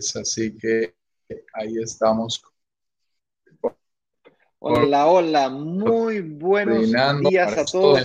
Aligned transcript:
Así 0.00 0.56
que 0.56 0.94
ahí 1.52 1.76
estamos. 1.78 2.42
Hola, 4.58 5.06
hola, 5.06 5.48
muy 5.50 6.20
buenos 6.20 6.90
días 7.28 7.58
a 7.58 7.64
todos. 7.66 8.02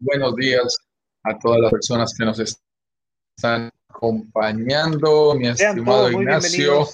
Buenos 0.00 0.36
días 0.36 0.76
a 1.24 1.38
todas 1.38 1.60
las 1.60 1.70
personas 1.72 2.14
que 2.16 2.24
nos 2.24 2.38
están 2.38 3.70
acompañando, 3.88 5.34
mi 5.34 5.48
estimado 5.48 6.10
Ignacio. 6.10 6.86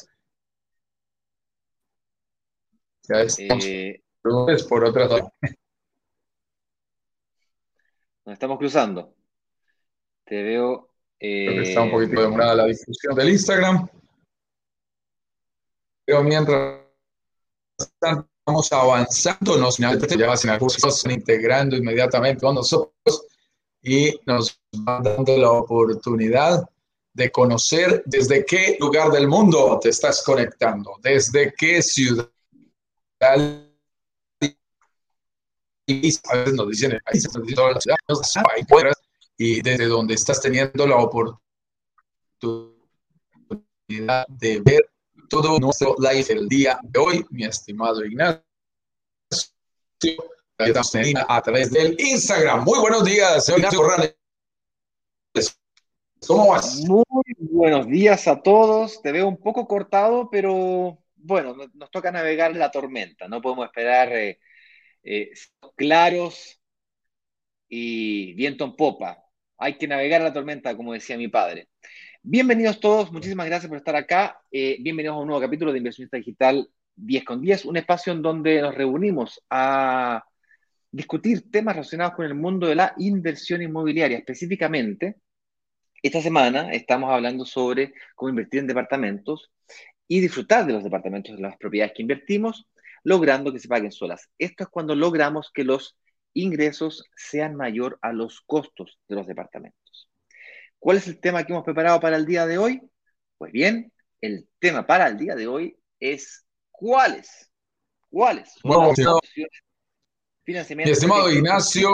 Ya 3.08 3.22
estamos 3.22 3.64
eh, 3.66 4.02
por 4.68 4.84
otra 4.84 5.06
Nos 8.24 8.32
estamos 8.32 8.58
cruzando. 8.58 9.14
Te 10.24 10.42
veo. 10.42 10.88
Está 11.18 11.82
un 11.82 11.90
poquito 11.90 12.20
eh, 12.20 12.22
demorada 12.22 12.54
la 12.54 12.64
discusión 12.66 13.14
del 13.14 13.30
Instagram. 13.30 13.99
Pero 16.10 16.24
mientras 16.24 16.80
estamos 17.78 18.72
avanzando, 18.72 19.56
nos 19.56 19.78
ya 19.78 19.92
integrando 21.12 21.76
inmediatamente 21.76 22.40
con 22.40 22.56
nosotros 22.56 23.26
y 23.80 24.18
nos 24.26 24.60
van 24.78 25.04
dando 25.04 25.36
la 25.36 25.52
oportunidad 25.52 26.68
de 27.12 27.30
conocer 27.30 28.02
desde 28.06 28.44
qué 28.44 28.76
lugar 28.80 29.12
del 29.12 29.28
mundo 29.28 29.78
te 29.80 29.90
estás 29.90 30.24
conectando, 30.24 30.96
desde 31.00 31.54
qué 31.56 31.80
ciudad. 31.80 32.28
A 33.20 33.36
veces 35.86 36.54
nos 36.54 36.68
dicen 36.70 36.90
el 36.90 37.02
país, 37.02 37.32
nos 37.32 37.46
dicen 37.46 37.72
la 37.72 37.80
ciudad, 37.80 37.96
y 39.38 39.62
desde 39.62 39.86
donde 39.86 40.14
estás 40.14 40.42
teniendo 40.42 40.88
la 40.88 40.96
oportunidad 40.96 41.38
de 44.26 44.60
ver 44.60 44.90
todo 45.30 45.60
nuestro 45.60 45.94
live 45.98 46.26
el 46.28 46.48
día 46.48 46.78
de 46.82 46.98
hoy, 46.98 47.24
mi 47.30 47.44
estimado 47.44 48.04
Ignacio. 48.04 48.44
A 51.28 51.40
través 51.40 51.70
del 51.70 51.96
Instagram. 51.98 52.64
Muy 52.64 52.80
buenos 52.80 53.04
días, 53.04 53.48
Ignacio 53.48 53.78
Corrales. 53.78 54.16
¿Cómo 56.26 56.48
vas? 56.48 56.80
Muy 56.80 57.04
buenos 57.38 57.86
días 57.86 58.26
a 58.26 58.42
todos. 58.42 59.00
Te 59.00 59.12
veo 59.12 59.28
un 59.28 59.38
poco 59.38 59.66
cortado, 59.66 60.28
pero 60.30 60.98
bueno, 61.14 61.56
nos 61.74 61.90
toca 61.90 62.10
navegar 62.10 62.54
la 62.56 62.70
tormenta. 62.70 63.28
No 63.28 63.40
podemos 63.40 63.66
esperar 63.66 64.12
eh, 64.12 64.40
eh, 65.04 65.30
claros 65.76 66.60
y 67.68 68.34
viento 68.34 68.64
en 68.64 68.74
popa. 68.74 69.24
Hay 69.56 69.78
que 69.78 69.86
navegar 69.86 70.20
la 70.22 70.32
tormenta, 70.32 70.76
como 70.76 70.92
decía 70.92 71.16
mi 71.16 71.28
padre. 71.28 71.69
Bienvenidos 72.22 72.80
todos, 72.80 73.10
muchísimas 73.12 73.46
gracias 73.46 73.68
por 73.68 73.78
estar 73.78 73.96
acá. 73.96 74.42
Eh, 74.52 74.76
bienvenidos 74.80 75.16
a 75.16 75.20
un 75.20 75.26
nuevo 75.26 75.40
capítulo 75.40 75.72
de 75.72 75.78
Inversionista 75.78 76.18
Digital 76.18 76.68
10 76.94 77.24
con 77.24 77.40
10, 77.40 77.64
un 77.64 77.78
espacio 77.78 78.12
en 78.12 78.20
donde 78.20 78.60
nos 78.60 78.74
reunimos 78.74 79.42
a 79.48 80.22
discutir 80.90 81.50
temas 81.50 81.76
relacionados 81.76 82.14
con 82.14 82.26
el 82.26 82.34
mundo 82.34 82.66
de 82.66 82.74
la 82.74 82.94
inversión 82.98 83.62
inmobiliaria. 83.62 84.18
Específicamente, 84.18 85.16
esta 86.02 86.20
semana 86.20 86.70
estamos 86.72 87.10
hablando 87.10 87.46
sobre 87.46 87.94
cómo 88.14 88.28
invertir 88.28 88.60
en 88.60 88.66
departamentos 88.66 89.50
y 90.06 90.20
disfrutar 90.20 90.66
de 90.66 90.74
los 90.74 90.84
departamentos, 90.84 91.36
de 91.36 91.42
las 91.42 91.56
propiedades 91.56 91.94
que 91.96 92.02
invertimos, 92.02 92.66
logrando 93.02 93.50
que 93.50 93.60
se 93.60 93.68
paguen 93.68 93.92
solas. 93.92 94.28
Esto 94.38 94.64
es 94.64 94.68
cuando 94.68 94.94
logramos 94.94 95.50
que 95.54 95.64
los 95.64 95.96
ingresos 96.34 97.02
sean 97.16 97.56
mayor 97.56 97.98
a 98.02 98.12
los 98.12 98.42
costos 98.42 98.98
de 99.08 99.16
los 99.16 99.26
departamentos. 99.26 99.79
¿Cuál 100.80 100.96
es 100.96 101.06
el 101.06 101.20
tema 101.20 101.44
que 101.44 101.52
hemos 101.52 101.64
preparado 101.64 102.00
para 102.00 102.16
el 102.16 102.26
día 102.26 102.46
de 102.46 102.58
hoy? 102.58 102.82
Pues 103.36 103.52
bien, 103.52 103.92
el 104.20 104.48
tema 104.58 104.86
para 104.86 105.06
el 105.06 105.18
día 105.18 105.34
de 105.36 105.46
hoy 105.46 105.76
es 106.00 106.44
¿cuáles? 106.70 107.50
¿Cuáles? 108.08 108.54
Son 108.62 109.20
Financiamiento. 110.42 110.92
estimado 110.92 111.30
Ignacio. 111.30 111.92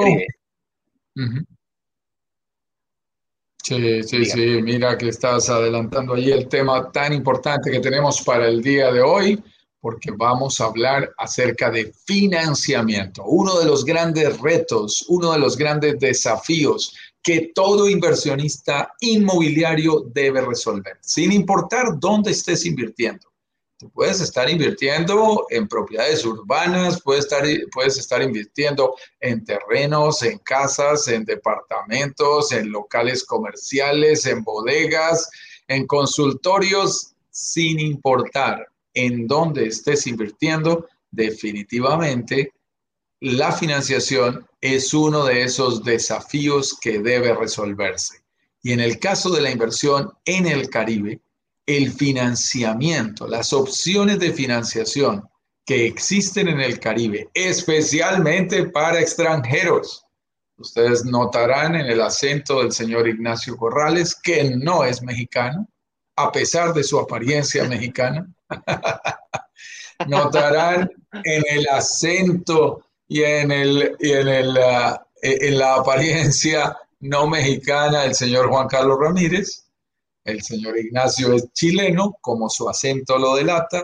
Sí, 3.63 4.03
sí, 4.05 4.25
sí, 4.25 4.63
mira 4.63 4.97
que 4.97 5.09
estás 5.09 5.51
adelantando 5.51 6.15
ahí 6.15 6.31
el 6.31 6.49
tema 6.49 6.91
tan 6.93 7.13
importante 7.13 7.71
que 7.71 7.81
tenemos 7.81 8.23
para 8.23 8.47
el 8.47 8.63
día 8.63 8.93
de 8.93 9.03
hoy, 9.03 9.43
porque 9.87 10.11
vamos 10.11 10.61
a 10.61 10.65
hablar 10.65 11.15
acerca 11.17 11.71
de 11.71 11.93
financiamiento, 12.07 13.23
uno 13.25 13.57
de 13.61 13.67
los 13.67 13.85
grandes 13.85 14.37
retos, 14.41 15.05
uno 15.07 15.31
de 15.31 15.39
los 15.39 15.57
grandes 15.57 15.97
desafíos 16.01 16.93
que 17.23 17.53
todo 17.55 17.89
inversionista 17.89 18.93
inmobiliario 18.99 20.01
debe 20.13 20.41
resolver, 20.41 20.99
sin 21.03 21.31
importar 21.31 22.01
dónde 22.01 22.33
estés 22.33 22.67
invirtiendo. 22.67 23.33
Tú 23.79 23.89
puedes 23.91 24.21
estar 24.21 24.51
invirtiendo 24.51 25.47
en 25.51 25.69
propiedades 25.69 26.25
urbanas, 26.25 27.01
puedes 27.01 27.27
estar, 27.27 27.45
puedes 27.71 27.97
estar 27.97 28.21
invirtiendo 28.21 28.97
en 29.21 29.45
terrenos, 29.45 30.21
en 30.25 30.39
casas, 30.39 31.07
en 31.07 31.25
departamentos, 31.25 32.51
en 32.51 32.73
locales 32.73 33.23
comerciales, 33.23 34.27
en 34.27 34.43
bodegas, 34.43 35.31
en 35.69 35.87
consultorios, 35.87 37.13
sin 37.31 37.79
importar 37.79 38.67
en 38.97 39.29
dónde 39.29 39.69
estés 39.69 40.09
invirtiendo, 40.09 40.89
definitivamente 41.11 42.53
la 43.21 43.53
financiación 43.53 44.47
es 44.61 44.93
uno 44.93 45.25
de 45.25 45.43
esos 45.43 45.85
desafíos 45.85 46.77
que 46.81 46.99
debe 46.99 47.35
resolverse. 47.35 48.23
Y 48.63 48.73
en 48.73 48.81
el 48.81 48.99
caso 48.99 49.31
de 49.31 49.43
la 49.43 49.51
inversión 49.51 50.13
en 50.25 50.47
el 50.47 50.69
Caribe, 50.69 51.21
el 51.67 51.93
financiamiento, 51.93 53.27
las 53.27 53.53
opciones 53.53 54.19
de 54.19 54.33
financiación 54.33 55.29
que 55.65 55.87
existen 55.87 56.49
en 56.49 56.61
el 56.61 56.79
Caribe, 56.79 57.29
especialmente 57.35 58.67
para 58.67 59.01
extranjeros. 59.01 60.05
Ustedes 60.59 61.05
notarán 61.05 61.75
en 61.75 61.87
el 61.87 62.01
acento 62.01 62.61
del 62.61 62.73
señor 62.73 63.09
Ignacio 63.09 63.57
Corrales 63.57 64.15
que 64.15 64.57
no 64.57 64.85
es 64.85 65.03
mexicano, 65.03 65.69
a 66.17 66.33
pesar 66.33 66.73
de 66.73 66.83
su 66.83 66.99
apariencia 66.99 67.65
mexicana. 67.65 68.27
Notarán 70.09 70.91
en 71.25 71.43
el 71.49 71.69
acento 71.69 72.85
y 73.09 73.23
en, 73.23 73.51
el, 73.53 73.97
en, 74.01 74.29
el, 74.29 74.57
ah, 74.59 75.07
e, 75.23 75.49
en 75.49 75.59
la 75.59 75.77
apariencia 75.77 76.77
no 77.01 77.27
mexicana 77.27 78.05
el 78.05 78.15
señor 78.15 78.49
Juan 78.49 78.69
Carlos 78.69 78.99
Ramírez. 79.01 79.65
El 80.25 80.43
señor 80.43 80.77
Ignacio 80.79 81.33
es 81.35 81.53
chileno, 81.53 82.17
como 82.21 82.49
su 82.49 82.69
acento 82.69 83.19
lo 83.19 83.37
delata. 83.37 83.83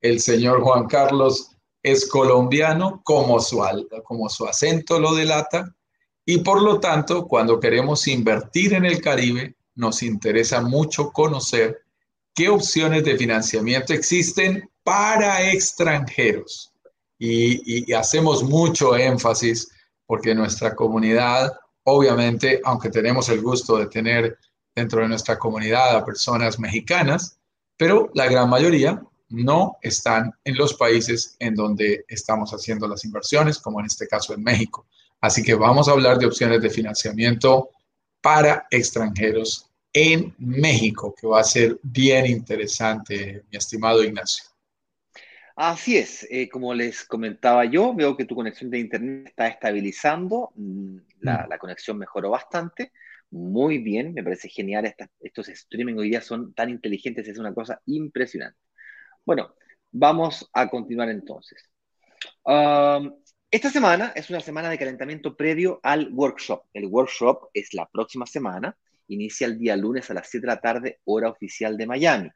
El 0.00 0.20
señor 0.20 0.60
Juan 0.62 0.86
Carlos 0.86 1.50
es 1.82 2.08
colombiano, 2.08 3.00
como 3.04 3.38
su, 3.40 3.62
como 4.04 4.28
su 4.28 4.46
acento 4.46 4.98
lo 4.98 5.14
delata. 5.14 5.74
Y 6.26 6.38
por 6.38 6.62
lo 6.62 6.80
tanto, 6.80 7.26
cuando 7.26 7.60
queremos 7.60 8.08
invertir 8.08 8.72
en 8.72 8.86
el 8.86 9.00
Caribe, 9.00 9.54
nos 9.74 10.02
interesa 10.02 10.60
mucho 10.60 11.10
conocer 11.10 11.82
qué 12.34 12.48
opciones 12.48 13.04
de 13.04 13.16
financiamiento 13.16 13.92
existen 13.92 14.68
para 14.82 15.50
extranjeros 15.50 16.74
y, 17.18 17.92
hacemos 17.92 18.42
mucho 18.42 18.96
énfasis 18.96 19.70
porque 20.06 20.34
nuestra 20.34 20.74
comunidad, 20.74 21.52
obviamente, 21.84 22.60
aunque 22.64 22.90
tenemos 22.90 23.28
el 23.28 23.40
gusto 23.40 23.78
de 23.78 23.86
tener 23.86 24.38
dentro 24.74 25.00
de 25.00 25.08
nuestra 25.08 25.38
comunidad 25.38 25.96
a 25.96 26.04
personas 26.04 26.58
mexicanas, 26.58 27.38
pero 27.76 28.10
la 28.14 28.26
gran 28.26 28.50
mayoría 28.50 29.02
no 29.28 29.78
están 29.80 30.32
en 30.44 30.56
los 30.56 30.74
países 30.74 31.36
en 31.38 31.54
donde 31.54 32.04
estamos 32.08 32.50
haciendo 32.50 32.86
las 32.86 33.04
inversiones, 33.04 33.58
como 33.58 33.80
en 33.80 33.86
este 33.86 34.06
caso 34.06 34.34
en 34.34 34.42
México. 34.42 34.86
Así 35.20 35.42
que 35.42 35.54
vamos 35.54 35.88
a 35.88 35.92
hablar 35.92 36.18
de 36.18 36.26
opciones 36.26 36.60
de 36.60 36.70
financiamiento 36.70 37.70
para 38.24 38.66
extranjeros 38.70 39.70
en 39.92 40.34
México, 40.38 41.14
que 41.14 41.26
va 41.26 41.40
a 41.40 41.44
ser 41.44 41.78
bien 41.82 42.24
interesante, 42.24 43.44
mi 43.50 43.58
estimado 43.58 44.02
Ignacio. 44.02 44.44
Así 45.54 45.98
es, 45.98 46.26
eh, 46.30 46.48
como 46.48 46.72
les 46.72 47.04
comentaba 47.04 47.66
yo, 47.66 47.94
veo 47.94 48.16
que 48.16 48.24
tu 48.24 48.34
conexión 48.34 48.70
de 48.70 48.78
internet 48.78 49.26
está 49.26 49.46
estabilizando, 49.48 50.52
mm, 50.56 50.96
mm. 50.96 51.00
la, 51.20 51.58
conexión 51.58 51.98
mejoró 51.98 52.30
bastante, 52.30 52.92
muy 53.30 53.76
bien, 53.76 54.14
me 54.14 54.24
parece 54.24 54.48
genial, 54.48 54.94
estos 55.20 55.48
streaming 55.50 55.96
hoy 55.96 56.08
día 56.08 56.22
son 56.22 56.54
tan 56.54 56.70
inteligentes, 56.70 57.28
es 57.28 57.38
una 57.38 57.52
cosa 57.52 57.82
impresionante. 57.84 58.58
Bueno, 59.22 59.54
vamos 59.92 60.48
a 60.54 60.70
continuar 60.70 61.10
entonces. 61.10 61.70
Esta 63.54 63.70
semana 63.70 64.12
es 64.16 64.30
una 64.30 64.40
semana 64.40 64.68
de 64.68 64.76
calentamiento 64.76 65.36
previo 65.36 65.78
al 65.84 66.12
workshop. 66.12 66.64
El 66.74 66.86
workshop 66.86 67.50
es 67.54 67.72
la 67.72 67.88
próxima 67.88 68.26
semana, 68.26 68.76
inicia 69.06 69.46
el 69.46 69.60
día 69.60 69.76
lunes 69.76 70.10
a 70.10 70.14
las 70.14 70.28
7 70.28 70.44
de 70.44 70.52
la 70.52 70.60
tarde, 70.60 70.98
hora 71.04 71.28
oficial 71.28 71.76
de 71.76 71.86
Miami. 71.86 72.30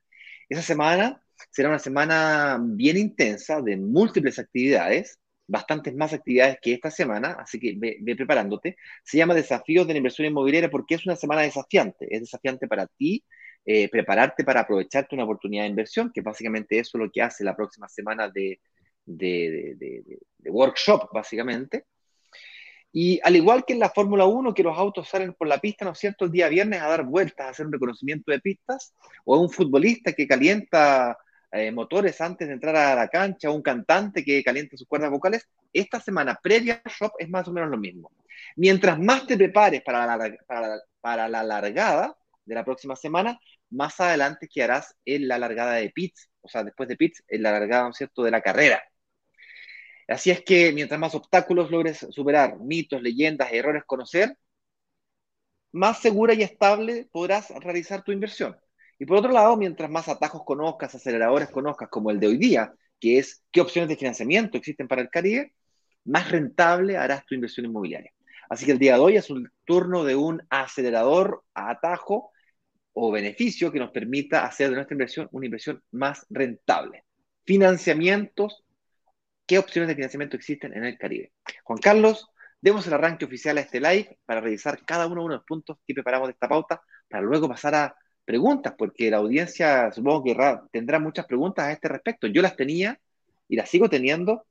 Esa 0.49 0.63
semana 0.63 1.21
será 1.51 1.71
una 1.71 1.81
semana 1.81 2.61
bien 2.63 2.97
intensa 2.99 3.61
de 3.61 3.77
múltiples 3.77 4.39
actividades, 4.39 5.19
bastantes 5.49 5.93
más 5.97 6.13
actividades 6.13 6.59
que 6.63 6.75
esta 6.75 6.93
semana, 6.93 7.37
así 7.41 7.59
que 7.59 7.75
ve, 7.77 8.15
preparándote. 8.15 8.77
Se 9.03 9.19
llama 9.19 9.35
Desafíos 9.35 9.89
de 9.89 9.95
la 9.95 9.99
Inversión 9.99 10.29
Inmobiliaria 10.29 10.71
porque 10.71 10.95
es 10.95 11.05
una 11.05 11.17
semana 11.17 11.43
desafiante. 11.43 12.07
Es 12.15 12.21
desafiante 12.21 12.69
para 12.69 12.87
ti 12.87 13.25
eh, 13.65 13.89
prepararte 13.89 14.45
para 14.45 14.61
aprovecharte 14.61 15.17
una 15.17 15.25
oportunidad 15.25 15.65
de 15.65 15.71
inversión, 15.71 16.13
que 16.15 16.21
básicamente 16.21 16.79
eso 16.79 16.97
es 16.97 17.05
lo 17.05 17.11
que 17.11 17.23
hace 17.23 17.43
la 17.43 17.57
próxima 17.57 17.89
semana 17.89 18.29
de, 18.29 18.61
de, 19.09 20.05
workshop, 20.47 21.11
básicamente. 21.13 21.85
Y 22.93 23.21
al 23.23 23.37
igual 23.37 23.65
que 23.67 23.75
en 23.75 23.81
la 23.81 23.91
Fórmula 23.91 24.25
1, 24.27 24.55
que 24.55 24.63
los 24.63 24.77
autos 24.77 25.09
salen 25.09 25.35
por 25.35 25.47
la 25.47 25.59
pista, 25.59 25.85
¿no 25.85 25.93
es 25.93 25.99
cierto?, 25.99 26.25
el 26.25 26.33
día 26.33 26.49
viernes 26.49 26.81
a 26.81 26.89
dar 26.89 27.05
vueltas, 27.05 27.47
a 27.47 27.51
hacer 27.51 27.67
un 27.67 27.73
reconocimiento 27.73 28.33
de 28.33 28.41
pistas, 28.41 28.95
o 29.25 29.39
un 29.39 29.51
futbolista 29.51 30.13
que 30.13 30.27
calienta 30.27 31.19
eh, 31.53 31.71
motores 31.71 32.21
antes 32.21 32.49
de 32.49 32.55
entrar 32.55 32.77
a 32.77 32.95
la 32.95 33.09
cancha, 33.09 33.51
o 33.51 33.55
un 33.55 33.63
cantante 33.63 34.25
que 34.25 34.43
calienta 34.43 34.77
sus 34.77 34.89
cuerdas 34.89 35.11
vocales, 35.11 35.47
esta 35.73 36.01
semana 36.01 36.39
previa 36.43 36.81
al 36.83 36.93
shop 36.93 37.13
es 37.19 37.29
más 37.29 37.47
o 37.49 37.53
menos 37.53 37.71
lo 37.71 37.79
mismo. 37.79 38.11
Mientras 38.57 38.99
más 38.99 39.27
te 39.27 39.37
prepares 39.37 39.83
para 39.83 40.07
la, 40.07 40.37
para, 40.47 40.81
para 41.01 41.29
la 41.29 41.43
largada 41.43 42.17
de 42.45 42.55
la 42.55 42.65
próxima 42.65 42.97
semana, 42.97 43.39
más 43.71 44.01
adelante 44.01 44.49
quedarás 44.49 44.97
en 45.05 45.29
la 45.29 45.39
largada 45.39 45.75
de 45.75 45.91
pits, 45.91 46.31
o 46.41 46.49
sea, 46.49 46.65
después 46.65 46.89
de 46.89 46.97
pits, 46.97 47.23
en 47.29 47.43
la 47.43 47.53
largada, 47.53 47.85
¿no 47.85 47.91
es 47.91 47.97
cierto?, 47.97 48.23
de 48.23 48.31
la 48.31 48.41
carrera. 48.41 48.83
Así 50.09 50.31
es 50.31 50.43
que 50.43 50.73
mientras 50.73 50.99
más 50.99 51.15
obstáculos 51.15 51.71
logres 51.71 52.07
superar, 52.11 52.59
mitos, 52.59 53.03
leyendas, 53.03 53.53
errores 53.53 53.85
conocer, 53.87 54.37
más 55.73 56.01
segura 56.01 56.35
y 56.35 56.43
estable 56.43 57.09
podrás 57.13 57.51
realizar 57.61 58.03
tu 58.03 58.13
inversión. 58.13 58.57
Y 58.99 59.07
por 59.07 59.19
otro 59.19 59.31
lado, 59.31 59.57
mientras 59.57 59.91
más 59.91 60.09
atajos 60.09 60.43
conozcas, 60.45 60.95
aceleradores 60.95 61.51
conozcas, 61.51 61.89
como 61.91 62.11
el 62.11 62.19
de 62.19 62.29
hoy 62.29 62.39
día, 62.39 62.73
que 62.99 63.19
es 63.19 63.45
qué 63.53 63.61
opciones 63.61 63.89
de 63.89 63.97
financiamiento 63.97 64.57
existen 64.59 64.89
para 64.89 65.03
el 65.03 65.11
Caribe, 65.11 65.55
más 66.05 66.31
rentable 66.31 66.97
harás 66.97 67.25
tu 67.27 67.35
inversión 67.35 67.67
inmobiliaria. 67.67 68.13
Así 68.49 68.65
que 68.65 68.73
el 68.73 68.79
día 68.79 68.95
de 68.95 69.01
hoy 69.01 69.17
es 69.17 69.29
un 69.29 69.51
turno 69.65 70.05
de 70.05 70.17
un 70.17 70.43
acelerador 70.49 71.45
a 71.55 71.71
atajo 71.71 72.33
o 72.95 73.13
beneficio 73.13 73.71
que 73.71 73.79
nos 73.79 73.91
permita 73.91 74.47
hacer 74.47 74.71
de 74.71 74.77
nuestra 74.77 74.95
inversión 74.95 75.29
una 75.33 75.47
inversión 75.47 75.83
más 75.93 76.27
rentable. 76.31 77.05
Financiamientos 77.45 78.65
qué 79.49 79.59
opciones 79.59 79.89
de 79.89 79.95
financiamiento 79.95 80.37
existen 80.37 80.77
en 80.77 80.85
el 80.85 80.99
Caribe. 80.99 81.33
Juan 81.65 81.81
Carlos, 81.81 82.29
demos 82.61 82.87
el 82.87 82.93
arranque 82.93 83.25
oficial 83.25 83.57
a 83.57 83.63
este 83.63 83.81
live 83.81 84.19
para 84.27 84.43
revisar 84.43 84.85
cada 84.85 85.07
uno 85.07 85.25
de 85.25 85.37
los 85.37 85.45
puntos 85.45 85.79
que 85.87 85.95
preparamos 85.95 86.29
de 86.29 86.33
esta 86.33 86.49
pauta 86.49 86.83
para 87.09 87.23
luego 87.23 87.49
pasar 87.49 87.75
a 87.75 87.97
preguntas, 88.27 88.75
porque 88.77 89.11
la 89.11 89.17
audiencia 89.17 89.91
supongo 89.91 90.23
que 90.23 90.37
tendrá 90.71 90.99
muchas 90.99 91.25
preguntas 91.25 91.65
a 91.65 91.73
este 91.73 91.89
respecto. 91.89 92.27
Yo 92.27 92.43
las 92.43 92.57
tenía 92.57 93.01
y 93.49 93.57
las 93.57 93.71
sigo 93.71 93.89
teniendo, 93.89 94.47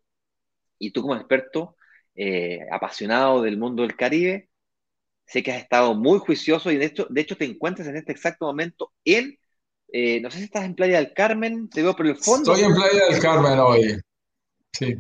y 0.80 0.90
tú 0.92 1.04
como 1.04 1.16
experto 1.16 1.78
eh, 2.16 2.62
apasionado 2.72 3.44
del 3.44 3.58
mundo 3.58 3.84
del 3.84 3.96
Caribe, 3.96 4.50
sé 5.28 5.44
que 5.44 5.52
has 5.52 5.62
estado 5.62 5.94
muy 5.94 6.18
juicioso 6.18 6.72
y 6.72 6.78
de 6.78 6.86
hecho, 6.86 7.06
de 7.12 7.22
hecho 7.22 7.38
te 7.38 7.46
encuentras 7.46 7.88
en 7.88 7.98
este 7.98 8.14
exacto 8.14 8.48
momento 8.48 8.94
en, 9.06 9.38
eh, 9.94 10.20
no 10.22 10.32
sé 10.32 10.40
si 10.40 10.46
estás 10.46 10.64
en 10.64 10.74
Playa 10.74 10.98
del 10.98 11.14
Carmen, 11.14 11.70
te 11.70 11.84
veo 11.84 11.96
por 11.96 12.08
el 12.08 12.16
fondo. 12.16 12.54
Estoy 12.54 12.68
en 12.68 12.76
Playa 12.76 13.06
del 13.12 13.22
Carmen 13.22 13.60
hoy. 13.60 14.02
Sí. 14.78 14.96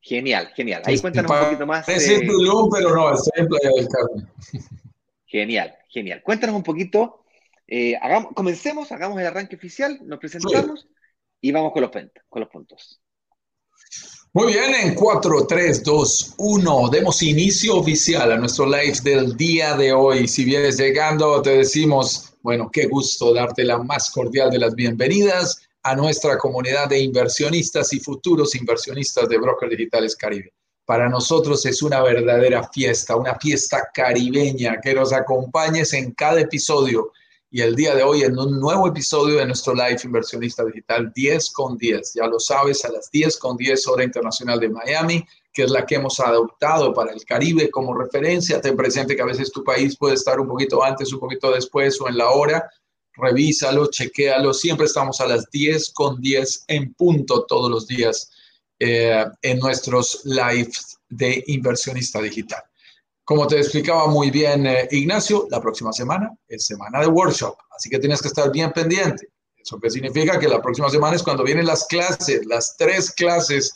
Genial, 0.00 0.50
genial. 0.54 0.82
Ahí 0.86 0.98
cuéntanos 0.98 1.30
un 1.30 1.44
poquito 1.44 1.66
más. 1.66 1.88
Es 1.88 2.08
eh... 2.08 2.20
Tulum, 2.26 2.70
pero 2.70 2.94
no, 2.94 3.12
estoy 3.12 3.32
en 3.36 3.48
Playa 3.48 3.70
del 3.76 3.88
Carmen. 3.88 4.28
Genial, 5.26 5.76
genial. 5.88 6.22
Cuéntanos 6.22 6.56
un 6.56 6.62
poquito. 6.62 7.24
Eh, 7.66 7.96
hagamos, 8.00 8.32
comencemos, 8.34 8.90
hagamos 8.90 9.20
el 9.20 9.26
arranque 9.26 9.54
oficial, 9.54 10.00
nos 10.02 10.18
presentamos 10.18 10.88
y 11.40 11.52
vamos 11.52 11.72
con 11.72 11.82
los, 11.82 11.90
con 12.28 12.40
los 12.40 12.48
puntos. 12.48 13.00
Muy 14.32 14.52
bien, 14.52 14.74
en 14.74 14.94
4, 14.94 15.46
3, 15.46 15.82
2, 15.84 16.34
1, 16.38 16.88
demos 16.88 17.22
inicio 17.22 17.76
oficial 17.76 18.32
a 18.32 18.36
nuestro 18.36 18.66
live 18.66 18.98
del 19.04 19.36
día 19.36 19.76
de 19.76 19.92
hoy. 19.92 20.26
Si 20.26 20.44
vienes 20.44 20.78
llegando, 20.78 21.40
te 21.42 21.58
decimos, 21.58 22.34
bueno, 22.42 22.70
qué 22.72 22.86
gusto 22.86 23.32
darte 23.34 23.64
la 23.64 23.78
más 23.78 24.10
cordial 24.10 24.50
de 24.50 24.58
las 24.58 24.74
bienvenidas 24.74 25.68
a 25.82 25.96
nuestra 25.96 26.36
comunidad 26.36 26.88
de 26.88 27.00
inversionistas 27.00 27.92
y 27.92 28.00
futuros 28.00 28.54
inversionistas 28.54 29.28
de 29.28 29.38
Brokers 29.38 29.70
Digitales 29.70 30.16
Caribe. 30.16 30.52
Para 30.84 31.08
nosotros 31.08 31.64
es 31.66 31.82
una 31.82 32.02
verdadera 32.02 32.68
fiesta, 32.68 33.16
una 33.16 33.36
fiesta 33.36 33.88
caribeña, 33.94 34.80
que 34.82 34.94
nos 34.94 35.12
acompañes 35.12 35.92
en 35.92 36.12
cada 36.12 36.40
episodio 36.40 37.12
y 37.52 37.62
el 37.62 37.74
día 37.74 37.94
de 37.96 38.02
hoy 38.02 38.22
en 38.22 38.38
un 38.38 38.60
nuevo 38.60 38.86
episodio 38.86 39.38
de 39.38 39.46
nuestro 39.46 39.74
Live 39.74 40.00
Inversionista 40.04 40.64
Digital 40.64 41.12
10 41.12 41.50
con 41.50 41.76
10. 41.76 42.12
Ya 42.14 42.26
lo 42.26 42.38
sabes, 42.38 42.84
a 42.84 42.92
las 42.92 43.10
10 43.10 43.38
con 43.38 43.56
10 43.56 43.88
hora 43.88 44.04
internacional 44.04 44.60
de 44.60 44.68
Miami, 44.68 45.26
que 45.52 45.64
es 45.64 45.70
la 45.70 45.84
que 45.84 45.96
hemos 45.96 46.20
adoptado 46.20 46.94
para 46.94 47.12
el 47.12 47.24
Caribe 47.24 47.68
como 47.70 47.92
referencia. 47.92 48.60
Ten 48.60 48.76
presente 48.76 49.16
que 49.16 49.22
a 49.22 49.26
veces 49.26 49.50
tu 49.50 49.64
país 49.64 49.96
puede 49.96 50.14
estar 50.14 50.38
un 50.38 50.46
poquito 50.46 50.84
antes, 50.84 51.12
un 51.12 51.18
poquito 51.18 51.50
después 51.50 52.00
o 52.00 52.08
en 52.08 52.18
la 52.18 52.30
hora, 52.30 52.70
revísalo, 53.20 53.90
chequéalo. 53.90 54.52
Siempre 54.54 54.86
estamos 54.86 55.20
a 55.20 55.26
las 55.26 55.50
10 55.50 55.90
con 55.92 56.20
10 56.20 56.64
en 56.68 56.94
punto 56.94 57.44
todos 57.46 57.70
los 57.70 57.86
días 57.86 58.30
eh, 58.78 59.24
en 59.42 59.58
nuestros 59.58 60.22
lives 60.24 60.98
de 61.08 61.44
inversionista 61.48 62.20
digital. 62.20 62.62
Como 63.24 63.46
te 63.46 63.58
explicaba 63.58 64.06
muy 64.06 64.30
bien 64.30 64.66
eh, 64.66 64.88
Ignacio, 64.90 65.46
la 65.50 65.60
próxima 65.60 65.92
semana 65.92 66.36
es 66.48 66.66
semana 66.66 67.00
de 67.00 67.06
workshop, 67.06 67.56
así 67.76 67.88
que 67.88 67.98
tienes 67.98 68.22
que 68.22 68.28
estar 68.28 68.50
bien 68.50 68.72
pendiente. 68.72 69.28
¿Eso 69.56 69.78
qué 69.78 69.90
significa? 69.90 70.38
Que 70.38 70.48
la 70.48 70.62
próxima 70.62 70.88
semana 70.88 71.16
es 71.16 71.22
cuando 71.22 71.44
vienen 71.44 71.66
las 71.66 71.86
clases, 71.86 72.44
las 72.46 72.76
tres 72.76 73.12
clases 73.12 73.72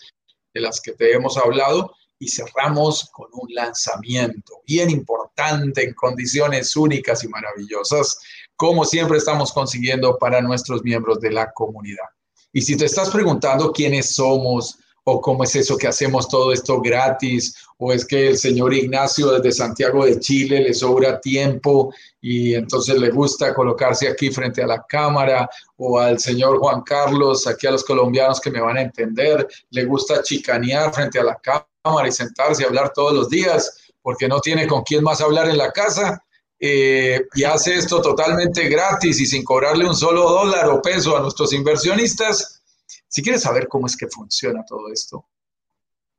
de 0.55 0.61
las 0.61 0.81
que 0.81 0.93
te 0.93 1.13
hemos 1.13 1.37
hablado 1.37 1.95
y 2.19 2.29
cerramos 2.29 3.11
con 3.13 3.29
un 3.33 3.53
lanzamiento 3.55 4.63
bien 4.67 4.89
importante 4.89 5.85
en 5.85 5.95
condiciones 5.95 6.75
únicas 6.77 7.23
y 7.25 7.29
maravillosas 7.29 8.19
como 8.57 8.85
siempre 8.85 9.19
estamos 9.19 9.53
consiguiendo 9.53 10.19
para 10.19 10.41
nuestros 10.41 10.83
miembros 10.83 11.21
de 11.21 11.31
la 11.31 11.51
comunidad. 11.53 12.07
Y 12.53 12.63
si 12.63 12.77
te 12.77 12.85
estás 12.85 13.11
preguntando 13.11 13.73
quiénes 13.73 14.15
somos 14.15 14.79
o 15.07 15.21
cómo 15.21 15.45
es 15.45 15.55
eso 15.55 15.77
que 15.77 15.87
hacemos 15.87 16.29
todo 16.29 16.53
esto 16.53 16.81
gratis, 16.81 17.55
o 17.77 17.93
es 17.93 18.07
que 18.07 18.29
el 18.29 18.39
señor 18.39 18.73
Ignacio 18.73 19.33
desde 19.33 19.53
Santiago 19.53 20.07
de 20.07 20.19
Chile 20.19 20.61
le 20.61 20.73
sobra 20.73 21.21
tiempo 21.21 21.93
y 22.23 22.55
entonces 22.55 22.99
le 22.99 23.11
gusta 23.11 23.53
colocarse 23.53 24.09
aquí 24.09 24.31
frente 24.31 24.63
a 24.63 24.67
la 24.67 24.83
cámara, 24.89 25.49
o 25.77 25.99
al 25.99 26.19
señor 26.19 26.59
Juan 26.59 26.83
Carlos, 26.83 27.47
aquí 27.47 27.67
a 27.67 27.73
los 27.73 27.85
colombianos 27.85 28.41
que 28.41 28.51
me 28.51 28.61
van 28.61 28.79
a 28.79 28.83
entender, 28.83 29.47
le 29.71 29.85
gusta 29.85 30.23
chicanear 30.23 30.95
frente 30.95 31.19
a 31.19 31.25
la 31.25 31.37
cámara 31.37 32.09
y 32.09 32.13
sentarse 32.13 32.63
y 32.63 32.67
hablar 32.67 32.93
todos 32.95 33.13
los 33.13 33.29
días 33.29 33.93
porque 34.01 34.29
no 34.29 34.41
tiene 34.41 34.67
con 34.67 34.83
quién 34.83 35.03
más 35.03 35.21
hablar 35.21 35.49
en 35.49 35.59
la 35.59 35.71
casa. 35.71 36.24
Eh, 36.67 37.27
y 37.35 37.45
hace 37.45 37.75
esto 37.75 38.01
totalmente 38.01 38.67
gratis 38.71 39.21
y 39.21 39.27
sin 39.27 39.45
cobrarle 39.45 39.87
un 39.87 39.95
solo 39.95 40.23
dólar 40.23 40.71
o 40.71 40.81
peso 40.81 41.15
a 41.15 41.21
nuestros 41.21 41.53
inversionistas. 41.53 42.63
Si 43.07 43.21
quieres 43.21 43.43
saber 43.43 43.69
cómo 43.69 43.87
es 43.87 43.95
que 43.95 44.09
funciona 44.09 44.65
todo 44.67 44.91
esto, 44.91 45.27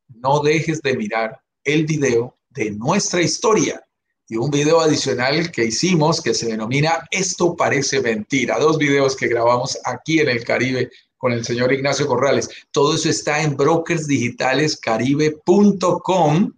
no 0.07 0.41
dejes 0.41 0.83
de 0.83 0.95
mirar 0.95 1.41
el 1.63 1.87
video 1.87 2.37
de 2.51 2.69
nuestra 2.69 3.23
historia 3.23 3.83
y 4.27 4.35
un 4.35 4.51
video 4.51 4.81
adicional 4.81 5.51
que 5.51 5.65
hicimos 5.65 6.21
que 6.21 6.35
se 6.35 6.45
denomina 6.45 7.07
Esto 7.09 7.55
parece 7.55 7.99
mentira. 8.01 8.59
Dos 8.59 8.77
videos 8.77 9.15
que 9.15 9.27
grabamos 9.27 9.79
aquí 9.83 10.19
en 10.19 10.29
el 10.29 10.43
Caribe 10.43 10.91
con 11.17 11.31
el 11.31 11.43
señor 11.43 11.73
Ignacio 11.73 12.05
Corrales. 12.05 12.51
Todo 12.69 12.93
eso 12.93 13.09
está 13.09 13.41
en 13.41 13.57
brokersdigitalescaribe.com. 13.57 16.53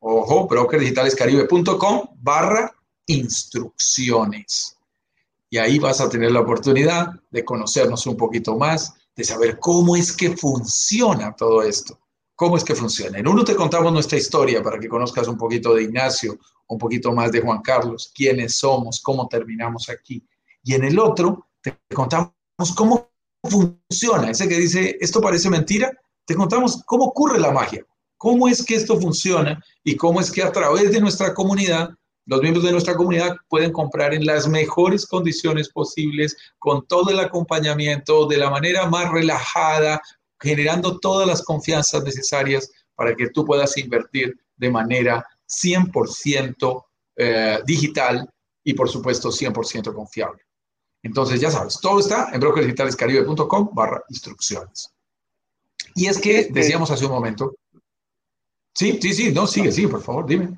Ojo, 0.00 0.48
brokersdigitalescaribe.com 0.48 2.08
barra 2.16 2.74
instrucciones. 3.10 4.76
Y 5.48 5.58
ahí 5.58 5.78
vas 5.78 6.00
a 6.00 6.08
tener 6.08 6.30
la 6.30 6.40
oportunidad 6.40 7.08
de 7.30 7.44
conocernos 7.44 8.06
un 8.06 8.16
poquito 8.16 8.56
más, 8.56 8.94
de 9.16 9.24
saber 9.24 9.58
cómo 9.58 9.96
es 9.96 10.12
que 10.12 10.36
funciona 10.36 11.34
todo 11.34 11.62
esto. 11.62 11.98
¿Cómo 12.36 12.56
es 12.56 12.64
que 12.64 12.74
funciona? 12.74 13.18
En 13.18 13.28
uno 13.28 13.44
te 13.44 13.54
contamos 13.54 13.92
nuestra 13.92 14.16
historia 14.16 14.62
para 14.62 14.78
que 14.78 14.88
conozcas 14.88 15.28
un 15.28 15.36
poquito 15.36 15.74
de 15.74 15.82
Ignacio, 15.82 16.38
un 16.68 16.78
poquito 16.78 17.12
más 17.12 17.32
de 17.32 17.40
Juan 17.40 17.60
Carlos, 17.60 18.12
quiénes 18.14 18.54
somos, 18.54 19.00
cómo 19.00 19.28
terminamos 19.28 19.90
aquí. 19.90 20.24
Y 20.62 20.74
en 20.74 20.84
el 20.84 20.98
otro 20.98 21.48
te 21.60 21.76
contamos 21.92 22.32
cómo 22.74 23.10
funciona. 23.42 24.30
Ese 24.30 24.48
que 24.48 24.58
dice, 24.58 24.96
esto 25.00 25.20
parece 25.20 25.50
mentira, 25.50 25.90
te 26.24 26.34
contamos 26.34 26.82
cómo 26.86 27.06
ocurre 27.06 27.38
la 27.40 27.50
magia, 27.50 27.84
cómo 28.16 28.48
es 28.48 28.64
que 28.64 28.76
esto 28.76 29.00
funciona 29.00 29.62
y 29.82 29.96
cómo 29.96 30.20
es 30.20 30.30
que 30.30 30.42
a 30.42 30.52
través 30.52 30.92
de 30.92 31.00
nuestra 31.00 31.34
comunidad 31.34 31.90
los 32.26 32.40
miembros 32.42 32.64
de 32.64 32.72
nuestra 32.72 32.94
comunidad 32.94 33.36
pueden 33.48 33.72
comprar 33.72 34.14
en 34.14 34.24
las 34.24 34.46
mejores 34.46 35.06
condiciones 35.06 35.68
posibles, 35.68 36.36
con 36.58 36.86
todo 36.86 37.10
el 37.10 37.20
acompañamiento, 37.20 38.26
de 38.26 38.38
la 38.38 38.50
manera 38.50 38.86
más 38.86 39.10
relajada, 39.10 40.00
generando 40.38 40.98
todas 40.98 41.26
las 41.26 41.42
confianzas 41.42 42.04
necesarias 42.04 42.70
para 42.94 43.14
que 43.14 43.30
tú 43.30 43.44
puedas 43.44 43.76
invertir 43.78 44.38
de 44.56 44.70
manera 44.70 45.26
100% 45.48 46.84
eh, 47.16 47.58
digital 47.66 48.28
y 48.62 48.74
por 48.74 48.88
supuesto 48.88 49.30
100% 49.30 49.94
confiable. 49.94 50.42
Entonces 51.02 51.40
ya 51.40 51.50
sabes, 51.50 51.80
todo 51.80 51.98
está 51.98 52.28
en 52.32 52.40
brokersdigitalescaribe.com 52.40 53.70
barra 53.72 54.02
instrucciones. 54.08 54.92
Y 55.94 56.06
es 56.06 56.18
que 56.18 56.48
decíamos 56.50 56.90
hace 56.90 57.06
un 57.06 57.12
momento, 57.12 57.56
sí, 58.74 58.98
sí, 59.00 59.14
sí, 59.14 59.32
no, 59.32 59.46
sigue, 59.46 59.72
sí, 59.72 59.86
por 59.86 60.02
favor, 60.02 60.26
dime 60.26 60.56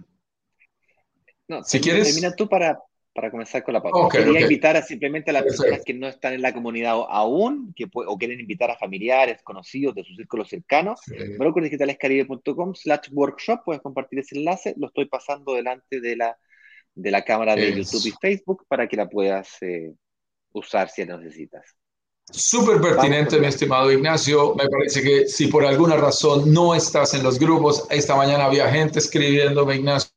si 1.64 1.80
quieres. 1.80 2.09
Termina 2.09 2.35
tú 2.35 2.49
para, 2.49 2.78
para 3.14 3.30
comenzar 3.30 3.62
con 3.62 3.75
la 3.75 3.82
pauta. 3.82 4.18
Quería 4.18 4.40
invitar 4.40 4.76
a 4.76 4.82
simplemente 4.82 5.30
a 5.30 5.35
las 5.35 5.42
personas 5.44 5.82
que 5.85 5.94
no 5.94 6.09
están 6.09 6.32
en 6.32 6.42
la 6.42 6.52
comunidad 6.52 6.94
aún, 7.09 7.73
que 7.75 7.87
o 7.92 8.18
quieren 8.18 8.40
invitar 8.40 8.71
a 8.71 8.76
familiares, 8.76 9.42
conocidos 9.42 9.94
de 9.94 10.04
su 10.04 10.14
círculo 10.14 10.44
cercano, 10.44 10.94
sí. 10.97 11.14
brokerdigitalescaribe.com 11.38 12.75
slash 12.75 13.09
workshop, 13.12 13.61
puedes 13.64 13.82
compartir 13.82 14.21
ese 14.21 14.37
enlace, 14.37 14.75
lo 14.76 14.88
estoy 14.88 15.06
pasando 15.06 15.54
delante 15.54 16.00
de 16.00 16.16
la, 16.16 16.38
de 16.94 17.11
la 17.11 17.23
cámara 17.23 17.54
de 17.54 17.75
YouTube 17.75 18.06
y 18.06 18.12
Facebook 18.21 18.64
para 18.68 18.88
que 18.88 18.97
la 18.97 19.09
puedas 19.09 19.61
eh, 19.62 19.94
usar 20.52 20.88
si 20.88 21.04
la 21.04 21.16
necesitas. 21.18 21.76
Súper 22.30 22.80
pertinente, 22.80 23.38
mi 23.38 23.47
estimado 23.47 23.90
Ignacio. 23.90 24.54
Me 24.54 24.68
parece 24.68 25.02
que 25.02 25.26
si 25.26 25.49
por 25.49 25.66
alguna 25.66 25.97
razón 25.97 26.52
no 26.52 26.75
estás 26.75 27.14
en 27.14 27.23
los 27.23 27.38
grupos, 27.38 27.87
esta 27.90 28.16
mañana 28.16 28.44
había 28.44 28.71
gente 28.71 29.00
escribiéndome, 29.00 29.76
Ignacio, 29.76 30.12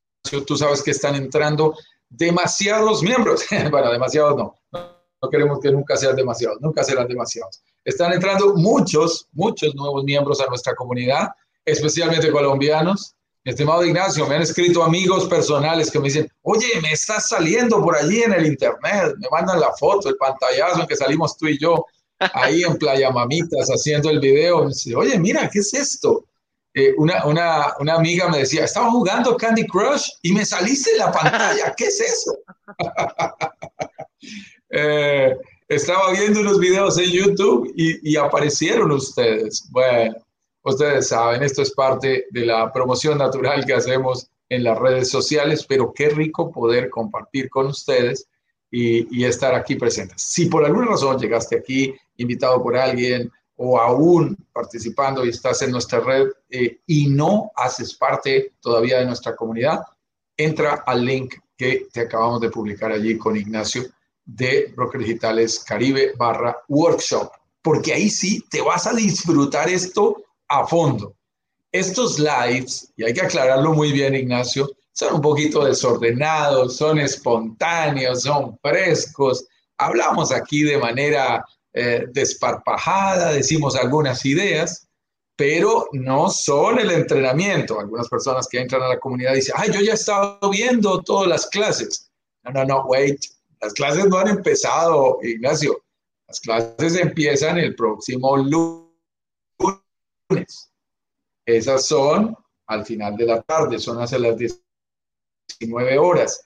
tú 0.45 0.57
sabes 0.57 0.81
que 0.81 0.91
están 0.91 1.15
entrando 1.15 1.75
demasiados 2.09 3.01
miembros. 3.01 3.43
bueno, 3.71 3.91
demasiados 3.91 4.35
no. 4.37 4.55
No 4.71 5.29
queremos 5.29 5.59
que 5.59 5.71
nunca 5.71 5.95
sean 5.95 6.15
demasiados, 6.15 6.57
nunca 6.61 6.83
serán 6.83 7.07
demasiados. 7.07 7.63
Están 7.83 8.13
entrando 8.13 8.55
muchos, 8.55 9.27
muchos 9.31 9.73
nuevos 9.75 10.03
miembros 10.03 10.41
a 10.41 10.47
nuestra 10.47 10.75
comunidad, 10.75 11.29
especialmente 11.63 12.31
colombianos. 12.31 13.15
Estimado 13.43 13.85
Ignacio, 13.85 14.27
me 14.27 14.35
han 14.35 14.41
escrito 14.41 14.83
amigos 14.83 15.27
personales 15.27 15.91
que 15.91 15.99
me 15.99 16.05
dicen, 16.05 16.27
oye, 16.41 16.67
me 16.81 16.91
estás 16.91 17.29
saliendo 17.29 17.79
por 17.79 17.95
allí 17.95 18.23
en 18.23 18.33
el 18.33 18.47
internet, 18.47 19.13
me 19.19 19.27
mandan 19.29 19.59
la 19.59 19.71
foto, 19.73 20.09
el 20.09 20.17
pantallazo 20.17 20.81
en 20.81 20.87
que 20.87 20.95
salimos 20.95 21.37
tú 21.37 21.47
y 21.47 21.59
yo 21.59 21.85
ahí 22.33 22.63
en 22.63 22.75
Playa 22.77 23.11
Mamitas 23.11 23.69
haciendo 23.69 24.09
el 24.09 24.19
video. 24.19 24.65
Me 24.65 24.95
oye, 24.95 25.19
mira, 25.19 25.47
¿qué 25.51 25.59
es 25.59 25.73
esto? 25.75 26.25
Eh, 26.77 26.93
una, 26.97 27.25
una, 27.25 27.73
una, 27.79 27.93
amiga 27.93 28.27
me 28.27 28.39
decía, 28.39 28.65
estaba 28.65 28.91
jugando 28.91 29.37
Candy 29.37 29.65
Crush 29.65 30.09
y 30.23 30.33
me 30.33 30.45
saliste 30.45 30.91
en 30.91 30.97
la 30.97 31.09
pantalla, 31.09 31.73
¿qué 31.77 31.85
es 31.85 32.01
eso? 32.01 32.37
eh, 34.71 35.37
estaba 35.69 36.11
viendo 36.11 36.41
unos 36.41 36.59
videos 36.59 36.97
en 36.97 37.11
YouTube 37.11 37.71
y, 37.77 38.11
y, 38.11 38.17
aparecieron 38.17 38.91
ustedes. 38.91 39.69
Bueno, 39.71 40.15
ustedes 40.63 41.07
saben, 41.07 41.43
esto 41.43 41.61
es 41.61 41.71
parte 41.71 42.25
de 42.31 42.45
la 42.45 42.69
promoción 42.73 43.19
natural 43.19 43.65
que 43.65 43.73
hacemos 43.73 44.29
en 44.49 44.65
las 44.65 44.77
redes 44.77 45.09
sociales, 45.09 45.65
pero 45.65 45.93
qué 45.93 46.09
rico 46.09 46.51
poder 46.51 46.89
compartir 46.89 47.49
con 47.49 47.67
ustedes 47.67 48.27
y, 48.69 49.07
y 49.17 49.23
estar 49.23 49.55
aquí 49.55 49.75
presentes. 49.75 50.21
Si 50.21 50.47
por 50.47 50.65
alguna 50.65 50.87
razón 50.87 51.19
llegaste 51.19 51.57
aquí 51.57 51.95
invitado 52.17 52.61
por 52.61 52.75
alguien 52.75 53.31
o 53.57 53.79
aún 53.79 54.37
participando 54.51 55.25
y 55.25 55.29
estás 55.29 55.61
en 55.61 55.71
nuestra 55.71 55.99
red 55.99 56.27
eh, 56.49 56.81
y 56.85 57.07
no 57.07 57.51
haces 57.55 57.95
parte 57.95 58.53
todavía 58.59 58.99
de 58.99 59.05
nuestra 59.05 59.35
comunidad, 59.35 59.81
entra 60.37 60.83
al 60.85 61.05
link 61.05 61.35
que 61.57 61.87
te 61.91 62.01
acabamos 62.01 62.41
de 62.41 62.49
publicar 62.49 62.91
allí 62.91 63.17
con 63.17 63.37
Ignacio 63.37 63.85
de 64.25 64.73
Broker 64.75 65.01
Digitales 65.01 65.59
Caribe 65.59 66.13
barra 66.17 66.57
workshop, 66.67 67.31
porque 67.61 67.93
ahí 67.93 68.09
sí 68.09 68.43
te 68.49 68.61
vas 68.61 68.87
a 68.87 68.93
disfrutar 68.93 69.69
esto 69.69 70.23
a 70.47 70.65
fondo. 70.67 71.15
Estos 71.71 72.19
lives, 72.19 72.91
y 72.95 73.03
hay 73.03 73.13
que 73.13 73.21
aclararlo 73.21 73.73
muy 73.73 73.91
bien, 73.91 74.15
Ignacio, 74.15 74.69
son 74.91 75.15
un 75.15 75.21
poquito 75.21 75.65
desordenados, 75.65 76.77
son 76.77 76.99
espontáneos, 76.99 78.23
son 78.23 78.57
frescos. 78.61 79.45
Hablamos 79.77 80.31
aquí 80.31 80.63
de 80.63 80.77
manera 80.77 81.45
eh, 81.77 82.05
desparpajada, 82.09 83.33
decimos 83.33 83.75
algunas 83.75 84.25
ideas, 84.25 84.87
pero 85.35 85.89
no 85.91 86.29
son 86.29 86.79
el 86.79 86.89
entrenamiento. 86.89 87.77
Algunas 87.77 88.07
personas 88.07 88.47
que 88.47 88.61
entran 88.61 88.81
a 88.81 88.87
la 88.87 88.99
comunidad 88.99 89.33
dicen, 89.33 89.55
ay, 89.57 89.71
yo 89.73 89.81
ya 89.81 89.93
he 89.93 90.49
viendo 90.49 91.01
todas 91.01 91.27
las 91.27 91.47
clases. 91.47 92.09
No, 92.45 92.51
no, 92.51 92.63
no, 92.63 92.85
wait, 92.85 93.19
las 93.59 93.73
clases 93.73 94.05
no 94.05 94.19
han 94.19 94.29
empezado, 94.29 95.19
Ignacio. 95.21 95.83
Las 96.29 96.39
clases 96.39 96.95
empiezan 96.95 97.57
el 97.57 97.75
próximo 97.75 98.37
lunes. 98.37 98.85
Esas 101.45 101.85
son 101.85 102.37
al 102.67 102.85
final 102.85 103.17
de 103.17 103.25
la 103.25 103.41
tarde, 103.41 103.79
son 103.79 104.01
hacia 104.01 104.17
las 104.17 104.37
19 104.37 105.97
horas. 105.97 106.39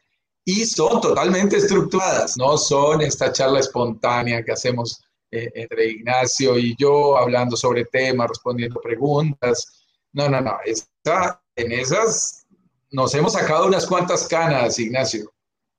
Y 0.44 0.66
son 0.66 1.00
totalmente 1.00 1.58
estructuradas, 1.58 2.36
no 2.36 2.58
son 2.58 3.02
esta 3.02 3.32
charla 3.32 3.60
espontánea 3.60 4.44
que 4.44 4.54
hacemos 4.54 5.04
eh, 5.32 5.52
entre 5.54 5.88
Ignacio 5.88 6.58
y 6.58 6.76
yo 6.78 7.18
hablando 7.18 7.56
sobre 7.56 7.86
temas, 7.86 8.30
respondiendo 8.30 8.82
preguntas. 8.82 9.86
No, 10.14 10.28
no, 10.28 10.42
no. 10.42 10.58
Está, 10.66 11.42
en 11.56 11.72
esas 11.72 12.48
nos 12.92 13.14
hemos 13.14 13.34
sacado 13.34 13.68
unas 13.68 13.86
cuantas 13.86 14.28
canas, 14.28 14.80
Ignacio. 14.80 15.32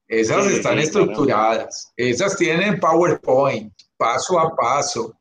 Esas 0.06 0.46
están 0.46 0.78
estructuradas. 0.78 1.92
Esas 1.96 2.36
tienen 2.36 2.78
PowerPoint, 2.78 3.72
paso 3.96 4.38
a 4.38 4.54
paso. 4.54 5.16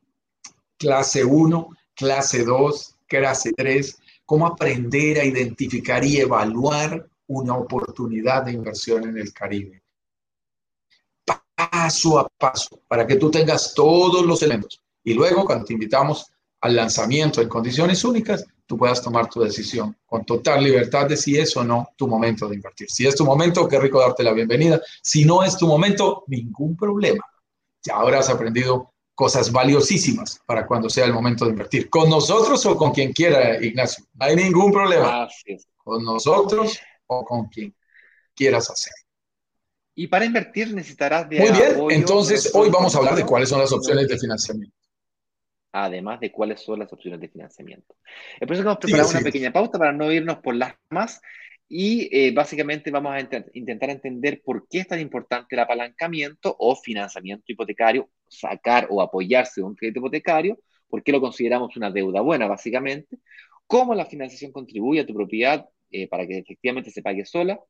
Clase 0.78 1.24
1, 1.24 1.68
clase 1.94 2.44
2, 2.44 2.96
clase 3.06 3.52
3. 3.56 3.98
Cómo 4.24 4.46
aprender 4.46 5.18
a 5.18 5.24
identificar 5.24 6.04
y 6.04 6.18
evaluar 6.18 7.08
una 7.26 7.56
oportunidad 7.56 8.44
de 8.44 8.52
inversión 8.52 9.08
en 9.08 9.18
el 9.18 9.32
Caribe 9.32 9.79
paso 11.70 12.18
a 12.18 12.28
paso 12.28 12.80
para 12.88 13.06
que 13.06 13.16
tú 13.16 13.30
tengas 13.30 13.74
todos 13.74 14.24
los 14.24 14.42
elementos. 14.42 14.80
Y 15.02 15.14
luego, 15.14 15.44
cuando 15.44 15.64
te 15.64 15.72
invitamos 15.72 16.26
al 16.60 16.76
lanzamiento 16.76 17.40
en 17.40 17.48
condiciones 17.48 18.04
únicas, 18.04 18.44
tú 18.66 18.76
puedas 18.76 19.02
tomar 19.02 19.28
tu 19.28 19.40
decisión 19.40 19.96
con 20.06 20.24
total 20.24 20.62
libertad 20.62 21.06
de 21.06 21.16
si 21.16 21.36
es 21.36 21.56
o 21.56 21.64
no 21.64 21.88
tu 21.96 22.06
momento 22.06 22.48
de 22.48 22.56
invertir. 22.56 22.88
Si 22.90 23.06
es 23.06 23.16
tu 23.16 23.24
momento, 23.24 23.66
qué 23.66 23.78
rico 23.78 24.00
darte 24.00 24.22
la 24.22 24.32
bienvenida. 24.32 24.80
Si 25.02 25.24
no 25.24 25.42
es 25.42 25.56
tu 25.56 25.66
momento, 25.66 26.24
ningún 26.28 26.76
problema. 26.76 27.24
Ya 27.82 27.96
habrás 27.96 28.28
aprendido 28.28 28.92
cosas 29.14 29.50
valiosísimas 29.50 30.40
para 30.46 30.66
cuando 30.66 30.88
sea 30.88 31.04
el 31.04 31.12
momento 31.12 31.44
de 31.44 31.50
invertir. 31.50 31.90
Con 31.90 32.08
nosotros 32.08 32.64
o 32.66 32.76
con 32.76 32.92
quien 32.92 33.12
quiera, 33.12 33.62
Ignacio. 33.62 34.04
No 34.14 34.26
hay 34.26 34.36
ningún 34.36 34.72
problema. 34.72 35.28
Con 35.76 36.04
nosotros 36.04 36.78
o 37.06 37.24
con 37.24 37.48
quien 37.48 37.74
quieras 38.34 38.70
hacer. 38.70 38.92
Y 40.00 40.06
para 40.06 40.24
invertir 40.24 40.72
necesitarás 40.72 41.28
de 41.28 41.40
Muy 41.40 41.50
bien, 41.50 41.90
entonces 41.90 42.50
hoy 42.54 42.70
vamos 42.70 42.94
a 42.94 42.98
hablar 43.00 43.16
de 43.16 43.26
cuáles 43.26 43.50
son 43.50 43.60
las 43.60 43.70
opciones 43.70 44.08
de 44.08 44.18
financiamiento. 44.18 44.74
Además 45.72 46.20
de 46.20 46.32
cuáles 46.32 46.62
son 46.62 46.78
las 46.78 46.90
opciones 46.90 47.20
de 47.20 47.28
financiamiento. 47.28 47.96
Es 48.40 48.46
por 48.46 48.54
eso 48.54 48.62
que 48.62 48.68
hemos 48.70 48.78
preparado 48.78 49.10
una 49.10 49.20
pequeña 49.20 49.52
pauta 49.52 49.78
para 49.78 49.92
no 49.92 50.10
irnos 50.10 50.38
por 50.38 50.54
las 50.54 50.72
más 50.88 51.20
y 51.68 52.08
eh, 52.16 52.32
básicamente 52.32 52.90
vamos 52.90 53.12
a 53.12 53.20
intentar 53.52 53.90
entender 53.90 54.40
por 54.42 54.66
qué 54.68 54.78
es 54.78 54.88
tan 54.88 55.00
importante 55.00 55.54
el 55.54 55.60
apalancamiento 55.60 56.56
o 56.58 56.74
financiamiento 56.76 57.44
hipotecario, 57.52 58.08
sacar 58.26 58.86
o 58.88 59.02
apoyarse 59.02 59.60
de 59.60 59.66
un 59.66 59.74
crédito 59.74 59.98
hipotecario, 59.98 60.58
por 60.88 61.02
qué 61.02 61.12
lo 61.12 61.20
consideramos 61.20 61.76
una 61.76 61.90
deuda 61.90 62.22
buena 62.22 62.46
básicamente, 62.46 63.18
cómo 63.66 63.94
la 63.94 64.06
financiación 64.06 64.50
contribuye 64.50 65.00
a 65.00 65.06
tu 65.06 65.12
propiedad 65.12 65.68
eh, 65.90 66.08
para 66.08 66.26
que 66.26 66.38
efectivamente 66.38 66.90
se 66.90 67.02
pague 67.02 67.26
sola 67.26 67.60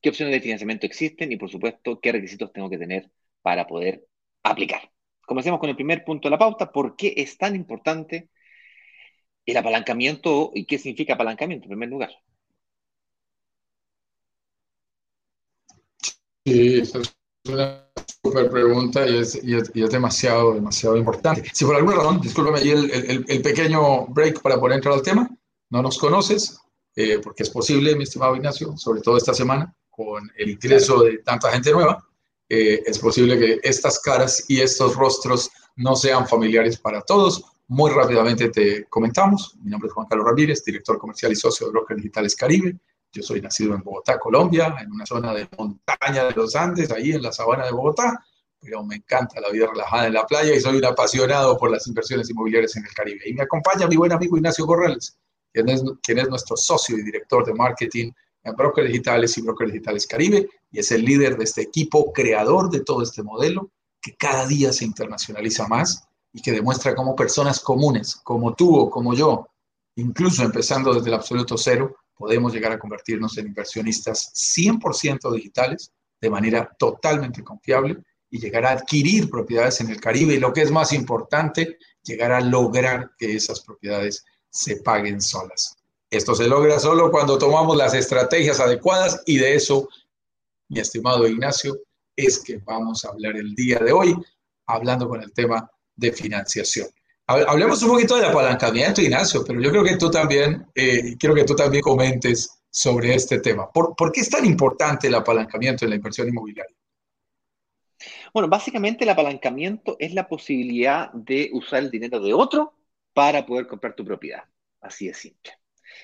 qué 0.00 0.08
opciones 0.10 0.34
de 0.34 0.40
financiamiento 0.40 0.86
existen 0.86 1.32
y, 1.32 1.36
por 1.36 1.50
supuesto, 1.50 2.00
qué 2.00 2.12
requisitos 2.12 2.52
tengo 2.52 2.70
que 2.70 2.78
tener 2.78 3.10
para 3.42 3.66
poder 3.66 4.06
aplicar. 4.42 4.90
Comencemos 5.26 5.60
con 5.60 5.68
el 5.68 5.76
primer 5.76 6.04
punto 6.04 6.28
de 6.28 6.30
la 6.30 6.38
pauta. 6.38 6.72
¿Por 6.72 6.96
qué 6.96 7.14
es 7.16 7.36
tan 7.36 7.54
importante 7.54 8.30
el 9.44 9.56
apalancamiento 9.56 10.50
y 10.54 10.64
qué 10.64 10.78
significa 10.78 11.14
apalancamiento 11.14 11.64
en 11.64 11.70
primer 11.70 11.88
lugar? 11.88 12.10
Sí, 16.44 16.78
esa 16.78 17.00
es 17.00 17.14
una 17.46 17.88
super 18.22 18.50
pregunta 18.50 19.06
y 19.06 19.18
es, 19.18 19.90
demasiado, 19.90 20.54
demasiado 20.54 20.96
importante. 20.96 21.50
Si 21.52 21.64
por 21.64 21.76
alguna 21.76 21.96
razón, 21.96 22.20
discúlpame 22.20 22.60
ahí 22.60 22.70
el, 22.70 23.42
pequeño 23.42 24.06
break 24.06 24.40
para 24.40 24.58
poder 24.58 24.76
entrar 24.76 24.94
al 24.94 25.02
tema, 25.02 25.28
no 25.70 25.82
nos 25.82 25.98
conoces, 25.98 26.58
eh, 26.96 27.20
porque 27.22 27.42
es 27.42 27.50
posible, 27.50 27.94
mi 27.96 28.04
estimado 28.04 28.34
Ignacio, 28.34 28.76
sobre 28.76 29.00
todo 29.00 29.16
esta 29.16 29.34
semana, 29.34 29.74
con 29.98 30.30
el 30.36 30.50
ingreso 30.50 31.02
de 31.02 31.18
tanta 31.18 31.50
gente 31.50 31.72
nueva, 31.72 32.06
eh, 32.48 32.84
es 32.86 33.00
posible 33.00 33.36
que 33.36 33.58
estas 33.64 33.98
caras 33.98 34.44
y 34.46 34.60
estos 34.60 34.94
rostros 34.94 35.50
no 35.74 35.96
sean 35.96 36.28
familiares 36.28 36.78
para 36.78 37.02
todos. 37.02 37.44
Muy 37.66 37.90
rápidamente 37.90 38.48
te 38.50 38.84
comentamos. 38.84 39.56
Mi 39.60 39.72
nombre 39.72 39.88
es 39.88 39.94
Juan 39.94 40.06
Carlos 40.06 40.28
Ramírez, 40.28 40.64
director 40.64 40.98
comercial 40.98 41.32
y 41.32 41.34
socio 41.34 41.66
de 41.66 41.72
Brokers 41.72 41.96
Digitales 41.96 42.36
Caribe. 42.36 42.76
Yo 43.10 43.24
soy 43.24 43.40
nacido 43.40 43.74
en 43.74 43.82
Bogotá, 43.82 44.20
Colombia, 44.20 44.76
en 44.80 44.92
una 44.92 45.04
zona 45.04 45.34
de 45.34 45.48
montaña 45.58 46.26
de 46.26 46.32
los 46.32 46.54
Andes, 46.54 46.92
ahí 46.92 47.10
en 47.10 47.22
la 47.22 47.32
sabana 47.32 47.64
de 47.64 47.72
Bogotá, 47.72 48.24
pero 48.60 48.84
me 48.84 48.96
encanta 48.96 49.40
la 49.40 49.50
vida 49.50 49.66
relajada 49.66 50.06
en 50.06 50.12
la 50.12 50.24
playa 50.24 50.54
y 50.54 50.60
soy 50.60 50.76
un 50.76 50.84
apasionado 50.84 51.58
por 51.58 51.72
las 51.72 51.88
inversiones 51.88 52.30
inmobiliarias 52.30 52.76
en 52.76 52.84
el 52.84 52.92
Caribe. 52.92 53.22
Y 53.26 53.34
me 53.34 53.42
acompaña 53.42 53.88
mi 53.88 53.96
buen 53.96 54.12
amigo 54.12 54.36
Ignacio 54.36 54.64
Corrales, 54.64 55.18
quien 55.52 55.68
es, 55.68 55.82
quien 56.04 56.20
es 56.20 56.28
nuestro 56.28 56.56
socio 56.56 56.96
y 56.96 57.02
director 57.02 57.44
de 57.44 57.52
marketing 57.52 58.12
en 58.48 58.56
Brokers 58.56 58.88
Digitales 58.88 59.36
y 59.38 59.42
Brokers 59.42 59.72
Digitales 59.72 60.06
Caribe, 60.06 60.48
y 60.70 60.78
es 60.78 60.90
el 60.92 61.04
líder 61.04 61.36
de 61.36 61.44
este 61.44 61.62
equipo 61.62 62.12
creador 62.12 62.70
de 62.70 62.80
todo 62.80 63.02
este 63.02 63.22
modelo, 63.22 63.70
que 64.00 64.16
cada 64.16 64.46
día 64.46 64.72
se 64.72 64.84
internacionaliza 64.84 65.66
más 65.68 66.04
y 66.32 66.42
que 66.42 66.52
demuestra 66.52 66.94
cómo 66.94 67.16
personas 67.16 67.60
comunes, 67.60 68.16
como 68.16 68.54
tú 68.54 68.76
o 68.76 68.90
como 68.90 69.14
yo, 69.14 69.48
incluso 69.96 70.42
empezando 70.42 70.94
desde 70.94 71.08
el 71.08 71.14
absoluto 71.14 71.56
cero, 71.56 71.96
podemos 72.14 72.52
llegar 72.52 72.72
a 72.72 72.78
convertirnos 72.78 73.38
en 73.38 73.46
inversionistas 73.46 74.32
100% 74.34 75.32
digitales 75.32 75.92
de 76.20 76.30
manera 76.30 76.68
totalmente 76.78 77.42
confiable 77.44 77.98
y 78.30 78.38
llegar 78.38 78.66
a 78.66 78.72
adquirir 78.72 79.30
propiedades 79.30 79.80
en 79.80 79.90
el 79.90 80.00
Caribe 80.00 80.34
y 80.34 80.40
lo 80.40 80.52
que 80.52 80.62
es 80.62 80.70
más 80.70 80.92
importante, 80.92 81.78
llegar 82.02 82.32
a 82.32 82.40
lograr 82.40 83.12
que 83.16 83.34
esas 83.34 83.60
propiedades 83.60 84.24
se 84.50 84.76
paguen 84.82 85.20
solas. 85.20 85.77
Esto 86.10 86.34
se 86.34 86.48
logra 86.48 86.78
solo 86.78 87.10
cuando 87.10 87.36
tomamos 87.36 87.76
las 87.76 87.92
estrategias 87.92 88.60
adecuadas 88.60 89.22
y 89.26 89.36
de 89.36 89.54
eso, 89.54 89.88
mi 90.68 90.80
estimado 90.80 91.26
Ignacio, 91.26 91.76
es 92.16 92.42
que 92.42 92.58
vamos 92.58 93.04
a 93.04 93.10
hablar 93.10 93.36
el 93.36 93.54
día 93.54 93.78
de 93.78 93.92
hoy, 93.92 94.14
hablando 94.66 95.08
con 95.08 95.22
el 95.22 95.32
tema 95.32 95.70
de 95.94 96.12
financiación. 96.12 96.88
Hablemos 97.26 97.82
un 97.82 97.90
poquito 97.90 98.16
del 98.16 98.24
apalancamiento, 98.24 99.02
Ignacio, 99.02 99.44
pero 99.46 99.60
yo 99.60 99.70
creo 99.70 99.84
que 99.84 99.96
tú 99.96 100.10
también, 100.10 100.66
eh, 100.74 101.14
quiero 101.18 101.34
que 101.34 101.44
tú 101.44 101.54
también 101.54 101.82
comentes 101.82 102.58
sobre 102.70 103.14
este 103.14 103.40
tema. 103.40 103.70
¿Por, 103.70 103.94
¿Por 103.94 104.10
qué 104.10 104.22
es 104.22 104.30
tan 104.30 104.46
importante 104.46 105.08
el 105.08 105.14
apalancamiento 105.14 105.84
en 105.84 105.90
la 105.90 105.96
inversión 105.96 106.28
inmobiliaria? 106.28 106.74
Bueno, 108.32 108.48
básicamente 108.48 109.04
el 109.04 109.10
apalancamiento 109.10 109.96
es 109.98 110.14
la 110.14 110.26
posibilidad 110.26 111.12
de 111.12 111.50
usar 111.52 111.82
el 111.82 111.90
dinero 111.90 112.18
de 112.18 112.32
otro 112.32 112.72
para 113.12 113.44
poder 113.44 113.66
comprar 113.66 113.94
tu 113.94 114.06
propiedad. 114.06 114.44
Así 114.80 115.08
de 115.08 115.14
simple. 115.14 115.52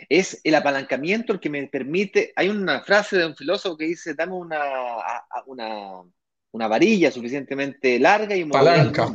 Es 0.08 0.40
el 0.44 0.54
apalancamiento 0.54 1.32
el 1.32 1.40
que 1.40 1.50
me 1.50 1.66
permite. 1.68 2.32
Hay 2.36 2.48
una 2.48 2.82
frase 2.82 3.18
de 3.18 3.26
un 3.26 3.36
filósofo 3.36 3.76
que 3.76 3.86
dice: 3.86 4.14
Dame 4.14 4.34
una, 4.34 4.60
una, 5.46 6.02
una 6.52 6.68
varilla 6.68 7.10
suficientemente 7.10 7.98
larga 7.98 8.36
y 8.36 8.44
palanca. 8.44 9.14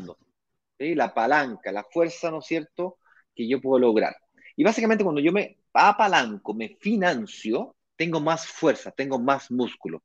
La 0.77 1.13
palanca, 1.13 1.71
la 1.71 1.83
fuerza, 1.83 2.31
¿no 2.31 2.39
es 2.39 2.45
cierto?, 2.45 2.99
que 3.35 3.47
yo 3.47 3.59
puedo 3.59 3.79
lograr. 3.79 4.15
Y 4.55 4.63
básicamente 4.63 5.03
cuando 5.03 5.21
yo 5.21 5.31
me 5.31 5.57
apalanco, 5.73 6.53
me 6.53 6.77
financio, 6.79 7.75
tengo 7.95 8.19
más 8.21 8.47
fuerza, 8.47 8.91
tengo 8.91 9.19
más 9.19 9.51
músculo. 9.51 10.03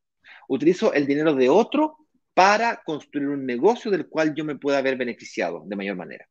Utilizo 0.48 0.92
el 0.92 1.06
dinero 1.06 1.34
de 1.34 1.48
otro 1.48 1.96
para 2.34 2.82
construir 2.84 3.28
un 3.28 3.46
negocio 3.46 3.90
del 3.90 4.08
cual 4.08 4.34
yo 4.34 4.44
me 4.44 4.56
pueda 4.56 4.78
haber 4.78 4.96
beneficiado 4.96 5.62
de 5.64 5.76
mayor 5.76 5.96
manera. 5.96 6.26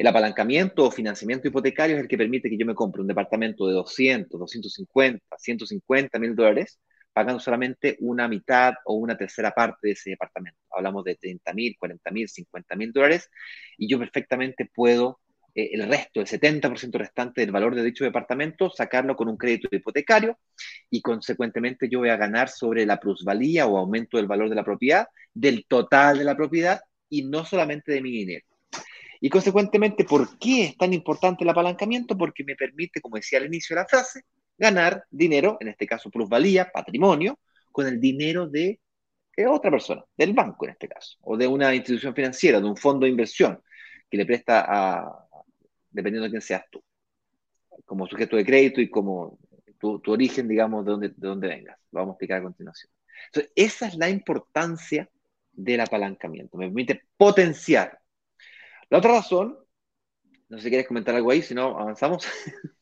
El 0.00 0.06
apalancamiento 0.06 0.86
o 0.86 0.90
financiamiento 0.90 1.46
hipotecario 1.46 1.96
es 1.96 2.00
el 2.00 2.08
que 2.08 2.16
permite 2.16 2.48
que 2.48 2.56
yo 2.56 2.64
me 2.64 2.74
compre 2.74 3.02
un 3.02 3.06
departamento 3.06 3.66
de 3.66 3.74
200, 3.74 4.40
250, 4.40 5.22
150 5.36 6.18
mil 6.18 6.34
dólares, 6.34 6.80
pagando 7.12 7.38
solamente 7.38 7.98
una 8.00 8.26
mitad 8.26 8.72
o 8.86 8.94
una 8.94 9.18
tercera 9.18 9.50
parte 9.50 9.88
de 9.88 9.92
ese 9.92 10.08
departamento. 10.08 10.58
Hablamos 10.70 11.04
de 11.04 11.16
30 11.16 11.52
mil, 11.52 11.76
40 11.78 12.10
mil, 12.12 12.30
50 12.30 12.76
mil 12.76 12.92
dólares 12.94 13.28
y 13.76 13.90
yo 13.90 13.98
perfectamente 13.98 14.70
puedo 14.74 15.20
eh, 15.54 15.68
el 15.74 15.86
resto, 15.86 16.22
el 16.22 16.26
70% 16.26 16.96
restante 16.96 17.42
del 17.42 17.52
valor 17.52 17.74
de 17.74 17.82
dicho 17.82 18.02
departamento, 18.02 18.70
sacarlo 18.70 19.14
con 19.16 19.28
un 19.28 19.36
crédito 19.36 19.68
hipotecario 19.70 20.38
y 20.88 21.02
consecuentemente 21.02 21.90
yo 21.90 21.98
voy 21.98 22.08
a 22.08 22.16
ganar 22.16 22.48
sobre 22.48 22.86
la 22.86 22.98
plusvalía 22.98 23.66
o 23.66 23.76
aumento 23.76 24.16
del 24.16 24.28
valor 24.28 24.48
de 24.48 24.54
la 24.54 24.64
propiedad, 24.64 25.08
del 25.34 25.66
total 25.68 26.16
de 26.16 26.24
la 26.24 26.38
propiedad 26.38 26.80
y 27.10 27.24
no 27.24 27.44
solamente 27.44 27.92
de 27.92 28.00
mi 28.00 28.12
dinero. 28.12 28.46
Y 29.20 29.28
consecuentemente, 29.28 30.04
¿por 30.04 30.38
qué 30.38 30.64
es 30.64 30.76
tan 30.76 30.92
importante 30.92 31.44
el 31.44 31.50
apalancamiento? 31.50 32.16
Porque 32.16 32.42
me 32.44 32.56
permite, 32.56 33.00
como 33.00 33.16
decía 33.16 33.38
al 33.38 33.46
inicio 33.46 33.76
de 33.76 33.82
la 33.82 33.88
frase, 33.88 34.22
ganar 34.56 35.04
dinero, 35.10 35.58
en 35.60 35.68
este 35.68 35.86
caso 35.86 36.10
plusvalía, 36.10 36.70
patrimonio, 36.72 37.38
con 37.70 37.86
el 37.86 38.00
dinero 38.00 38.48
de 38.48 38.80
otra 39.48 39.70
persona, 39.70 40.04
del 40.16 40.32
banco 40.32 40.66
en 40.66 40.72
este 40.72 40.88
caso, 40.88 41.16
o 41.22 41.36
de 41.36 41.46
una 41.46 41.74
institución 41.74 42.14
financiera, 42.14 42.60
de 42.60 42.66
un 42.66 42.76
fondo 42.76 43.04
de 43.04 43.10
inversión 43.10 43.62
que 44.10 44.16
le 44.16 44.26
presta 44.26 44.64
a, 44.68 45.26
dependiendo 45.90 46.24
de 46.24 46.30
quién 46.30 46.42
seas 46.42 46.64
tú, 46.70 46.82
como 47.84 48.06
sujeto 48.06 48.36
de 48.36 48.44
crédito 48.44 48.80
y 48.80 48.90
como 48.90 49.38
tu, 49.78 50.00
origen, 50.08 50.46
digamos, 50.46 50.84
de 50.84 50.90
dónde, 50.90 51.08
de 51.08 51.14
dónde 51.16 51.48
vengas. 51.48 51.78
Lo 51.90 52.00
vamos 52.00 52.12
a 52.12 52.14
explicar 52.14 52.38
a 52.38 52.42
continuación. 52.42 52.92
Entonces, 53.26 53.52
esa 53.54 53.86
es 53.86 53.94
la 53.96 54.10
importancia 54.10 55.08
del 55.52 55.80
apalancamiento. 55.80 56.58
Me 56.58 56.66
permite 56.66 57.02
potenciar. 57.16 57.98
La 58.90 58.98
otra 58.98 59.12
razón, 59.12 59.58
no 60.48 60.58
sé 60.58 60.64
si 60.64 60.68
quieres 60.68 60.88
comentar 60.88 61.14
algo 61.14 61.30
ahí, 61.30 61.42
si 61.42 61.54
no, 61.54 61.78
avanzamos. 61.78 62.26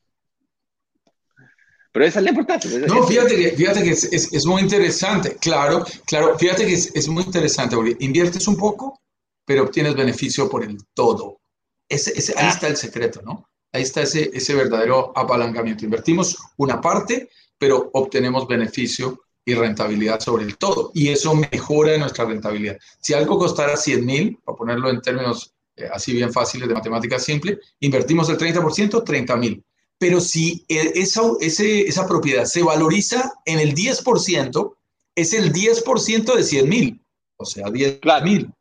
Pero 1.92 2.04
esa 2.04 2.18
es 2.18 2.24
la 2.24 2.30
importancia. 2.30 2.70
No, 2.86 3.06
fíjate 3.06 3.36
que, 3.36 3.50
fíjate 3.50 3.82
que 3.82 3.90
es, 3.90 4.04
es, 4.32 4.46
muy 4.46 4.62
interesante. 4.62 5.36
Claro, 5.36 5.84
claro, 6.06 6.38
fíjate 6.38 6.66
que 6.66 6.74
es, 6.74 6.94
es, 6.94 7.08
muy 7.08 7.24
interesante 7.24 7.76
porque 7.76 7.96
inviertes 8.00 8.46
un 8.46 8.56
poco, 8.56 9.00
pero 9.44 9.64
obtienes 9.64 9.96
beneficio 9.96 10.48
por 10.48 10.62
el 10.64 10.78
todo. 10.94 11.40
Ese, 11.88 12.12
ahí 12.36 12.46
ah. 12.46 12.50
está 12.50 12.68
el 12.68 12.76
secreto, 12.76 13.22
¿no? 13.22 13.48
Ahí 13.72 13.82
está 13.82 14.02
ese, 14.02 14.30
ese 14.32 14.54
verdadero 14.54 15.12
apalancamiento. 15.16 15.84
Invertimos 15.84 16.36
una 16.58 16.80
parte, 16.80 17.30
pero 17.58 17.90
obtenemos 17.94 18.46
beneficio 18.46 19.22
y 19.44 19.54
rentabilidad 19.54 20.20
sobre 20.20 20.44
el 20.44 20.58
todo. 20.58 20.90
Y 20.94 21.08
eso 21.08 21.34
mejora 21.34 21.96
nuestra 21.96 22.26
rentabilidad. 22.26 22.78
Si 23.00 23.14
algo 23.14 23.38
costara 23.38 23.76
100 23.76 24.06
mil, 24.06 24.38
para 24.44 24.56
ponerlo 24.56 24.90
en 24.90 25.00
términos 25.00 25.54
así 25.92 26.12
bien 26.12 26.32
fáciles 26.32 26.68
de 26.68 26.74
matemática 26.74 27.18
simple, 27.18 27.58
invertimos 27.80 28.28
el 28.28 28.38
30%, 28.38 29.04
30 29.04 29.36
mil. 29.36 29.64
Pero 29.98 30.20
si 30.20 30.64
e, 30.68 30.92
esa, 30.94 31.22
ese, 31.40 31.80
esa 31.82 32.06
propiedad 32.06 32.44
se 32.44 32.62
valoriza 32.62 33.32
en 33.44 33.58
el 33.58 33.74
10%, 33.74 34.76
es 35.14 35.32
el 35.32 35.52
10% 35.52 36.34
de 36.34 36.44
100 36.44 36.68
mil, 36.68 37.00
o 37.36 37.44
sea, 37.44 37.70
10 37.70 38.00
mil. 38.24 38.52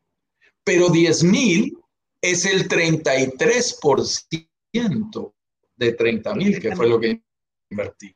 Pero 0.64 0.90
10 0.90 1.24
mil 1.24 1.78
es 2.22 2.46
el 2.46 2.68
33% 2.68 5.34
de 5.76 5.94
30 5.94 6.36
mil, 6.36 6.60
que 6.60 6.76
fue 6.76 6.90
lo 6.90 7.00
que 7.00 7.24
invertí. 7.70 8.14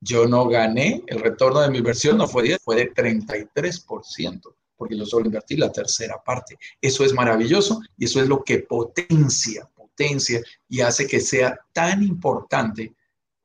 Yo 0.00 0.26
no 0.26 0.48
gané, 0.48 1.02
el 1.06 1.20
retorno 1.20 1.60
de 1.60 1.70
mi 1.70 1.78
inversión 1.78 2.18
no 2.18 2.28
fue 2.28 2.42
10, 2.44 2.58
fue 2.62 2.76
de 2.76 2.94
33%, 2.94 4.54
porque 4.78 4.96
yo 4.96 5.04
solo 5.04 5.26
invertí 5.26 5.56
la 5.56 5.72
tercera 5.72 6.22
parte. 6.24 6.56
Eso 6.80 7.04
es 7.04 7.12
maravilloso 7.12 7.80
y 7.98 8.04
eso 8.04 8.22
es 8.22 8.28
lo 8.28 8.42
que 8.44 8.60
potencia, 8.60 9.68
potencia 9.74 10.40
y 10.68 10.80
hace 10.80 11.06
que 11.06 11.20
sea 11.20 11.58
tan 11.72 12.02
importante 12.02 12.94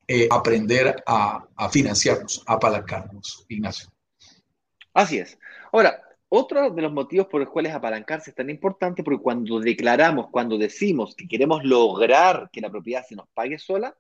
eh, 0.08 0.28
aprender 0.30 1.04
a, 1.08 1.44
a 1.56 1.70
financiarnos, 1.70 2.44
a 2.46 2.54
apalancarnos, 2.54 3.46
Ignacio. 3.50 3.90
Así 4.94 5.18
es. 5.18 5.40
Ahora, 5.72 6.00
otro 6.30 6.70
de 6.70 6.82
los 6.82 6.94
motivos 6.94 7.28
por 7.28 7.42
los 7.42 7.50
cuales 7.50 7.74
apalancarse 7.74 8.30
es 8.30 8.36
tan 8.36 8.50
importante, 8.50 9.04
porque 9.04 9.22
cuando 9.22 9.60
declaramos, 9.60 10.30
cuando 10.30 10.58
decimos 10.58 11.16
que 11.16 11.28
queremos 11.28 11.64
lograr 11.64 12.50
que 12.52 12.62
la 12.62 12.70
propiedad 12.70 13.06
se 13.08 13.16
nos 13.16 13.28
pague 13.34 13.58
sola, 13.58 13.96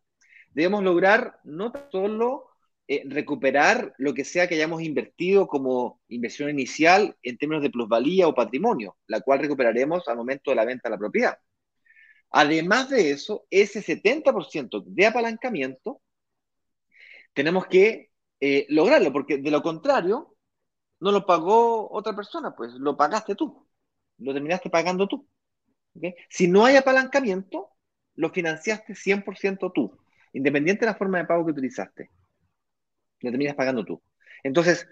debemos 0.51 0.83
lograr 0.83 1.39
no 1.43 1.71
solo 1.91 2.52
eh, 2.87 3.03
recuperar 3.05 3.93
lo 3.97 4.13
que 4.13 4.25
sea 4.25 4.47
que 4.47 4.55
hayamos 4.55 4.81
invertido 4.81 5.47
como 5.47 6.01
inversión 6.09 6.49
inicial 6.49 7.15
en 7.23 7.37
términos 7.37 7.63
de 7.63 7.69
plusvalía 7.69 8.27
o 8.27 8.35
patrimonio, 8.35 8.97
la 9.07 9.21
cual 9.21 9.39
recuperaremos 9.39 10.07
al 10.07 10.17
momento 10.17 10.51
de 10.51 10.55
la 10.55 10.65
venta 10.65 10.89
de 10.89 10.95
la 10.95 10.99
propiedad. 10.99 11.37
Además 12.31 12.89
de 12.89 13.11
eso, 13.11 13.45
ese 13.49 13.81
70% 13.81 14.83
de 14.85 15.05
apalancamiento 15.05 16.01
tenemos 17.33 17.67
que 17.67 18.11
eh, 18.39 18.65
lograrlo, 18.69 19.13
porque 19.13 19.37
de 19.37 19.51
lo 19.51 19.61
contrario, 19.61 20.35
no 20.99 21.11
lo 21.11 21.25
pagó 21.25 21.89
otra 21.91 22.15
persona, 22.15 22.55
pues 22.55 22.73
lo 22.73 22.97
pagaste 22.97 23.35
tú, 23.35 23.67
lo 24.17 24.33
terminaste 24.33 24.69
pagando 24.69 25.07
tú. 25.07 25.27
Si 26.29 26.47
no 26.47 26.65
hay 26.65 26.75
apalancamiento, 26.75 27.69
lo 28.15 28.29
financiaste 28.31 28.93
100% 28.95 29.71
tú, 29.73 29.97
independiente 30.33 30.85
de 30.85 30.91
la 30.91 30.97
forma 30.97 31.19
de 31.19 31.25
pago 31.25 31.45
que 31.45 31.51
utilizaste. 31.51 32.09
Lo 33.23 33.31
terminas 33.31 33.55
pagando 33.55 33.83
tú. 33.83 33.99
Entonces, 34.43 34.87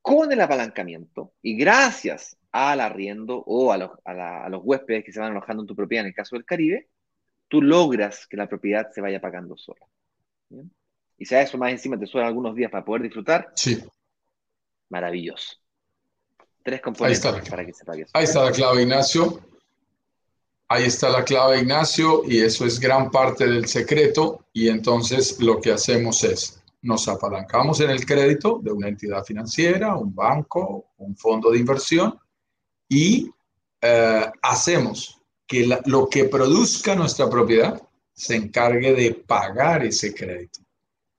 con 0.00 0.32
el 0.32 0.40
apalancamiento 0.40 1.34
y 1.42 1.56
gracias 1.56 2.38
al 2.50 2.80
arriendo 2.80 3.42
o 3.46 3.70
a 3.72 3.76
los, 3.76 3.90
a, 4.04 4.48
los 4.48 4.62
huéspedes 4.64 5.04
que 5.04 5.12
se 5.12 5.20
van 5.20 5.32
alojando 5.32 5.62
en 5.62 5.66
tu 5.66 5.76
propiedad, 5.76 6.04
en 6.04 6.08
el 6.08 6.14
caso 6.14 6.36
del 6.36 6.46
Caribe, 6.46 6.88
tú 7.48 7.60
logras 7.60 8.26
que 8.26 8.38
la 8.38 8.48
propiedad 8.48 8.90
se 8.90 9.02
vaya 9.02 9.20
pagando 9.20 9.58
sola. 9.58 9.86
Y 11.18 11.26
si 11.26 11.34
a 11.34 11.42
eso 11.42 11.58
más 11.58 11.70
encima 11.70 11.98
te 11.98 12.06
suelen 12.06 12.28
algunos 12.28 12.54
días 12.54 12.70
para 12.70 12.84
poder 12.84 13.02
disfrutar, 13.02 13.52
sí 13.54 13.82
maravilloso. 14.92 15.56
Tres 16.62 16.80
componentes 16.80 17.50
para 17.50 17.66
que 17.66 17.72
se 17.72 17.84
pague. 17.84 18.06
Ahí 18.12 18.24
está 18.24 18.44
la 18.44 18.52
clave, 18.52 18.82
Ignacio. 18.82 19.40
Ahí 20.68 20.84
está 20.84 21.08
la 21.08 21.24
clave, 21.24 21.58
Ignacio, 21.58 22.22
y 22.24 22.40
eso 22.40 22.64
es 22.64 22.78
gran 22.78 23.10
parte 23.10 23.46
del 23.46 23.66
secreto. 23.66 24.46
Y 24.52 24.68
entonces 24.68 25.40
lo 25.40 25.60
que 25.60 25.72
hacemos 25.72 26.22
es, 26.22 26.61
nos 26.82 27.08
apalancamos 27.08 27.80
en 27.80 27.90
el 27.90 28.04
crédito 28.04 28.60
de 28.62 28.72
una 28.72 28.88
entidad 28.88 29.24
financiera, 29.24 29.96
un 29.96 30.14
banco, 30.14 30.92
un 30.98 31.16
fondo 31.16 31.50
de 31.50 31.58
inversión, 31.58 32.18
y 32.88 33.30
eh, 33.80 34.30
hacemos 34.42 35.20
que 35.46 35.68
lo 35.86 36.08
que 36.08 36.24
produzca 36.24 36.94
nuestra 36.94 37.28
propiedad 37.28 37.80
se 38.12 38.36
encargue 38.36 38.94
de 38.94 39.14
pagar 39.14 39.84
ese 39.84 40.14
crédito. 40.14 40.60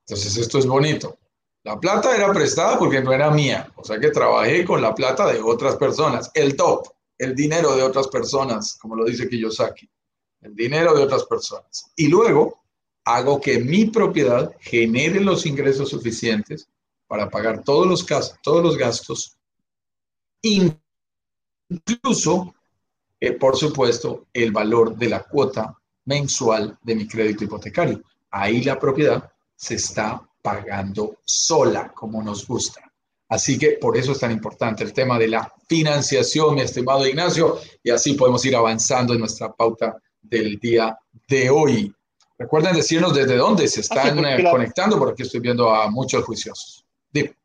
Entonces 0.06 0.36
esto 0.36 0.58
es 0.58 0.66
bonito. 0.66 1.18
La 1.62 1.80
plata 1.80 2.14
era 2.14 2.30
prestada 2.32 2.78
porque 2.78 3.00
no 3.00 3.12
era 3.12 3.30
mía, 3.30 3.72
o 3.76 3.84
sea 3.84 3.98
que 3.98 4.10
trabajé 4.10 4.64
con 4.64 4.82
la 4.82 4.94
plata 4.94 5.32
de 5.32 5.40
otras 5.40 5.76
personas, 5.76 6.30
el 6.34 6.56
top, 6.56 6.86
el 7.16 7.34
dinero 7.34 7.74
de 7.74 7.82
otras 7.82 8.08
personas, 8.08 8.74
como 8.74 8.96
lo 8.96 9.04
dice 9.04 9.28
Kiyosaki, 9.28 9.88
el 10.42 10.54
dinero 10.54 10.94
de 10.94 11.04
otras 11.04 11.24
personas. 11.24 11.90
Y 11.96 12.08
luego 12.08 12.63
hago 13.04 13.40
que 13.40 13.58
mi 13.58 13.86
propiedad 13.86 14.54
genere 14.60 15.20
los 15.20 15.46
ingresos 15.46 15.90
suficientes 15.90 16.68
para 17.06 17.28
pagar 17.28 17.62
todos 17.62 17.86
los, 17.86 18.06
todos 18.42 18.62
los 18.62 18.76
gastos, 18.76 19.36
incluso, 21.70 22.54
eh, 23.20 23.32
por 23.32 23.56
supuesto, 23.56 24.26
el 24.32 24.52
valor 24.52 24.96
de 24.96 25.08
la 25.08 25.22
cuota 25.22 25.78
mensual 26.06 26.78
de 26.82 26.94
mi 26.94 27.06
crédito 27.06 27.44
hipotecario. 27.44 28.02
Ahí 28.30 28.62
la 28.62 28.78
propiedad 28.78 29.30
se 29.54 29.74
está 29.76 30.20
pagando 30.42 31.18
sola, 31.24 31.92
como 31.94 32.22
nos 32.22 32.46
gusta. 32.46 32.82
Así 33.28 33.58
que 33.58 33.78
por 33.80 33.96
eso 33.96 34.12
es 34.12 34.20
tan 34.20 34.30
importante 34.30 34.84
el 34.84 34.92
tema 34.92 35.18
de 35.18 35.28
la 35.28 35.50
financiación, 35.66 36.54
mi 36.54 36.60
estimado 36.60 37.06
Ignacio, 37.06 37.58
y 37.82 37.90
así 37.90 38.14
podemos 38.14 38.44
ir 38.44 38.54
avanzando 38.54 39.14
en 39.14 39.20
nuestra 39.20 39.52
pauta 39.52 39.96
del 40.20 40.58
día 40.58 40.98
de 41.26 41.50
hoy. 41.50 41.94
Recuerden 42.36 42.74
decirnos 42.74 43.14
desde 43.14 43.36
dónde 43.36 43.68
se 43.68 43.80
están 43.80 44.24
eh, 44.24 44.44
conectando, 44.50 44.98
porque 44.98 45.22
estoy 45.22 45.40
viendo 45.40 45.70
a 45.70 45.90
muchos 45.90 46.24
juiciosos. 46.24 46.84
Dime. 47.10 47.36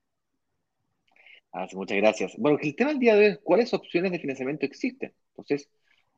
Ah, 1.52 1.68
muchas 1.74 1.98
gracias. 1.98 2.34
Bueno, 2.38 2.58
el 2.62 2.76
tema 2.76 2.92
del 2.92 3.00
día 3.00 3.16
de 3.16 3.20
hoy 3.20 3.32
es 3.32 3.40
cuáles 3.44 3.74
opciones 3.74 4.12
de 4.12 4.20
financiamiento 4.20 4.66
existen. 4.66 5.14
Entonces, 5.32 5.70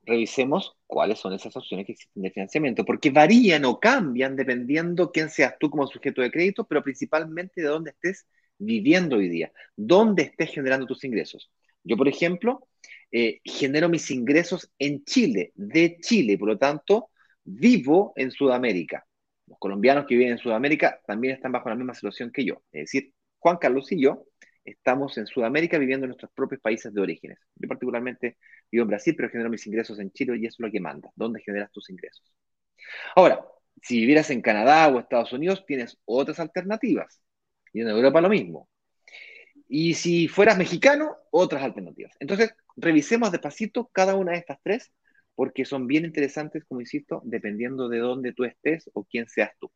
revisemos 0.03 0.77
cuáles 0.87 1.19
son 1.19 1.33
esas 1.33 1.55
opciones 1.55 1.85
que 1.85 1.93
existen 1.93 2.23
de 2.23 2.31
financiamiento, 2.31 2.85
porque 2.85 3.11
varían 3.11 3.65
o 3.65 3.79
cambian 3.79 4.35
dependiendo 4.35 5.11
quién 5.11 5.29
seas 5.29 5.55
tú 5.59 5.69
como 5.69 5.87
sujeto 5.87 6.21
de 6.21 6.31
crédito, 6.31 6.65
pero 6.65 6.83
principalmente 6.83 7.61
de 7.61 7.67
dónde 7.67 7.91
estés 7.91 8.25
viviendo 8.57 9.17
hoy 9.17 9.29
día, 9.29 9.51
dónde 9.75 10.23
estés 10.23 10.51
generando 10.51 10.85
tus 10.85 11.03
ingresos. 11.03 11.51
Yo, 11.83 11.97
por 11.97 12.07
ejemplo, 12.07 12.67
eh, 13.11 13.41
genero 13.43 13.89
mis 13.89 14.09
ingresos 14.11 14.71
en 14.79 15.03
Chile, 15.03 15.51
de 15.55 15.97
Chile, 16.01 16.37
por 16.37 16.47
lo 16.47 16.57
tanto, 16.57 17.09
vivo 17.43 18.13
en 18.15 18.31
Sudamérica. 18.31 19.05
Los 19.47 19.59
colombianos 19.59 20.05
que 20.05 20.15
viven 20.15 20.33
en 20.33 20.37
Sudamérica 20.37 21.01
también 21.05 21.35
están 21.35 21.51
bajo 21.51 21.69
la 21.69 21.75
misma 21.75 21.93
situación 21.93 22.31
que 22.31 22.45
yo. 22.45 22.63
Es 22.71 22.83
decir, 22.83 23.13
Juan 23.39 23.57
Carlos 23.57 23.91
y 23.91 24.01
yo 24.01 24.25
estamos 24.63 25.17
en 25.17 25.25
Sudamérica 25.25 25.77
viviendo 25.77 26.05
en 26.05 26.09
nuestros 26.09 26.31
propios 26.33 26.61
países 26.61 26.93
de 26.93 27.01
orígenes. 27.01 27.39
Yo 27.55 27.67
particularmente 27.67 28.37
vivo 28.71 28.83
en 28.83 28.89
Brasil, 28.89 29.15
pero 29.15 29.29
genero 29.29 29.49
mis 29.49 29.65
ingresos 29.65 29.99
en 29.99 30.11
Chile 30.11 30.37
y 30.37 30.45
eso 30.45 30.55
es 30.55 30.59
lo 30.59 30.71
que 30.71 30.79
manda. 30.79 31.09
¿Dónde 31.15 31.41
generas 31.41 31.71
tus 31.71 31.89
ingresos? 31.89 32.33
Ahora, 33.15 33.45
si 33.81 33.99
vivieras 33.99 34.29
en 34.29 34.41
Canadá 34.41 34.87
o 34.87 34.99
Estados 34.99 35.33
Unidos, 35.33 35.65
tienes 35.65 35.97
otras 36.05 36.39
alternativas. 36.39 37.21
Y 37.73 37.81
en 37.81 37.87
Europa 37.87 38.21
lo 38.21 38.29
mismo. 38.29 38.69
Y 39.67 39.93
si 39.93 40.27
fueras 40.27 40.57
mexicano, 40.57 41.15
otras 41.31 41.63
alternativas. 41.63 42.13
Entonces, 42.19 42.53
revisemos 42.75 43.31
despacito 43.31 43.89
cada 43.93 44.15
una 44.15 44.33
de 44.33 44.39
estas 44.39 44.59
tres, 44.61 44.91
porque 45.35 45.65
son 45.65 45.87
bien 45.87 46.05
interesantes, 46.05 46.63
como 46.65 46.81
insisto, 46.81 47.21
dependiendo 47.23 47.89
de 47.89 47.99
dónde 47.99 48.33
tú 48.33 48.43
estés 48.43 48.89
o 48.93 49.03
quién 49.03 49.27
seas 49.27 49.51
tú. 49.59 49.71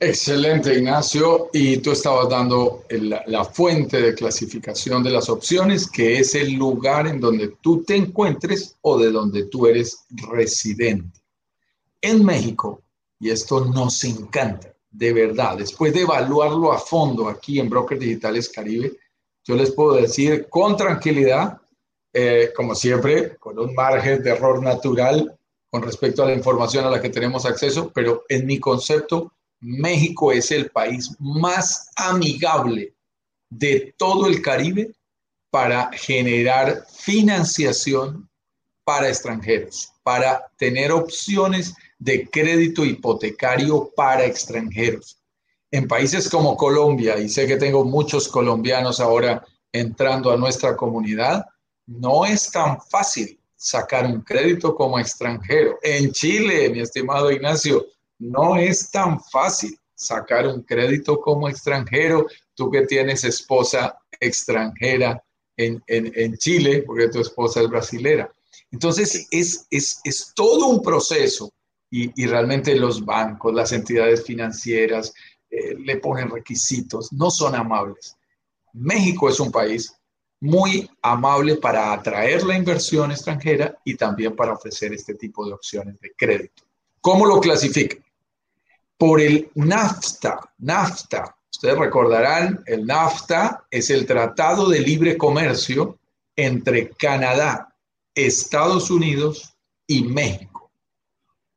Excelente, 0.00 0.74
Ignacio. 0.74 1.50
Y 1.52 1.78
tú 1.78 1.92
estabas 1.92 2.28
dando 2.28 2.84
la 3.26 3.44
fuente 3.44 4.02
de 4.02 4.14
clasificación 4.14 5.02
de 5.02 5.10
las 5.10 5.28
opciones, 5.28 5.88
que 5.88 6.18
es 6.18 6.34
el 6.34 6.54
lugar 6.54 7.06
en 7.06 7.20
donde 7.20 7.54
tú 7.60 7.82
te 7.84 7.96
encuentres 7.96 8.76
o 8.82 8.98
de 8.98 9.10
donde 9.10 9.44
tú 9.46 9.66
eres 9.66 10.04
residente. 10.10 11.20
En 12.00 12.24
México, 12.24 12.82
y 13.18 13.30
esto 13.30 13.64
nos 13.64 14.04
encanta, 14.04 14.74
de 14.90 15.12
verdad, 15.12 15.56
después 15.56 15.94
de 15.94 16.02
evaluarlo 16.02 16.72
a 16.72 16.78
fondo 16.78 17.28
aquí 17.28 17.58
en 17.58 17.70
Brokers 17.70 18.00
Digitales 18.00 18.48
Caribe, 18.48 18.92
yo 19.44 19.56
les 19.56 19.70
puedo 19.72 19.94
decir 19.94 20.48
con 20.48 20.76
tranquilidad, 20.76 21.58
eh, 22.14 22.52
como 22.54 22.76
siempre, 22.76 23.36
con 23.36 23.58
un 23.58 23.74
margen 23.74 24.22
de 24.22 24.30
error 24.30 24.62
natural 24.62 25.36
con 25.68 25.82
respecto 25.82 26.22
a 26.22 26.26
la 26.26 26.34
información 26.34 26.84
a 26.84 26.90
la 26.90 27.02
que 27.02 27.08
tenemos 27.08 27.44
acceso, 27.44 27.90
pero 27.92 28.22
en 28.28 28.46
mi 28.46 28.60
concepto, 28.60 29.32
México 29.58 30.30
es 30.30 30.52
el 30.52 30.70
país 30.70 31.16
más 31.18 31.90
amigable 31.96 32.94
de 33.50 33.92
todo 33.98 34.28
el 34.28 34.40
Caribe 34.40 34.92
para 35.50 35.90
generar 35.92 36.86
financiación 36.88 38.28
para 38.84 39.08
extranjeros, 39.08 39.92
para 40.04 40.46
tener 40.58 40.92
opciones 40.92 41.74
de 41.98 42.30
crédito 42.30 42.84
hipotecario 42.84 43.90
para 43.96 44.24
extranjeros. 44.26 45.18
En 45.72 45.88
países 45.88 46.28
como 46.28 46.56
Colombia, 46.56 47.18
y 47.18 47.28
sé 47.28 47.48
que 47.48 47.56
tengo 47.56 47.84
muchos 47.84 48.28
colombianos 48.28 49.00
ahora 49.00 49.44
entrando 49.72 50.30
a 50.30 50.36
nuestra 50.36 50.76
comunidad, 50.76 51.46
no 51.86 52.24
es 52.24 52.50
tan 52.50 52.80
fácil 52.90 53.38
sacar 53.56 54.06
un 54.06 54.20
crédito 54.20 54.74
como 54.74 54.98
extranjero. 54.98 55.78
En 55.82 56.12
Chile, 56.12 56.68
mi 56.70 56.80
estimado 56.80 57.30
Ignacio, 57.30 57.86
no 58.18 58.56
es 58.56 58.90
tan 58.90 59.20
fácil 59.20 59.78
sacar 59.94 60.46
un 60.46 60.62
crédito 60.62 61.20
como 61.20 61.48
extranjero. 61.48 62.26
Tú 62.54 62.70
que 62.70 62.86
tienes 62.86 63.24
esposa 63.24 63.98
extranjera 64.20 65.22
en, 65.56 66.36
Chile, 66.38 66.82
porque 66.86 67.08
tu 67.08 67.20
esposa 67.20 67.62
es 67.62 67.68
brasilera. 67.68 68.30
Entonces, 68.70 69.26
es, 69.30 69.66
es, 69.70 70.00
es 70.04 70.32
todo 70.34 70.66
un 70.66 70.82
proceso 70.82 71.52
y, 71.90 72.26
realmente 72.26 72.74
los 72.74 73.04
bancos, 73.04 73.54
las 73.54 73.70
entidades 73.72 74.24
financieras 74.24 75.14
eh, 75.48 75.76
le 75.78 75.96
ponen 75.98 76.28
requisitos, 76.28 77.12
no 77.12 77.30
son 77.30 77.54
amables. 77.54 78.16
México 78.72 79.28
es 79.28 79.38
un 79.38 79.52
país 79.52 79.94
muy 80.44 80.90
amable 81.00 81.56
para 81.56 81.90
atraer 81.94 82.42
la 82.42 82.54
inversión 82.54 83.10
extranjera 83.10 83.78
y 83.82 83.94
también 83.94 84.36
para 84.36 84.52
ofrecer 84.52 84.92
este 84.92 85.14
tipo 85.14 85.46
de 85.46 85.54
opciones 85.54 85.98
de 86.00 86.12
crédito. 86.14 86.64
¿Cómo 87.00 87.24
lo 87.24 87.40
clasifican? 87.40 88.04
Por 88.98 89.22
el 89.22 89.50
NAFTA. 89.54 90.52
NAFTA, 90.58 91.34
ustedes 91.50 91.78
recordarán, 91.78 92.62
el 92.66 92.84
NAFTA 92.84 93.64
es 93.70 93.88
el 93.88 94.04
Tratado 94.04 94.68
de 94.68 94.80
Libre 94.80 95.16
Comercio 95.16 95.98
entre 96.36 96.90
Canadá, 96.90 97.74
Estados 98.14 98.90
Unidos 98.90 99.54
y 99.86 100.04
México. 100.04 100.70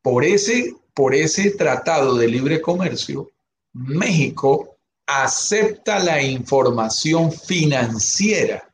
Por 0.00 0.24
ese, 0.24 0.74
por 0.94 1.14
ese 1.14 1.50
tratado 1.50 2.16
de 2.16 2.28
libre 2.28 2.62
comercio, 2.62 3.30
México 3.74 4.78
acepta 5.06 5.98
la 5.98 6.22
información 6.22 7.30
financiera 7.30 8.67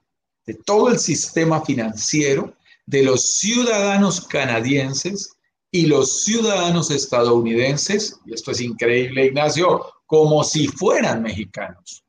de 0.47 0.55
todo 0.55 0.89
el 0.89 0.99
sistema 0.99 1.65
financiero 1.65 2.55
de 2.87 3.03
los 3.03 3.39
ciudadanos 3.39 4.21
canadienses 4.27 5.37
y 5.71 5.87
los 5.87 6.23
ciudadanos 6.23 6.91
estadounidenses, 6.91 8.21
y 8.27 8.35
esto 8.35 8.53
es 8.53 8.61
increíble, 8.61 9.27
Ignacio, 9.27 9.85
como 10.07 10.45
si 10.45 10.69
fueran 10.69 11.23
mexicanos. 11.23 12.05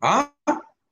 ¿Ah? 0.00 0.32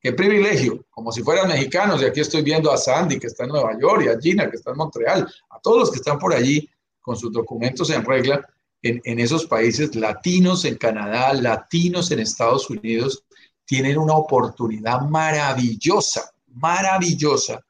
Qué 0.01 0.13
privilegio, 0.13 0.85
como 0.91 1.13
si 1.13 1.23
fueran 1.23 1.49
mexicanos. 1.49 2.01
Y 2.01 2.05
aquí 2.05 2.21
estoy 2.21 2.43
viendo 2.43 2.73
a 2.73 2.77
Sandy, 2.77 3.19
que 3.19 3.29
está 3.29 3.45
en 3.45 3.51
Nueva 3.51 3.79
York, 3.81 4.09
a 4.09 4.21
Gina, 4.21 4.51
que 4.51 4.57
está 4.57 4.71
en 4.71 4.77
Montreal, 4.77 5.29
a 5.51 5.61
todos 5.61 5.79
los 5.79 5.91
que 5.91 5.97
están 5.97 6.19
por 6.19 6.33
allí 6.33 6.69
con 7.01 7.17
sus 7.17 7.33
documentos 7.33 7.91
en 7.91 8.05
regla 8.05 8.45
en, 8.83 9.19
esos 9.19 9.47
países 9.47 9.95
latinos, 9.97 10.65
en 10.65 10.77
Canadá, 10.77 11.33
latinos 11.35 12.11
en 12.11 12.21
Estados 12.21 12.71
Unidos, 12.71 13.25
tienen 13.65 13.99
una 13.99 14.15
oportunidad 14.15 15.01
maravillosa, 15.01 16.33
maravillosa 16.57 17.65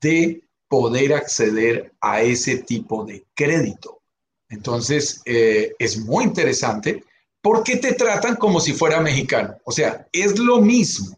de 0.00 0.42
poder 0.68 1.14
acceder 1.14 1.92
a 2.00 2.22
ese 2.22 2.58
tipo 2.58 3.04
de 3.04 3.26
crédito. 3.34 4.00
Entonces, 4.48 5.20
eh, 5.24 5.72
es 5.78 5.98
muy 5.98 6.24
interesante 6.24 7.04
porque 7.42 7.76
te 7.76 7.94
tratan 7.94 8.36
como 8.36 8.60
si 8.60 8.72
fuera 8.72 9.00
mexicano. 9.00 9.56
O 9.64 9.72
sea, 9.72 10.06
es 10.12 10.38
lo 10.38 10.60
mismo. 10.60 11.16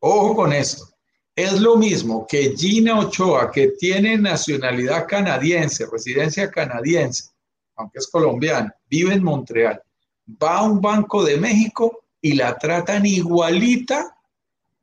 Ojo 0.00 0.34
con 0.34 0.52
esto. 0.52 0.88
Es 1.34 1.60
lo 1.60 1.76
mismo 1.76 2.26
que 2.26 2.54
Gina 2.56 2.98
Ochoa, 2.98 3.50
que 3.50 3.68
tiene 3.78 4.16
nacionalidad 4.16 5.06
canadiense, 5.06 5.84
residencia 5.90 6.50
canadiense, 6.50 7.30
aunque 7.76 7.98
es 7.98 8.06
colombiana, 8.06 8.74
vive 8.88 9.12
en 9.12 9.22
Montreal, 9.22 9.82
va 10.42 10.58
a 10.58 10.62
un 10.62 10.80
banco 10.80 11.22
de 11.22 11.36
México 11.36 12.04
y 12.22 12.32
la 12.32 12.56
tratan 12.56 13.04
igualita 13.04 14.15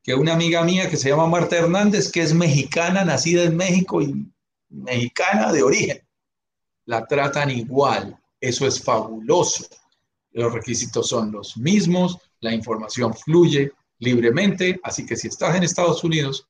que 0.04 0.14
una 0.14 0.34
amiga 0.34 0.64
mía 0.64 0.90
que 0.90 0.98
se 0.98 1.10
llama 1.10 1.28
Marta 1.28 1.58
Hernández, 1.58 2.12
que 2.12 2.22
es 2.22 2.34
mexicana, 2.34 3.06
nacida 3.06 3.44
en 3.44 3.56
México 3.56 4.02
y 4.02 4.28
mexicana 4.70 5.54
de 5.54 5.64
origen. 5.64 6.02
La 6.86 7.06
tratan 7.06 7.50
igual. 7.50 8.20
Eso 8.42 8.68
es 8.68 8.84
fabuloso. 8.84 9.66
Los 10.32 10.52
requisitos 10.52 11.08
son 11.08 11.32
los 11.32 11.56
mismos, 11.56 12.18
la 12.42 12.54
información 12.54 13.14
fluye, 13.14 13.72
libremente. 14.00 14.80
Así 14.84 15.06
que 15.06 15.16
si 15.16 15.30
estás 15.30 15.56
en 15.56 15.64
Estados 15.64 16.04
Unidos, 16.04 16.48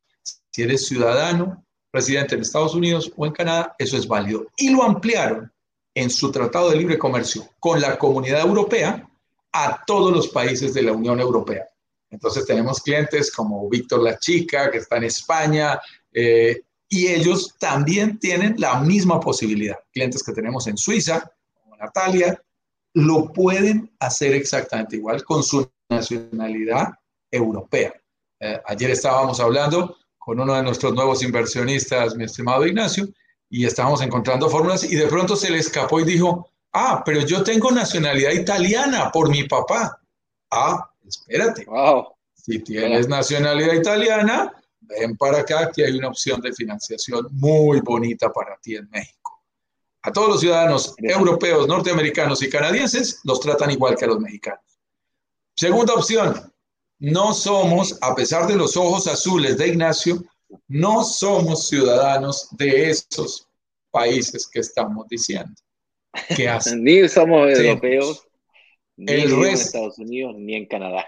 si 0.50 0.63
eres 0.63 0.88
ciudadano, 0.88 1.63
residente 1.92 2.34
en 2.34 2.42
Estados 2.42 2.74
Unidos 2.74 3.13
o 3.16 3.28
en 3.28 3.34
Canadá, 3.34 3.76
eso 3.78 3.96
es 3.96 4.08
válido. 4.08 4.48
Y 4.58 4.72
lo 4.72 4.84
ampliaron 4.84 5.52
en 5.94 6.10
su 6.10 6.32
Tratado 6.32 6.72
de 6.72 6.78
Libre 6.78 6.98
Comercio 6.98 7.48
con 7.60 7.80
la 7.80 8.00
Comunidad 8.00 8.42
Europea 8.42 9.08
a 9.52 9.84
todos 9.86 10.12
los 10.12 10.30
países 10.30 10.74
de 10.74 10.82
la 10.82 10.94
Unión 10.94 11.20
Europea. 11.20 11.68
Entonces 12.13 12.45
tenemos 12.45 12.80
clientes 12.80 13.32
como 13.32 13.67
Víctor 13.67 14.04
La 14.04 14.19
Chica, 14.19 14.69
que 14.69 14.78
está 14.78 14.97
en 14.97 15.06
España, 15.06 15.80
eh, 16.12 16.62
y 16.88 17.08
ellos 17.08 17.56
también 17.58 18.19
tienen 18.19 18.54
la 18.60 18.80
misma 18.80 19.19
posibilidad. 19.19 19.80
Clientes 19.91 20.21
que 20.21 20.32
tenemos 20.32 20.67
en 20.67 20.78
Suiza, 20.78 21.28
como 21.60 21.76
Natalia, 21.76 22.39
lo 22.93 23.34
pueden 23.34 23.91
hacer 23.99 24.36
exactamente 24.36 24.97
igual 24.97 25.23
con 25.23 25.41
su 25.41 25.67
nacionalidad 25.89 26.89
europea. 27.32 27.93
Eh, 28.39 28.62
ayer 28.67 28.91
estábamos 28.91 29.39
hablando 29.39 29.97
con 30.19 30.39
uno 30.39 30.54
de 30.54 30.62
nuestros 30.62 30.93
nuevos 30.93 31.23
inversionistas, 31.23 32.15
mi 32.15 32.26
estimado 32.26 32.67
Ignacio, 32.67 33.08
y 33.49 33.65
estábamos 33.65 34.04
encontrando 34.04 34.52
fórmulas 34.52 34.84
y 34.84 34.95
de 34.95 35.08
pronto 35.08 35.36
se 35.36 35.49
le 35.49 35.58
escapó 35.58 35.99
y 35.99 36.06
dijo, 36.06 36.47
ah, 36.73 37.02
pero 37.04 37.21
yo 37.21 37.43
tengo 37.43 37.71
nacionalidad 37.71 38.34
italiana 38.34 39.12
por 39.12 39.30
mi 39.30 39.45
papá. 39.45 39.99
Ah, 40.52 40.93
espérate. 41.06 41.66
Wow. 41.66 42.08
Si 42.34 42.60
tienes 42.60 43.08
nacionalidad 43.08 43.74
italiana, 43.74 44.54
ven 44.82 45.16
para 45.18 45.39
acá 45.39 45.72
que 45.74 45.86
hay 45.86 45.98
una 45.98 46.10
opción 46.10 46.42
de 46.42 46.54
financiación 46.54 47.28
muy 47.32 47.80
bonita 47.80 48.32
para 48.32 48.58
ti 48.58 48.76
en 48.76 48.89
México. 48.89 49.42
A 50.02 50.12
todos 50.12 50.30
los 50.30 50.39
ciudadanos 50.42 50.96
europeos, 50.98 51.68
norteamericanos 51.68 52.44
y 52.44 52.50
canadienses 52.50 53.22
los 53.24 53.39
tratan 53.39 53.72
igual 53.72 53.96
que 53.96 54.06
a 54.06 54.10
los 54.10 54.20
mexicanos. 54.20 54.63
Segunda 55.56 55.94
opción, 55.94 56.52
no 57.00 57.34
somos, 57.34 57.98
a 58.02 58.13
pesar 58.13 58.48
de 58.48 58.56
los 58.56 58.76
ojos 58.76 59.08
azules 59.08 59.58
de 59.58 59.70
Ignacio, 59.70 60.24
no 60.68 61.04
somos 61.04 61.68
ciudadanos 61.70 62.48
de 62.52 62.89
esos 62.89 63.48
países 63.92 64.48
que 64.48 64.60
estamos 64.60 65.08
diciendo. 65.08 65.54
ni 66.78 67.08
somos 67.08 67.50
europeos, 67.50 68.28
ni 69.06 69.13
en 69.13 69.44
Estados 69.46 70.00
Unidos, 70.00 70.36
ni 70.38 70.56
en 70.56 70.66
Canadá. 70.66 71.08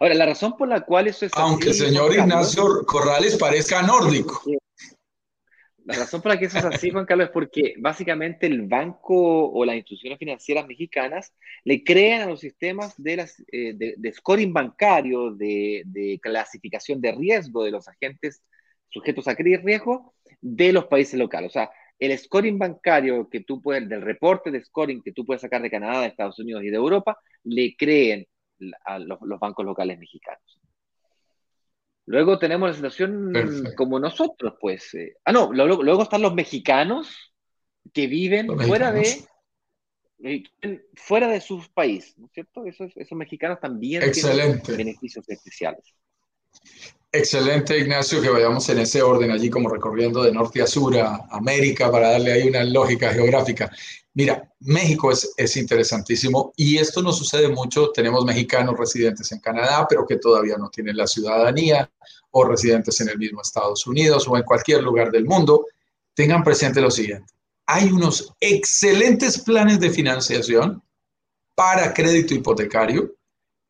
Ahora, 0.00 0.14
la 0.14 0.26
razón 0.26 0.56
por 0.56 0.68
la 0.68 0.82
cual 0.82 1.08
eso 1.08 1.26
es 1.26 1.32
Aunque 1.34 1.68
el 1.68 1.74
señor 1.74 2.12
Ignacio 2.12 2.84
Corrales 2.86 3.36
parezca 3.36 3.82
nórdico. 3.82 4.42
La 5.84 5.94
razón 5.94 6.22
por 6.22 6.30
la 6.30 6.38
que 6.38 6.44
eso 6.44 6.58
es 6.58 6.64
así, 6.64 6.90
Juan 6.90 7.06
Carlos, 7.06 7.26
es 7.26 7.32
porque 7.32 7.74
básicamente 7.78 8.46
el 8.46 8.62
banco 8.62 9.50
o 9.50 9.64
las 9.64 9.74
instituciones 9.74 10.18
financieras 10.18 10.66
mexicanas 10.66 11.32
le 11.64 11.82
crean 11.82 12.22
a 12.22 12.26
los 12.26 12.40
sistemas 12.40 12.94
de, 12.96 13.16
las, 13.16 13.42
eh, 13.50 13.74
de, 13.74 14.12
scoring 14.12 14.52
bancario, 14.52 15.32
de, 15.32 15.82
de, 15.86 16.20
clasificación 16.22 17.00
de 17.00 17.12
riesgo 17.12 17.64
de 17.64 17.72
los 17.72 17.88
agentes 17.88 18.42
sujetos 18.90 19.26
a 19.26 19.34
riesgo 19.34 20.14
de 20.40 20.72
los 20.72 20.86
países 20.86 21.18
locales. 21.18 21.50
O 21.50 21.52
sea, 21.52 21.70
el 22.02 22.18
scoring 22.18 22.58
bancario 22.58 23.28
que 23.28 23.40
tú 23.40 23.62
puedes, 23.62 23.88
del 23.88 24.02
reporte 24.02 24.50
de 24.50 24.64
scoring 24.64 25.02
que 25.02 25.12
tú 25.12 25.24
puedes 25.24 25.42
sacar 25.42 25.62
de 25.62 25.70
Canadá, 25.70 26.00
de 26.00 26.08
Estados 26.08 26.38
Unidos 26.38 26.64
y 26.64 26.70
de 26.70 26.76
Europa, 26.76 27.18
le 27.44 27.76
creen 27.76 28.26
a 28.84 28.98
los, 28.98 29.18
bancos 29.40 29.64
locales 29.64 29.98
mexicanos. 29.98 30.60
Luego 32.06 32.38
tenemos 32.38 32.68
la 32.70 32.74
situación 32.74 33.32
como 33.76 34.00
nosotros, 34.00 34.54
pues. 34.60 34.92
Eh, 34.94 35.14
ah, 35.24 35.32
no, 35.32 35.52
luego, 35.52 36.02
están 36.02 36.22
los 36.22 36.34
mexicanos 36.34 37.32
que 37.92 38.08
viven 38.08 38.48
fuera 38.58 38.90
de 38.90 39.24
eh, 40.24 40.44
fuera 40.94 41.28
de 41.28 41.40
sus 41.40 41.68
países, 41.68 42.16
¿no 42.16 42.26
es 42.26 42.32
cierto? 42.32 42.64
Esos, 42.64 42.92
esos 42.96 43.18
mexicanos 43.18 43.58
también 43.60 44.10
tienen 44.12 44.60
beneficios 44.76 45.28
especiales. 45.28 45.84
Excelente, 47.14 47.78
Ignacio, 47.78 48.22
que 48.22 48.30
vayamos 48.30 48.66
en 48.70 48.78
ese 48.78 49.02
orden 49.02 49.30
allí 49.30 49.50
como 49.50 49.68
recorriendo 49.68 50.22
de 50.22 50.32
norte 50.32 50.62
a 50.62 50.66
sur 50.66 50.96
a 50.96 51.26
América 51.30 51.90
para 51.90 52.12
darle 52.12 52.32
ahí 52.32 52.48
una 52.48 52.64
lógica 52.64 53.12
geográfica. 53.12 53.70
Mira, 54.14 54.50
México 54.60 55.12
es, 55.12 55.30
es 55.36 55.56
interesantísimo 55.58 56.54
y 56.56 56.78
esto 56.78 57.02
no 57.02 57.12
sucede 57.12 57.48
mucho. 57.48 57.90
Tenemos 57.92 58.24
mexicanos 58.24 58.78
residentes 58.78 59.30
en 59.30 59.40
Canadá, 59.40 59.86
pero 59.86 60.06
que 60.06 60.16
todavía 60.16 60.56
no 60.56 60.70
tienen 60.70 60.96
la 60.96 61.06
ciudadanía 61.06 61.90
o 62.30 62.44
residentes 62.44 62.98
en 63.02 63.10
el 63.10 63.18
mismo 63.18 63.42
Estados 63.42 63.86
Unidos 63.86 64.26
o 64.26 64.36
en 64.38 64.44
cualquier 64.44 64.82
lugar 64.82 65.10
del 65.10 65.26
mundo. 65.26 65.66
Tengan 66.14 66.42
presente 66.42 66.80
lo 66.80 66.90
siguiente. 66.90 67.30
Hay 67.66 67.90
unos 67.90 68.32
excelentes 68.40 69.38
planes 69.38 69.80
de 69.80 69.90
financiación 69.90 70.82
para 71.54 71.92
crédito 71.92 72.32
hipotecario 72.32 73.14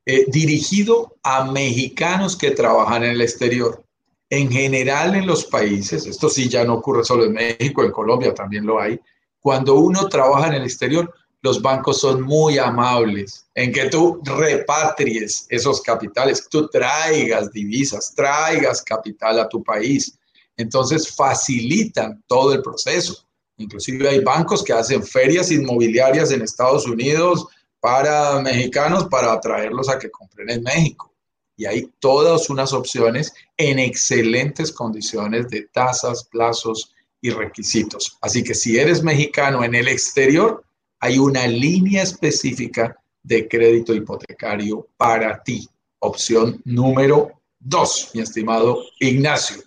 eh, 0.04 0.24
dirigido 0.28 1.16
a 1.22 1.44
mexicanos 1.50 2.36
que 2.36 2.50
trabajan 2.50 3.04
en 3.04 3.10
el 3.10 3.20
exterior. 3.20 3.84
En 4.30 4.50
general 4.50 5.14
en 5.14 5.26
los 5.26 5.44
países, 5.44 6.06
esto 6.06 6.28
sí 6.28 6.48
ya 6.48 6.64
no 6.64 6.74
ocurre 6.74 7.04
solo 7.04 7.24
en 7.24 7.34
México, 7.34 7.84
en 7.84 7.92
Colombia 7.92 8.34
también 8.34 8.66
lo 8.66 8.80
hay, 8.80 8.98
cuando 9.42 9.74
uno 9.74 10.08
trabaja 10.08 10.48
en 10.48 10.54
el 10.54 10.62
exterior, 10.62 11.12
los 11.42 11.60
bancos 11.60 12.00
son 12.00 12.22
muy 12.22 12.58
amables 12.58 13.46
en 13.54 13.72
que 13.72 13.88
tú 13.90 14.22
repatries 14.24 15.46
esos 15.48 15.82
capitales, 15.82 16.48
tú 16.48 16.68
traigas 16.68 17.50
divisas, 17.52 18.14
traigas 18.14 18.80
capital 18.82 19.40
a 19.40 19.48
tu 19.48 19.62
país. 19.62 20.16
Entonces 20.56 21.12
facilitan 21.12 22.22
todo 22.28 22.54
el 22.54 22.62
proceso. 22.62 23.26
Inclusive 23.56 24.08
hay 24.08 24.20
bancos 24.20 24.62
que 24.62 24.72
hacen 24.72 25.02
ferias 25.02 25.50
inmobiliarias 25.50 26.30
en 26.30 26.42
Estados 26.42 26.86
Unidos 26.86 27.48
para 27.82 28.40
mexicanos 28.40 29.08
para 29.08 29.32
atraerlos 29.32 29.88
a 29.88 29.98
que 29.98 30.08
compren 30.08 30.48
en 30.50 30.62
México. 30.62 31.12
Y 31.56 31.66
hay 31.66 31.90
todas 31.98 32.48
unas 32.48 32.72
opciones 32.72 33.34
en 33.56 33.80
excelentes 33.80 34.70
condiciones 34.70 35.48
de 35.48 35.62
tasas, 35.62 36.24
plazos 36.30 36.94
y 37.20 37.30
requisitos. 37.30 38.16
Así 38.20 38.44
que 38.44 38.54
si 38.54 38.78
eres 38.78 39.02
mexicano 39.02 39.64
en 39.64 39.74
el 39.74 39.88
exterior, 39.88 40.64
hay 41.00 41.18
una 41.18 41.48
línea 41.48 42.04
específica 42.04 42.96
de 43.24 43.48
crédito 43.48 43.92
hipotecario 43.92 44.86
para 44.96 45.42
ti. 45.42 45.68
Opción 45.98 46.62
número 46.64 47.32
dos, 47.58 48.10
mi 48.14 48.20
estimado 48.20 48.78
Ignacio. 49.00 49.60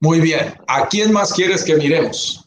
Muy 0.00 0.20
bien, 0.20 0.54
¿a 0.66 0.88
quién 0.88 1.12
más 1.12 1.32
quieres 1.32 1.62
que 1.62 1.76
miremos? 1.76 2.41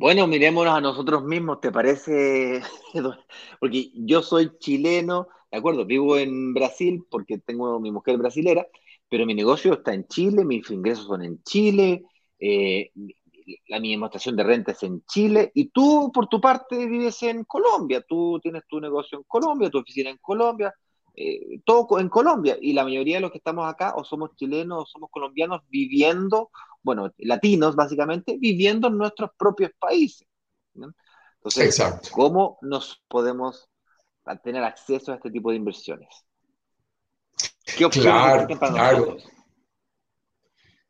Bueno, 0.00 0.26
mirémonos 0.26 0.74
a 0.74 0.80
nosotros 0.80 1.24
mismos, 1.24 1.60
¿te 1.60 1.70
parece? 1.70 2.62
Porque 3.60 3.90
yo 3.94 4.22
soy 4.22 4.50
chileno, 4.58 5.28
de 5.50 5.58
acuerdo, 5.58 5.84
vivo 5.84 6.16
en 6.16 6.54
Brasil 6.54 7.04
porque 7.10 7.36
tengo 7.36 7.78
mi 7.80 7.92
mujer 7.92 8.16
brasilera, 8.16 8.66
pero 9.10 9.26
mi 9.26 9.34
negocio 9.34 9.74
está 9.74 9.92
en 9.92 10.06
Chile, 10.08 10.42
mis 10.46 10.70
ingresos 10.70 11.04
son 11.04 11.22
en 11.22 11.42
Chile, 11.42 12.04
eh, 12.38 12.92
la 13.68 13.78
mi 13.78 13.90
demostración 13.90 14.36
de 14.36 14.44
renta 14.44 14.72
es 14.72 14.82
en 14.84 15.02
Chile 15.04 15.50
y 15.54 15.68
tú 15.68 16.10
por 16.14 16.28
tu 16.28 16.40
parte 16.40 16.86
vives 16.86 17.22
en 17.24 17.44
Colombia, 17.44 18.02
tú 18.08 18.40
tienes 18.42 18.62
tu 18.66 18.80
negocio 18.80 19.18
en 19.18 19.24
Colombia, 19.24 19.68
tu 19.68 19.80
oficina 19.80 20.08
en 20.08 20.18
Colombia, 20.18 20.72
eh, 21.14 21.60
todo 21.66 21.98
en 21.98 22.08
Colombia 22.08 22.56
y 22.58 22.72
la 22.72 22.84
mayoría 22.84 23.16
de 23.16 23.20
los 23.20 23.32
que 23.32 23.38
estamos 23.38 23.68
acá 23.68 23.92
o 23.96 24.04
somos 24.04 24.34
chilenos 24.36 24.82
o 24.82 24.86
somos 24.86 25.10
colombianos 25.10 25.60
viviendo, 25.68 26.50
bueno, 26.82 27.12
latinos 27.18 27.76
básicamente, 27.76 28.36
viviendo 28.38 28.88
en 28.88 28.98
nuestros 28.98 29.30
propios 29.36 29.72
países. 29.78 30.26
Entonces, 30.74 32.10
¿cómo 32.10 32.58
nos 32.62 33.02
podemos 33.08 33.68
tener 34.42 34.62
acceso 34.62 35.12
a 35.12 35.16
este 35.16 35.30
tipo 35.30 35.50
de 35.50 35.56
inversiones? 35.56 36.08
¿Qué 37.76 37.84
opciones 37.84 38.12
claro, 38.12 38.58
para 38.58 38.92
nosotros? 38.92 39.24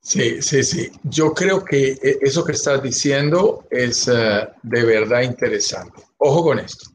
Sí, 0.03 0.41
sí, 0.41 0.63
sí. 0.63 0.91
Yo 1.05 1.33
creo 1.35 1.65
que 1.65 1.93
e, 1.93 2.19
eso 2.23 2.45
que 2.45 2.53
estás 2.53 2.83
diciendo 2.83 3.67
es 3.71 4.09
eh, 4.09 4.49
de 4.63 4.85
verdad 4.85 5.23
interesante. 5.23 6.03
Ojo 6.19 6.43
con 6.43 6.59
esto. 6.59 6.91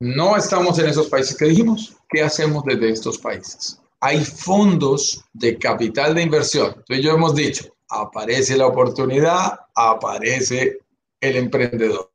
No 0.00 0.36
estamos 0.36 0.78
en 0.78 0.86
esos 0.86 1.08
países 1.08 1.36
que 1.36 1.46
dijimos. 1.46 1.96
¿Qué 2.08 2.22
hacemos 2.22 2.64
desde 2.64 2.90
estos 2.90 3.18
países? 3.18 3.80
Hay 4.06 4.22
fondos 4.22 5.24
de 5.32 5.56
capital 5.56 6.14
de 6.14 6.20
inversión. 6.20 6.74
Entonces, 6.76 7.02
yo 7.02 7.12
hemos 7.12 7.34
dicho, 7.34 7.74
aparece 7.88 8.54
la 8.54 8.66
oportunidad, 8.66 9.58
aparece 9.74 10.76
el 11.18 11.36
emprendedor, 11.36 12.12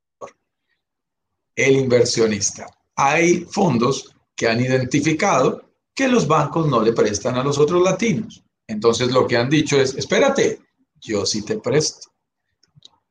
el 1.55 1.75
inversionista. 1.77 2.67
Hay 2.95 3.39
fondos 3.45 4.13
que 4.35 4.47
han 4.47 4.61
identificado 4.61 5.63
que 5.95 6.07
los 6.07 6.27
bancos 6.27 6.67
no 6.67 6.79
le 6.79 6.93
prestan 6.93 7.37
a 7.37 7.43
los 7.43 7.57
otros 7.57 7.81
latinos. 7.81 8.43
Entonces 8.67 9.11
lo 9.11 9.25
que 9.25 9.37
han 9.37 9.49
dicho 9.49 9.81
es, 9.81 9.95
espérate, 9.95 10.61
yo 11.01 11.25
sí 11.25 11.41
te 11.41 11.57
presto. 11.57 12.11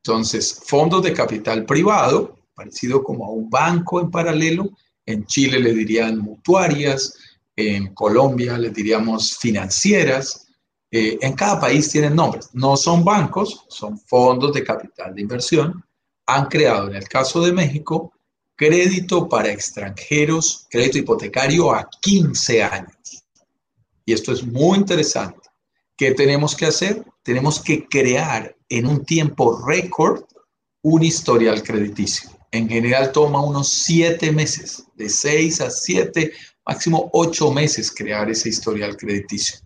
Entonces, 0.04 0.62
fondos 0.64 1.02
de 1.02 1.12
capital 1.12 1.66
privado, 1.66 2.38
parecido 2.54 3.02
como 3.02 3.26
a 3.26 3.30
un 3.30 3.50
banco 3.50 4.00
en 4.00 4.08
paralelo, 4.08 4.70
en 5.04 5.26
Chile 5.26 5.58
le 5.58 5.74
dirían 5.74 6.18
mutuarias, 6.18 7.18
en 7.58 7.94
Colombia 7.94 8.56
le 8.56 8.70
diríamos 8.70 9.36
financieras, 9.36 10.46
eh, 10.90 11.18
en 11.20 11.34
cada 11.34 11.60
país 11.60 11.90
tienen 11.90 12.14
nombres. 12.14 12.50
No 12.52 12.76
son 12.76 13.04
bancos, 13.04 13.64
son 13.68 13.98
fondos 13.98 14.52
de 14.52 14.62
capital 14.62 15.14
de 15.14 15.22
inversión. 15.22 15.84
Han 16.26 16.46
creado, 16.46 16.88
en 16.88 16.96
el 16.96 17.08
caso 17.08 17.40
de 17.40 17.52
México, 17.52 18.12
crédito 18.54 19.28
para 19.28 19.50
extranjeros, 19.50 20.66
crédito 20.70 20.98
hipotecario 20.98 21.72
a 21.72 21.88
15 22.00 22.62
años. 22.62 23.24
Y 24.04 24.12
esto 24.12 24.32
es 24.32 24.46
muy 24.46 24.78
interesante 24.78 25.48
¿Qué 25.98 26.12
tenemos 26.12 26.54
que 26.54 26.66
hacer? 26.66 27.04
Tenemos 27.24 27.60
que 27.60 27.88
crear 27.88 28.56
en 28.68 28.86
un 28.86 29.04
tiempo 29.04 29.66
récord 29.66 30.22
un 30.80 31.02
historial 31.02 31.60
crediticio. 31.64 32.30
En 32.52 32.68
general 32.68 33.10
toma 33.10 33.42
unos 33.42 33.68
siete 33.68 34.30
meses, 34.30 34.84
de 34.94 35.08
seis 35.08 35.60
a 35.60 35.70
siete, 35.70 36.32
máximo 36.68 37.08
ocho 37.14 37.50
meses 37.50 37.90
crear 37.90 38.30
ese 38.30 38.50
historial 38.50 38.96
crediticio. 38.96 39.58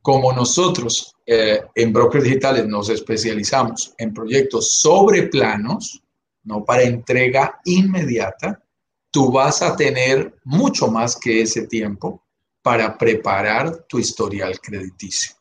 Como 0.00 0.32
nosotros 0.32 1.14
eh, 1.26 1.60
en 1.74 1.92
Brokers 1.92 2.24
Digitales 2.24 2.66
nos 2.66 2.88
especializamos 2.88 3.92
en 3.98 4.14
proyectos 4.14 4.80
sobre 4.80 5.24
planos, 5.24 6.02
no 6.44 6.64
para 6.64 6.84
entrega 6.84 7.60
inmediata, 7.66 8.62
tú 9.10 9.30
vas 9.30 9.60
a 9.60 9.76
tener 9.76 10.34
mucho 10.44 10.88
más 10.88 11.16
que 11.16 11.42
ese 11.42 11.66
tiempo 11.66 12.24
para 12.62 12.96
preparar 12.96 13.84
tu 13.86 13.98
historial 13.98 14.58
crediticio. 14.58 15.36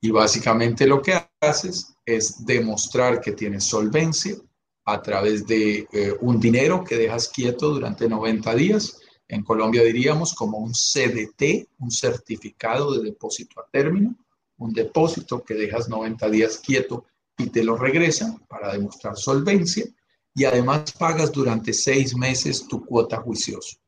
Y 0.00 0.10
básicamente 0.10 0.86
lo 0.86 1.02
que 1.02 1.20
haces 1.40 1.96
es 2.06 2.44
demostrar 2.44 3.20
que 3.20 3.32
tienes 3.32 3.64
solvencia 3.64 4.36
a 4.84 5.02
través 5.02 5.46
de 5.46 5.88
eh, 5.92 6.14
un 6.20 6.38
dinero 6.38 6.84
que 6.84 6.96
dejas 6.96 7.28
quieto 7.28 7.70
durante 7.70 8.08
90 8.08 8.54
días. 8.54 9.00
En 9.28 9.42
Colombia 9.42 9.82
diríamos 9.82 10.34
como 10.34 10.58
un 10.58 10.72
CDT, 10.72 11.68
un 11.78 11.90
certificado 11.90 12.94
de 12.94 13.04
depósito 13.04 13.60
a 13.60 13.66
término, 13.70 14.16
un 14.58 14.72
depósito 14.72 15.42
que 15.42 15.54
dejas 15.54 15.88
90 15.88 16.28
días 16.30 16.58
quieto 16.58 17.06
y 17.36 17.48
te 17.48 17.64
lo 17.64 17.76
regresan 17.76 18.38
para 18.46 18.72
demostrar 18.72 19.16
solvencia 19.16 19.86
y 20.34 20.44
además 20.44 20.92
pagas 20.92 21.32
durante 21.32 21.72
seis 21.72 22.16
meses 22.16 22.66
tu 22.66 22.84
cuota 22.84 23.18
juicioso. 23.18 23.78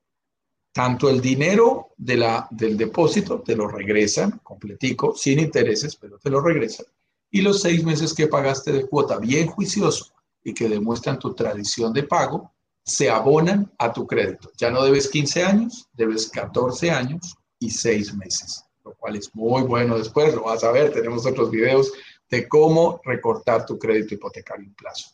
Tanto 0.73 1.09
el 1.09 1.21
dinero 1.21 1.93
de 1.97 2.17
la, 2.17 2.47
del 2.51 2.77
depósito 2.77 3.41
te 3.41 3.57
lo 3.57 3.67
regresan 3.67 4.41
completico, 4.43 5.15
sin 5.17 5.41
intereses, 5.41 5.97
pero 5.97 6.19
te 6.19 6.31
lo 6.31 6.41
regresan. 6.41 6.87
Y 7.31 7.41
los 7.41 7.63
seis 7.63 7.85
meses 7.85 8.15
que 8.15 8.29
pagaste 8.29 8.73
de 8.73 8.87
cuota 8.87 9.19
bien 9.19 9.47
juicioso 9.47 10.13
y 10.45 10.55
que 10.55 10.69
demuestran 10.69 11.19
tu 11.19 11.35
tradición 11.35 11.93
de 11.93 12.05
pago, 12.05 12.53
se 12.87 13.11
abonan 13.11 13.71
a 13.79 13.93
tu 13.93 14.07
crédito. 14.07 14.51
Ya 14.57 14.71
no 14.71 14.83
debes 14.85 15.09
15 15.09 15.43
años, 15.43 15.89
debes 15.93 16.31
14 16.31 16.91
años 16.91 17.35
y 17.59 17.71
seis 17.71 18.15
meses, 18.15 18.65
lo 18.85 18.95
cual 18.95 19.17
es 19.17 19.35
muy 19.35 19.63
bueno 19.63 19.99
después, 19.99 20.33
lo 20.35 20.45
vas 20.45 20.63
a 20.63 20.71
ver, 20.71 20.93
tenemos 20.93 21.27
otros 21.27 21.51
videos 21.51 21.93
de 22.31 22.49
cómo 22.49 23.01
recortar 23.05 23.67
tu 23.67 23.79
crédito 23.79 24.15
hipotecario 24.15 24.67
en 24.67 24.75
plazo. 24.75 25.11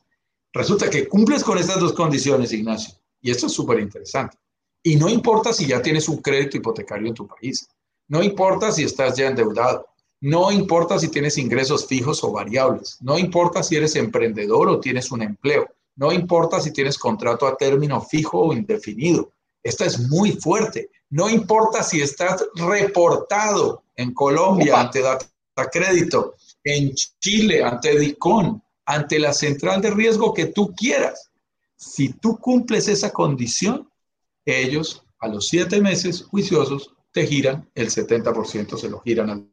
Resulta 0.52 0.90
que 0.90 1.08
cumples 1.08 1.42
con 1.42 1.56
estas 1.56 1.80
dos 1.80 1.94
condiciones, 1.94 2.52
Ignacio, 2.52 2.94
y 3.22 3.30
esto 3.30 3.46
es 3.46 3.52
súper 3.52 3.80
interesante. 3.80 4.36
Y 4.82 4.96
no 4.96 5.08
importa 5.08 5.52
si 5.52 5.66
ya 5.66 5.80
tienes 5.80 6.08
un 6.08 6.18
crédito 6.18 6.58
hipotecario 6.58 7.08
en 7.08 7.14
tu 7.14 7.26
país, 7.26 7.68
no 8.08 8.22
importa 8.22 8.70
si 8.70 8.84
estás 8.84 9.16
ya 9.16 9.28
endeudado, 9.28 9.86
no 10.20 10.52
importa 10.52 10.98
si 10.98 11.08
tienes 11.08 11.38
ingresos 11.38 11.86
fijos 11.86 12.22
o 12.22 12.32
variables, 12.32 12.98
no 13.00 13.18
importa 13.18 13.62
si 13.62 13.76
eres 13.76 13.96
emprendedor 13.96 14.68
o 14.68 14.80
tienes 14.80 15.10
un 15.10 15.22
empleo, 15.22 15.66
no 15.96 16.12
importa 16.12 16.60
si 16.60 16.72
tienes 16.72 16.98
contrato 16.98 17.46
a 17.46 17.56
término 17.56 18.00
fijo 18.00 18.40
o 18.40 18.52
indefinido. 18.52 19.32
Esta 19.62 19.84
es 19.84 19.98
muy 20.08 20.32
fuerte. 20.32 20.90
No 21.10 21.28
importa 21.28 21.82
si 21.82 22.00
estás 22.00 22.44
reportado 22.54 23.84
en 23.94 24.12
Colombia 24.14 24.80
ante 24.80 25.00
Data 25.00 25.26
Crédito, 25.70 26.34
en 26.64 26.94
Chile 26.94 27.62
ante 27.62 27.98
DICON, 27.98 28.62
ante 28.86 29.18
la 29.18 29.32
central 29.32 29.80
de 29.80 29.90
riesgo 29.90 30.32
que 30.32 30.46
tú 30.46 30.74
quieras. 30.74 31.30
Si 31.76 32.14
tú 32.14 32.38
cumples 32.38 32.88
esa 32.88 33.10
condición, 33.10 33.88
ellos 34.44 35.04
a 35.20 35.28
los 35.28 35.48
siete 35.48 35.80
meses 35.80 36.22
juiciosos 36.22 36.94
te 37.12 37.26
giran 37.26 37.70
el 37.74 37.90
70%, 37.90 38.76
se 38.78 38.88
lo 38.88 39.00
giran 39.00 39.30
al 39.30 39.48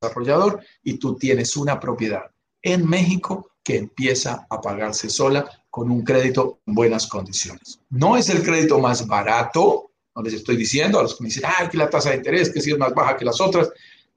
desarrollador 0.00 0.62
y 0.82 0.98
tú 0.98 1.16
tienes 1.16 1.56
una 1.56 1.78
propiedad 1.78 2.30
en 2.62 2.86
México 2.88 3.52
que 3.62 3.76
empieza 3.76 4.46
a 4.50 4.60
pagarse 4.60 5.08
sola 5.08 5.57
con 5.70 5.90
un 5.90 6.02
crédito 6.02 6.60
en 6.66 6.74
buenas 6.74 7.06
condiciones. 7.06 7.80
No 7.90 8.16
es 8.16 8.28
el 8.28 8.42
crédito 8.42 8.78
más 8.78 9.06
barato, 9.06 9.90
no 10.14 10.22
les 10.22 10.34
estoy 10.34 10.56
diciendo 10.56 10.98
a 10.98 11.02
los 11.02 11.16
que 11.16 11.22
me 11.22 11.28
dicen, 11.28 11.44
ay, 11.46 11.68
que 11.68 11.76
la 11.76 11.90
tasa 11.90 12.10
de 12.10 12.16
interés, 12.16 12.50
que 12.50 12.60
si 12.60 12.72
es 12.72 12.78
más 12.78 12.94
baja 12.94 13.16
que 13.16 13.24
las 13.24 13.40
otras, 13.40 13.70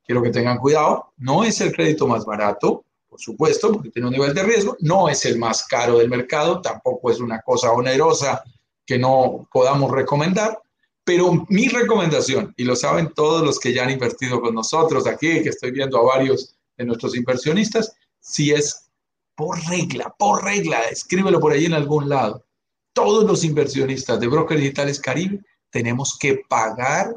quiero 0.05 0.21
que 0.21 0.29
tengan 0.29 0.57
cuidado, 0.57 1.13
no 1.17 1.43
es 1.43 1.61
el 1.61 1.71
crédito 1.71 2.07
más 2.07 2.25
barato, 2.25 2.85
por 3.07 3.19
supuesto, 3.19 3.71
porque 3.71 3.89
tiene 3.89 4.07
un 4.07 4.13
nivel 4.13 4.33
de 4.33 4.43
riesgo, 4.43 4.77
no 4.79 5.09
es 5.09 5.25
el 5.25 5.37
más 5.37 5.65
caro 5.67 5.97
del 5.97 6.09
mercado, 6.09 6.61
tampoco 6.61 7.11
es 7.11 7.19
una 7.19 7.41
cosa 7.41 7.71
onerosa 7.71 8.43
que 8.85 8.97
no 8.97 9.47
podamos 9.51 9.91
recomendar, 9.91 10.59
pero 11.03 11.45
mi 11.49 11.67
recomendación, 11.67 12.53
y 12.57 12.63
lo 12.63 12.75
saben 12.75 13.11
todos 13.13 13.43
los 13.43 13.59
que 13.59 13.73
ya 13.73 13.83
han 13.83 13.89
invertido 13.89 14.39
con 14.39 14.55
nosotros 14.55 15.07
aquí, 15.07 15.43
que 15.43 15.49
estoy 15.49 15.71
viendo 15.71 15.97
a 15.97 16.03
varios 16.03 16.55
de 16.77 16.85
nuestros 16.85 17.15
inversionistas, 17.15 17.93
si 18.19 18.51
es 18.51 18.90
por 19.35 19.59
regla, 19.67 20.13
por 20.17 20.43
regla, 20.43 20.81
escríbelo 20.89 21.39
por 21.39 21.53
ahí 21.53 21.65
en 21.65 21.73
algún 21.73 22.09
lado. 22.09 22.45
Todos 22.93 23.23
los 23.25 23.43
inversionistas 23.43 24.19
de 24.19 24.27
Brokers 24.27 24.59
Digitales 24.59 24.99
Caribe 24.99 25.41
tenemos 25.69 26.17
que 26.19 26.41
pagar 26.49 27.15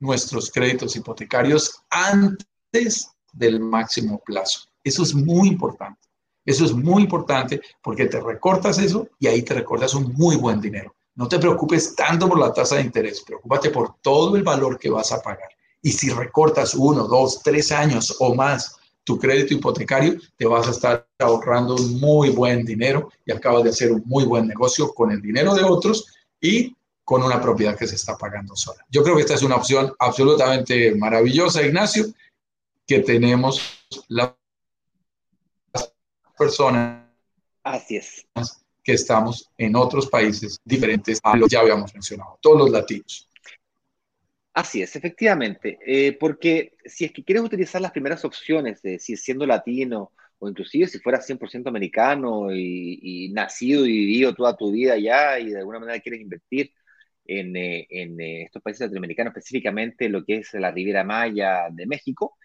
nuestros 0.00 0.50
créditos 0.50 0.96
hipotecarios 0.96 1.82
antes 1.90 3.10
del 3.32 3.60
máximo 3.60 4.20
plazo. 4.24 4.68
Eso 4.82 5.02
es 5.02 5.14
muy 5.14 5.48
importante. 5.48 6.00
Eso 6.44 6.64
es 6.64 6.72
muy 6.72 7.04
importante 7.04 7.60
porque 7.82 8.06
te 8.06 8.20
recortas 8.20 8.78
eso 8.78 9.08
y 9.18 9.26
ahí 9.26 9.42
te 9.42 9.54
recortas 9.54 9.94
un 9.94 10.12
muy 10.12 10.36
buen 10.36 10.60
dinero. 10.60 10.94
No 11.14 11.28
te 11.28 11.38
preocupes 11.38 11.94
tanto 11.94 12.28
por 12.28 12.38
la 12.38 12.52
tasa 12.52 12.76
de 12.76 12.82
interés, 12.82 13.22
preocúpate 13.22 13.70
por 13.70 13.96
todo 14.02 14.36
el 14.36 14.42
valor 14.42 14.78
que 14.78 14.90
vas 14.90 15.12
a 15.12 15.22
pagar. 15.22 15.48
Y 15.80 15.92
si 15.92 16.10
recortas 16.10 16.74
uno, 16.74 17.06
dos, 17.06 17.42
tres 17.42 17.70
años 17.72 18.16
o 18.18 18.34
más 18.34 18.76
tu 19.04 19.18
crédito 19.18 19.54
hipotecario, 19.54 20.18
te 20.36 20.46
vas 20.46 20.66
a 20.66 20.70
estar 20.70 21.06
ahorrando 21.18 21.76
un 21.76 22.00
muy 22.00 22.30
buen 22.30 22.64
dinero 22.64 23.10
y 23.24 23.32
acabas 23.32 23.64
de 23.64 23.70
hacer 23.70 23.92
un 23.92 24.02
muy 24.06 24.24
buen 24.24 24.48
negocio 24.48 24.92
con 24.92 25.12
el 25.12 25.20
dinero 25.20 25.54
de 25.54 25.62
otros 25.62 26.06
y 26.40 26.74
con 27.04 27.22
una 27.22 27.40
propiedad 27.40 27.76
que 27.76 27.86
se 27.86 27.96
está 27.96 28.16
pagando 28.16 28.56
sola. 28.56 28.84
Yo 28.90 29.02
creo 29.02 29.14
que 29.14 29.22
esta 29.22 29.34
es 29.34 29.42
una 29.42 29.56
opción 29.56 29.92
absolutamente 29.98 30.94
maravillosa, 30.94 31.62
Ignacio, 31.62 32.06
que 32.86 33.00
tenemos 33.00 33.60
la 34.08 34.34
personas 36.36 37.04
Así 37.62 37.96
es. 37.96 38.26
que 38.82 38.92
estamos 38.92 39.48
en 39.56 39.76
otros 39.76 40.08
países 40.08 40.60
diferentes 40.64 41.18
a 41.22 41.36
los 41.36 41.48
que 41.48 41.54
ya 41.54 41.60
habíamos 41.60 41.94
mencionado, 41.94 42.38
todos 42.42 42.58
los 42.58 42.70
latinos. 42.70 43.28
Así 44.54 44.82
es, 44.82 44.94
efectivamente, 44.94 45.78
eh, 45.84 46.16
porque 46.18 46.76
si 46.84 47.04
es 47.04 47.12
que 47.12 47.24
quieres 47.24 47.42
utilizar 47.44 47.80
las 47.80 47.90
primeras 47.90 48.24
opciones, 48.24 48.80
de 48.82 49.00
si 49.00 49.16
siendo 49.16 49.46
latino 49.46 50.12
o 50.38 50.48
inclusive 50.48 50.86
si 50.86 51.00
fueras 51.00 51.26
100% 51.26 51.68
americano 51.68 52.54
y, 52.54 53.30
nacido 53.34 53.84
y 53.84 53.90
vivido 53.90 54.34
toda 54.34 54.56
tu 54.56 54.70
vida 54.70 54.94
allá 54.94 55.40
y 55.40 55.50
de 55.50 55.58
alguna 55.58 55.80
manera 55.80 55.98
quieres 56.00 56.20
invertir 56.20 56.72
en, 57.26 57.56
eh, 57.56 57.86
en 57.90 58.20
eh, 58.20 58.42
estos 58.44 58.62
países 58.62 58.82
latinoamericanos, 58.82 59.32
específicamente 59.32 60.08
lo 60.08 60.24
que 60.24 60.36
es 60.38 60.54
la 60.54 60.70
Riviera 60.70 61.02
Maya 61.04 61.68
de 61.72 61.86
México, 61.86 62.36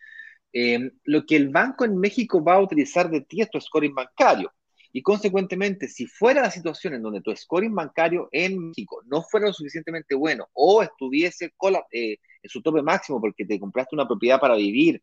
Em, 0.52 0.92
lo 1.06 1.26
que 1.26 1.36
el 1.36 1.50
banco 1.50 1.86
en 1.86 1.98
México 1.98 2.44
va 2.44 2.56
a 2.56 2.62
utilizar 2.62 3.10
de 3.10 3.22
ti 3.22 3.42
es 3.42 3.50
tu 3.50 3.60
scoring 3.62 3.94
bancario. 3.94 4.52
Y 4.92 5.02
consecuentemente, 5.02 5.88
si 5.88 6.08
fuera 6.08 6.42
la 6.42 6.52
situación 6.52 6.96
en 6.96 7.04
donde 7.04 7.22
tu 7.22 7.36
scoring 7.36 7.74
bancario 7.74 8.28
en 8.32 8.70
México 8.70 9.02
no 9.06 9.22
fuera 9.22 9.48
lo 9.48 9.54
suficientemente 9.54 10.16
bueno 10.16 10.48
o 10.54 10.82
estuviese 10.82 11.54
eh, 11.92 12.18
en 12.42 12.50
su 12.50 12.62
tope 12.62 12.82
máximo 12.82 13.22
porque 13.22 13.46
te 13.46 13.60
compraste 13.60 13.96
una 13.96 14.08
propiedad 14.08 14.40
para 14.40 14.56
vivir 14.56 15.02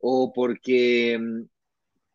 o 0.00 0.32
porque 0.32 1.14
em, 1.14 1.48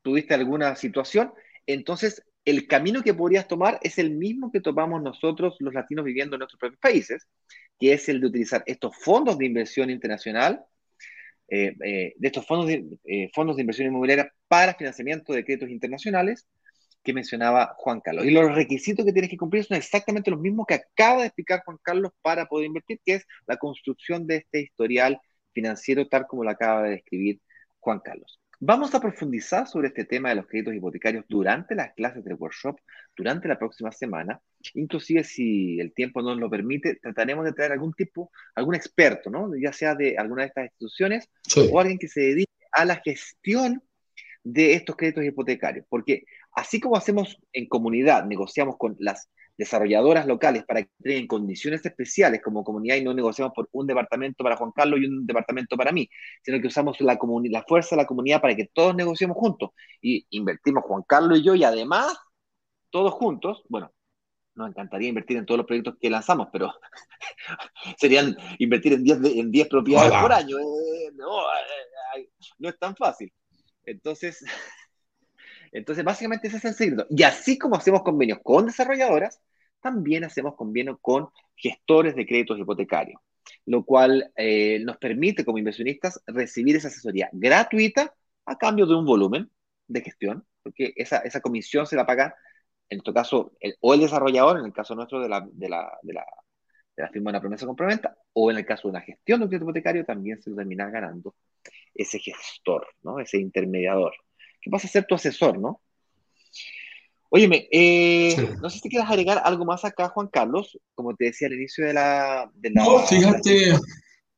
tuviste 0.01 0.33
alguna 0.33 0.75
situación, 0.75 1.33
entonces 1.65 2.23
el 2.45 2.67
camino 2.67 3.03
que 3.03 3.13
podrías 3.13 3.47
tomar 3.47 3.79
es 3.83 3.97
el 3.97 4.11
mismo 4.11 4.51
que 4.51 4.61
tomamos 4.61 5.01
nosotros 5.01 5.57
los 5.59 5.73
latinos 5.73 6.05
viviendo 6.05 6.35
en 6.35 6.39
nuestros 6.39 6.59
propios 6.59 6.79
países, 6.79 7.27
que 7.79 7.93
es 7.93 8.07
el 8.09 8.21
de 8.21 8.27
utilizar 8.27 8.63
estos 8.65 8.95
fondos 8.95 9.37
de 9.37 9.45
inversión 9.45 9.89
internacional 9.89 10.63
eh, 11.49 11.75
eh, 11.83 12.13
de 12.17 12.27
estos 12.27 12.45
fondos 12.45 12.67
de, 12.67 12.85
eh, 13.05 13.29
fondos 13.33 13.55
de 13.55 13.61
inversión 13.61 13.87
inmobiliaria 13.87 14.33
para 14.49 14.73
financiamiento 14.73 15.31
de 15.31 15.45
créditos 15.45 15.69
internacionales 15.69 16.45
que 17.07 17.13
mencionaba 17.13 17.73
Juan 17.77 18.01
Carlos. 18.01 18.25
Y 18.25 18.31
los 18.31 18.53
requisitos 18.53 19.05
que 19.05 19.13
tienes 19.13 19.31
que 19.31 19.37
cumplir 19.37 19.63
son 19.63 19.77
exactamente 19.77 20.29
los 20.29 20.41
mismos 20.41 20.65
que 20.67 20.73
acaba 20.73 21.21
de 21.21 21.27
explicar 21.27 21.63
Juan 21.63 21.77
Carlos 21.81 22.11
para 22.21 22.47
poder 22.47 22.65
invertir, 22.65 22.99
que 23.05 23.13
es 23.13 23.25
la 23.47 23.55
construcción 23.55 24.27
de 24.27 24.35
este 24.35 24.59
historial 24.59 25.17
financiero 25.53 26.05
tal 26.09 26.27
como 26.27 26.43
lo 26.43 26.49
acaba 26.49 26.83
de 26.83 26.89
describir 26.89 27.39
Juan 27.79 28.01
Carlos. 28.03 28.41
Vamos 28.59 28.93
a 28.93 28.99
profundizar 28.99 29.67
sobre 29.67 29.87
este 29.87 30.03
tema 30.03 30.29
de 30.29 30.35
los 30.35 30.47
créditos 30.47 30.73
hipotecarios 30.73 31.23
durante 31.29 31.75
las 31.75 31.93
clases 31.93 32.25
del 32.25 32.33
workshop, 32.33 32.77
durante 33.15 33.47
la 33.47 33.57
próxima 33.57 33.93
semana. 33.93 34.41
Inclusive, 34.73 35.23
si 35.23 35.79
el 35.79 35.93
tiempo 35.93 36.21
nos 36.21 36.37
lo 36.37 36.49
permite, 36.49 36.95
trataremos 36.95 37.45
de 37.45 37.53
traer 37.53 37.71
algún 37.71 37.93
tipo, 37.93 38.31
algún 38.53 38.75
experto, 38.75 39.29
¿no? 39.29 39.49
ya 39.55 39.71
sea 39.71 39.95
de 39.95 40.17
alguna 40.17 40.41
de 40.41 40.49
estas 40.49 40.65
instituciones 40.65 41.29
o 41.71 41.79
alguien 41.79 41.99
que 41.99 42.09
se 42.09 42.19
dedique 42.19 42.51
a 42.73 42.83
la 42.83 42.97
gestión 42.97 43.81
de 44.43 44.73
estos 44.73 44.97
créditos 44.97 45.23
hipotecarios. 45.23 45.85
Porque 45.87 46.25
así 46.57 46.79
como 46.79 46.97
hacemos 46.97 47.37
en 47.53 47.67
comunidad, 47.67 48.25
negociamos 48.25 48.77
con 48.77 48.95
las 48.99 49.29
desarrolladoras 49.57 50.25
locales 50.25 50.65
para 50.65 50.81
que 50.83 50.89
tengan 51.01 51.27
condiciones 51.27 51.85
especiales 51.85 52.41
como 52.43 52.63
comunidad 52.63 52.95
y 52.95 53.03
no 53.03 53.13
negociamos 53.13 53.53
por 53.55 53.69
un 53.71 53.85
departamento 53.85 54.43
para 54.43 54.57
Juan 54.57 54.71
Carlos 54.75 54.99
y 54.99 55.05
un 55.05 55.27
departamento 55.27 55.77
para 55.77 55.91
mí, 55.91 56.09
sino 56.43 56.59
que 56.59 56.67
usamos 56.67 56.99
la, 56.99 57.17
la 57.49 57.63
fuerza 57.63 57.95
de 57.95 58.01
la 58.01 58.07
comunidad 58.07 58.41
para 58.41 58.55
que 58.55 58.69
todos 58.73 58.95
negociemos 58.95 59.37
juntos 59.37 59.69
y 60.01 60.25
invertimos 60.31 60.83
Juan 60.83 61.03
Carlos 61.07 61.39
y 61.39 61.43
yo 61.43 61.53
y 61.53 61.63
además 61.63 62.17
todos 62.89 63.13
juntos, 63.13 63.63
bueno, 63.69 63.91
nos 64.55 64.69
encantaría 64.69 65.09
invertir 65.09 65.37
en 65.37 65.45
todos 65.45 65.59
los 65.59 65.67
proyectos 65.67 65.95
que 66.01 66.09
lanzamos, 66.09 66.47
pero 66.51 66.73
serían 67.99 68.35
invertir 68.57 68.93
en 68.93 69.03
10 69.03 69.19
en 69.23 69.51
diez 69.51 69.67
propiedades 69.67 70.11
por 70.19 70.33
año. 70.33 70.57
Eh, 70.57 71.11
no, 71.13 71.41
eh, 71.41 72.17
eh, 72.17 72.29
no 72.57 72.69
es 72.69 72.79
tan 72.79 72.95
fácil. 72.95 73.31
Entonces, 73.83 74.43
entonces, 75.71 76.03
básicamente 76.03 76.47
ese 76.47 76.57
es 76.57 76.65
el 76.65 76.73
secreto. 76.73 77.05
Y 77.09 77.23
así 77.23 77.57
como 77.57 77.75
hacemos 77.75 78.03
convenios 78.03 78.39
con 78.43 78.65
desarrolladoras, 78.65 79.41
también 79.81 80.23
hacemos 80.23 80.55
convenio 80.55 80.97
con 80.99 81.29
gestores 81.55 82.15
de 82.15 82.25
créditos 82.25 82.59
hipotecarios, 82.59 83.21
lo 83.65 83.83
cual 83.85 84.31
eh, 84.35 84.79
nos 84.83 84.97
permite 84.97 85.45
como 85.45 85.57
inversionistas 85.57 86.21
recibir 86.27 86.75
esa 86.75 86.89
asesoría 86.89 87.29
gratuita 87.31 88.13
a 88.45 88.57
cambio 88.57 88.85
de 88.85 88.95
un 88.95 89.05
volumen 89.05 89.51
de 89.87 90.01
gestión, 90.01 90.45
porque 90.63 90.93
esa, 90.95 91.19
esa 91.19 91.41
comisión 91.41 91.85
se 91.87 91.95
la 91.95 92.05
paga, 92.05 92.35
en 92.89 93.01
tu 93.01 93.13
caso, 93.13 93.53
o 93.81 93.93
el 93.93 93.99
desarrollador, 94.01 94.59
en 94.59 94.65
el 94.65 94.73
caso 94.73 94.95
nuestro 94.95 95.21
de 95.21 95.29
la, 95.29 95.47
de 95.51 95.69
la, 95.69 95.91
de 96.01 96.13
la, 96.13 96.25
de 96.95 97.03
la 97.03 97.09
firma 97.09 97.31
de 97.31 97.37
una 97.37 97.41
promesa 97.41 97.65
complementa, 97.65 98.17
o 98.33 98.51
en 98.51 98.57
el 98.57 98.65
caso 98.65 98.87
de 98.87 98.91
una 98.91 99.01
gestión 99.01 99.39
de 99.39 99.45
un 99.45 99.49
crédito 99.49 99.65
hipotecario, 99.65 100.05
también 100.05 100.41
se 100.41 100.49
lo 100.49 100.55
termina 100.55 100.89
ganando 100.89 101.35
ese 101.93 102.19
gestor, 102.19 102.87
¿no? 103.03 103.19
ese 103.19 103.37
intermediador, 103.37 104.13
que 104.61 104.69
pasa 104.69 104.87
a 104.87 104.91
ser 104.91 105.05
tu 105.05 105.15
asesor, 105.15 105.59
¿no? 105.59 105.81
Óyeme, 107.29 107.67
eh, 107.71 108.55
no 108.61 108.69
sé 108.69 108.79
si 108.79 108.89
quieres 108.89 109.09
agregar 109.09 109.41
algo 109.43 109.65
más 109.65 109.83
acá, 109.83 110.09
Juan 110.09 110.27
Carlos. 110.27 110.79
Como 110.95 111.13
te 111.15 111.25
decía 111.25 111.47
al 111.47 111.55
inicio 111.55 111.85
de 111.85 111.93
la... 111.93 112.49
no, 112.73 112.99
fíjate. 112.99 113.73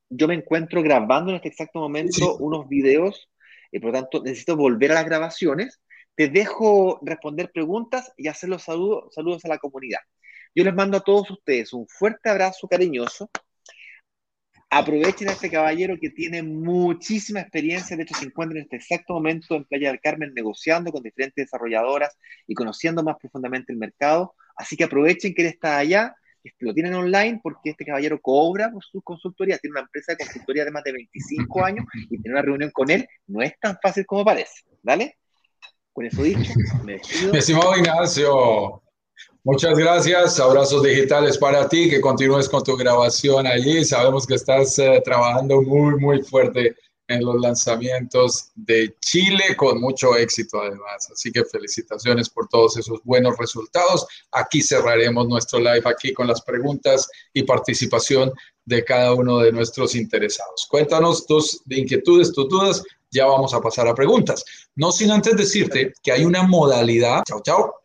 yo 0.08 0.28
me 0.28 0.34
encuentro 0.34 0.82
grabando 0.82 1.30
en 1.30 1.36
este 1.36 1.48
exacto 1.48 1.78
momento 1.78 2.36
unos 2.38 2.68
videos 2.68 3.30
y 3.70 3.78
por 3.78 3.92
lo 3.92 4.00
tanto 4.00 4.22
necesito 4.22 4.56
volver 4.56 4.90
a 4.90 4.94
las 4.94 5.04
grabaciones. 5.04 5.80
Te 6.16 6.28
dejo 6.28 6.98
responder 7.02 7.52
preguntas 7.52 8.12
y 8.16 8.26
hacer 8.26 8.48
los 8.48 8.64
saludos, 8.64 9.14
saludos 9.14 9.44
a 9.44 9.48
la 9.48 9.58
comunidad. 9.58 10.00
Yo 10.54 10.64
les 10.64 10.74
mando 10.74 10.96
a 10.96 11.00
todos 11.00 11.30
ustedes 11.30 11.72
un 11.72 11.86
fuerte 11.86 12.28
abrazo 12.28 12.66
cariñoso 12.66 13.30
Aprovechen 14.72 15.28
a 15.28 15.32
este 15.32 15.50
caballero 15.50 15.96
que 16.00 16.10
tiene 16.10 16.44
muchísima 16.44 17.40
experiencia, 17.40 17.96
de 17.96 18.04
hecho 18.04 18.14
se 18.14 18.26
encuentra 18.26 18.56
en 18.56 18.64
este 18.64 18.76
exacto 18.76 19.14
momento 19.14 19.56
en 19.56 19.64
Playa 19.64 19.88
del 19.88 20.00
Carmen 20.00 20.32
negociando 20.32 20.92
con 20.92 21.02
diferentes 21.02 21.46
desarrolladoras 21.46 22.16
y 22.46 22.54
conociendo 22.54 23.02
más 23.02 23.16
profundamente 23.18 23.72
el 23.72 23.78
mercado. 23.78 24.36
Así 24.54 24.76
que 24.76 24.84
aprovechen 24.84 25.34
que 25.34 25.42
él 25.42 25.48
está 25.48 25.78
allá, 25.78 26.14
lo 26.60 26.72
tienen 26.72 26.94
online 26.94 27.40
porque 27.42 27.70
este 27.70 27.84
caballero 27.84 28.20
cobra 28.20 28.70
por 28.70 28.84
su 28.84 29.02
consultoría, 29.02 29.58
tiene 29.58 29.72
una 29.72 29.80
empresa 29.80 30.12
de 30.12 30.18
consultoría 30.18 30.64
de 30.64 30.70
más 30.70 30.84
de 30.84 30.92
25 30.92 31.64
años 31.64 31.84
y 32.08 32.22
tener 32.22 32.32
una 32.32 32.42
reunión 32.42 32.70
con 32.70 32.90
él 32.90 33.08
no 33.26 33.42
es 33.42 33.58
tan 33.58 33.76
fácil 33.82 34.06
como 34.06 34.24
parece. 34.24 34.62
¿Dale? 34.82 35.18
Con 35.92 36.06
eso 36.06 36.22
dicho, 36.22 36.52
me 36.84 36.92
despido. 36.92 37.34
estimado 37.34 37.76
Ignacio, 37.76 38.82
Muchas 39.42 39.78
gracias, 39.78 40.38
abrazos 40.38 40.82
digitales 40.82 41.38
para 41.38 41.66
ti, 41.66 41.88
que 41.88 41.98
continúes 42.02 42.46
con 42.46 42.62
tu 42.62 42.76
grabación 42.76 43.46
allí. 43.46 43.82
Sabemos 43.86 44.26
que 44.26 44.34
estás 44.34 44.78
eh, 44.78 45.00
trabajando 45.02 45.62
muy, 45.62 45.98
muy 45.98 46.22
fuerte 46.22 46.76
en 47.08 47.24
los 47.24 47.40
lanzamientos 47.40 48.50
de 48.54 48.94
Chile 49.00 49.56
con 49.56 49.80
mucho 49.80 50.14
éxito 50.14 50.60
además. 50.60 51.08
Así 51.10 51.32
que 51.32 51.42
felicitaciones 51.46 52.28
por 52.28 52.48
todos 52.48 52.76
esos 52.76 53.02
buenos 53.02 53.38
resultados. 53.38 54.06
Aquí 54.32 54.62
cerraremos 54.62 55.26
nuestro 55.26 55.58
live 55.58 55.84
aquí 55.86 56.12
con 56.12 56.26
las 56.26 56.42
preguntas 56.42 57.08
y 57.32 57.42
participación 57.42 58.32
de 58.66 58.84
cada 58.84 59.14
uno 59.14 59.38
de 59.38 59.52
nuestros 59.52 59.94
interesados. 59.94 60.66
Cuéntanos 60.68 61.26
tus 61.26 61.62
inquietudes, 61.70 62.30
tus 62.32 62.46
dudas. 62.46 62.82
Ya 63.10 63.24
vamos 63.24 63.54
a 63.54 63.60
pasar 63.62 63.88
a 63.88 63.94
preguntas. 63.94 64.44
No 64.76 64.92
sin 64.92 65.10
antes 65.10 65.34
decirte 65.34 65.94
que 66.02 66.12
hay 66.12 66.26
una 66.26 66.42
modalidad. 66.42 67.22
Chao, 67.26 67.40
chao 67.42 67.79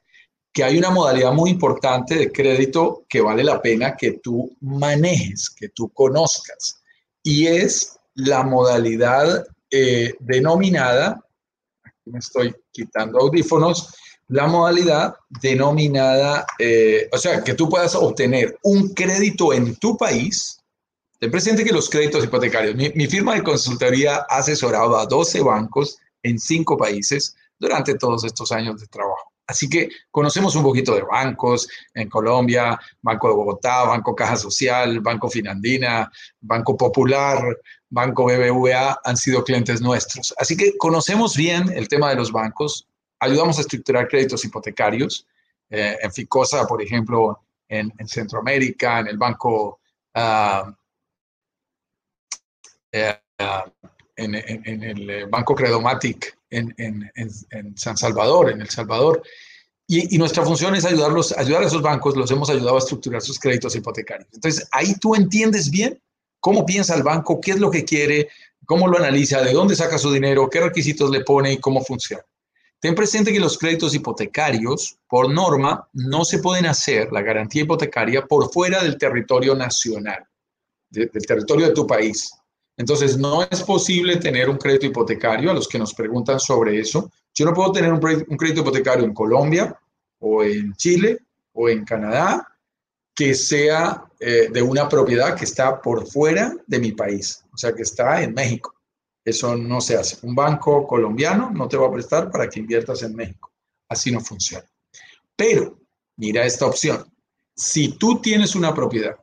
que 0.55 0.63
hay 0.63 0.77
una 0.77 0.89
modalidad 0.89 1.33
muy 1.33 1.49
importante 1.49 2.15
de 2.15 2.31
crédito 2.31 3.03
que 3.09 3.19
vale 3.19 3.43
la 3.43 3.61
pena 3.61 3.97
que 3.97 4.13
tú 4.23 4.55
manejes, 4.61 5.49
que 5.49 5.67
tú 5.67 5.89
conozcas, 5.89 6.81
y 7.21 7.47
es 7.47 7.99
la 8.13 8.41
modalidad 8.43 9.45
eh, 9.69 10.15
denominada, 10.21 11.21
aquí 11.83 12.09
me 12.09 12.19
estoy 12.19 12.55
quitando 12.71 13.19
audífonos, 13.19 13.93
la 14.29 14.47
modalidad 14.47 15.15
denominada, 15.41 16.47
eh, 16.57 17.09
o 17.11 17.17
sea, 17.17 17.43
que 17.43 17.55
tú 17.55 17.67
puedas 17.67 17.93
obtener 17.93 18.57
un 18.63 18.93
crédito 18.93 19.51
en 19.51 19.75
tu 19.75 19.97
país. 19.97 20.57
Ten 21.19 21.31
presente 21.31 21.65
que 21.65 21.73
los 21.73 21.89
créditos 21.89 22.23
hipotecarios, 22.23 22.75
mi, 22.75 22.89
mi 22.95 23.07
firma 23.07 23.35
de 23.35 23.43
consultoría 23.43 24.25
ha 24.29 24.37
asesorado 24.37 24.97
a 24.97 25.05
12 25.05 25.41
bancos 25.41 25.97
en 26.23 26.39
5 26.39 26.77
países 26.77 27.35
durante 27.59 27.95
todos 27.95 28.23
estos 28.23 28.53
años 28.53 28.79
de 28.79 28.87
trabajo. 28.87 29.34
Así 29.47 29.69
que 29.69 29.89
conocemos 30.09 30.55
un 30.55 30.63
poquito 30.63 30.95
de 30.95 31.03
bancos 31.03 31.67
en 31.93 32.09
Colombia, 32.09 32.79
Banco 33.01 33.27
de 33.29 33.35
Bogotá, 33.35 33.83
Banco 33.83 34.15
Caja 34.15 34.35
Social, 34.35 34.99
Banco 35.01 35.29
Finandina, 35.29 36.11
Banco 36.41 36.75
Popular, 36.75 37.43
Banco 37.89 38.25
BBVA 38.25 38.99
han 39.03 39.17
sido 39.17 39.43
clientes 39.43 39.81
nuestros. 39.81 40.33
Así 40.37 40.57
que 40.57 40.75
conocemos 40.77 41.37
bien 41.37 41.71
el 41.75 41.87
tema 41.87 42.09
de 42.09 42.15
los 42.15 42.31
bancos, 42.31 42.87
ayudamos 43.19 43.57
a 43.57 43.61
estructurar 43.61 44.07
créditos 44.07 44.43
hipotecarios. 44.45 45.27
Eh, 45.69 45.97
en 46.01 46.11
Ficosa, 46.11 46.65
por 46.67 46.81
ejemplo, 46.81 47.41
en, 47.67 47.91
Centroamérica, 48.07 48.99
en 48.99 49.07
el 49.07 49.17
Banco... 49.17 49.79
Ah, 50.13 50.73
eh, 52.91 53.19
ah, 53.39 53.65
en, 54.15 54.35
el 54.83 55.09
eh, 55.09 55.25
Banco 55.25 55.55
Credomatic 55.55 56.37
en, 56.49 57.11
San 57.75 57.97
Salvador, 57.97 58.51
en 58.51 58.61
El 58.61 58.69
Salvador. 58.69 59.21
Y, 59.87 60.17
nuestra 60.17 60.43
función 60.43 60.75
es 60.75 60.85
ayudarlos, 60.85 61.37
ayudar 61.37 61.63
a 61.63 61.67
esos 61.67 61.81
bancos, 61.81 62.15
los 62.15 62.31
hemos 62.31 62.49
ayudado 62.49 62.75
a 62.75 62.79
estructurar 62.79 63.21
sus 63.21 63.39
créditos 63.39 63.75
hipotecarios. 63.75 64.29
Entonces, 64.33 64.67
ahí 64.71 64.95
tú 64.95 65.15
entiendes 65.15 65.69
bien 65.69 66.01
cómo 66.39 66.65
piensa 66.65 66.95
el 66.95 67.03
banco, 67.03 67.39
qué 67.39 67.51
es 67.51 67.59
lo 67.59 67.69
que 67.69 67.85
quiere, 67.85 68.29
cómo 68.65 68.87
lo 68.87 68.97
analiza, 68.97 69.41
de 69.41 69.53
dónde 69.53 69.75
saca 69.75 69.97
su 69.97 70.11
dinero, 70.11 70.49
qué 70.49 70.61
requisitos 70.61 71.11
le 71.11 71.21
pone 71.21 71.53
y 71.53 71.57
cómo 71.57 71.83
funciona. 71.83 72.23
Ten 72.79 72.95
presente 72.95 73.31
que 73.31 73.39
los 73.39 73.57
créditos 73.57 73.95
hipotecarios, 73.95 74.97
por 75.07 75.31
norma, 75.31 75.87
no 75.93 76.25
se 76.25 76.39
pueden 76.39 76.65
hacer, 76.65 77.11
la 77.11 77.21
garantía 77.21 77.63
hipotecaria, 77.63 78.25
por 78.25 78.51
fuera 78.51 78.83
del 78.83 78.97
territorio 78.97 79.55
nacional, 79.55 80.23
del 80.89 81.09
territorio 81.09 81.67
de 81.67 81.73
tu 81.73 81.87
país. 81.87 82.31
Entonces, 82.77 83.17
no 83.17 83.43
es 83.43 83.63
posible 83.63 84.17
tener 84.17 84.49
un 84.49 84.57
crédito 84.57 84.85
hipotecario, 84.85 85.51
a 85.51 85.53
los 85.53 85.67
que 85.67 85.79
nos 85.79 85.93
preguntan 85.93 86.39
sobre 86.39 86.79
eso. 86.79 87.11
Yo 87.33 87.45
no 87.45 87.53
puedo 87.53 87.71
tener 87.71 87.91
un, 87.91 87.99
crédito 87.99 88.61
hipotecario 88.61 89.05
en 89.05 89.13
Colombia 89.13 89.77
o 90.19 90.43
en 90.43 90.73
Chile 90.75 91.19
o 91.53 91.69
en 91.69 91.85
Canadá 91.85 92.47
que 93.13 93.33
sea 93.33 94.03
eh, 94.19 94.49
de 94.51 94.61
una 94.61 94.89
propiedad 94.89 95.35
que 95.35 95.45
está 95.45 95.81
por 95.81 96.05
fuera 96.05 96.53
de 96.67 96.79
mi 96.79 96.91
país, 96.91 97.45
o 97.53 97.57
sea, 97.57 97.73
que 97.73 97.83
está 97.83 98.21
en 98.21 98.33
México. 98.33 98.75
Eso 99.23 99.55
no 99.55 99.79
se 99.79 99.95
hace. 99.95 100.17
Un 100.25 100.35
banco 100.35 100.85
colombiano 100.85 101.49
no 101.49 101.67
te 101.67 101.77
va 101.77 101.87
a 101.87 101.91
prestar 101.91 102.29
para 102.29 102.49
que 102.49 102.59
inviertas 102.59 103.01
en 103.03 103.15
México. 103.15 103.51
Así 103.87 104.11
no 104.11 104.19
funciona. 104.19 104.65
Pero, 105.35 105.79
mira 106.17 106.45
esta 106.45 106.65
opción. 106.65 107.05
Si 107.55 107.97
tú 107.97 108.21
tienes 108.21 108.53
una 108.53 108.73
propiedad 108.73 109.15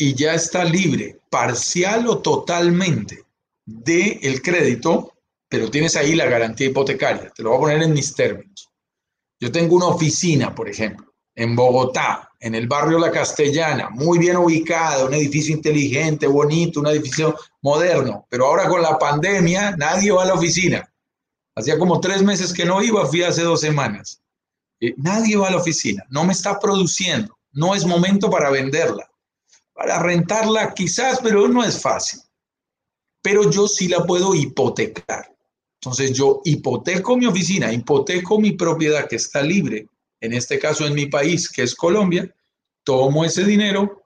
y 0.00 0.14
ya 0.14 0.32
está 0.32 0.64
libre, 0.64 1.18
parcial 1.28 2.08
o 2.08 2.20
totalmente, 2.20 3.22
del 3.66 4.18
el 4.22 4.40
crédito, 4.40 5.12
pero 5.46 5.70
tienes 5.70 5.94
ahí 5.94 6.14
la 6.14 6.24
garantía 6.24 6.68
hipotecaria. 6.68 7.30
Te 7.36 7.42
lo 7.42 7.50
voy 7.50 7.58
a 7.58 7.60
poner 7.60 7.82
en 7.82 7.92
mis 7.92 8.14
términos. 8.14 8.70
Yo 9.38 9.52
tengo 9.52 9.76
una 9.76 9.88
oficina, 9.88 10.54
por 10.54 10.70
ejemplo, 10.70 11.12
en 11.34 11.54
Bogotá, 11.54 12.30
en 12.40 12.54
el 12.54 12.66
barrio 12.66 12.98
La 12.98 13.10
Castellana, 13.10 13.90
muy 13.90 14.18
bien 14.18 14.38
ubicada, 14.38 15.04
un 15.04 15.12
edificio 15.12 15.54
inteligente, 15.54 16.26
bonito, 16.26 16.80
un 16.80 16.86
edificio 16.86 17.36
moderno, 17.60 18.26
pero 18.30 18.46
ahora 18.46 18.70
con 18.70 18.80
la 18.80 18.98
pandemia 18.98 19.76
nadie 19.76 20.12
va 20.12 20.22
a 20.22 20.26
la 20.28 20.34
oficina. 20.34 20.90
Hacía 21.54 21.78
como 21.78 22.00
tres 22.00 22.22
meses 22.22 22.54
que 22.54 22.64
no 22.64 22.82
iba, 22.82 23.04
fui 23.04 23.22
hace 23.22 23.42
dos 23.42 23.60
semanas. 23.60 24.22
Eh, 24.80 24.94
nadie 24.96 25.36
va 25.36 25.48
a 25.48 25.50
la 25.50 25.58
oficina, 25.58 26.06
no 26.08 26.24
me 26.24 26.32
está 26.32 26.58
produciendo, 26.58 27.36
no 27.52 27.74
es 27.74 27.84
momento 27.84 28.30
para 28.30 28.48
venderla 28.48 29.09
para 29.80 29.98
rentarla 29.98 30.74
quizás, 30.74 31.20
pero 31.22 31.48
no 31.48 31.64
es 31.64 31.80
fácil. 31.80 32.20
Pero 33.22 33.50
yo 33.50 33.66
sí 33.66 33.88
la 33.88 34.04
puedo 34.04 34.34
hipotecar. 34.34 35.34
Entonces 35.80 36.12
yo 36.12 36.42
hipoteco 36.44 37.16
mi 37.16 37.24
oficina, 37.24 37.72
hipoteco 37.72 38.38
mi 38.38 38.52
propiedad 38.52 39.08
que 39.08 39.16
está 39.16 39.40
libre, 39.42 39.86
en 40.20 40.34
este 40.34 40.58
caso 40.58 40.86
en 40.86 40.92
mi 40.92 41.06
país, 41.06 41.48
que 41.48 41.62
es 41.62 41.74
Colombia, 41.74 42.30
tomo 42.84 43.24
ese 43.24 43.42
dinero 43.42 44.04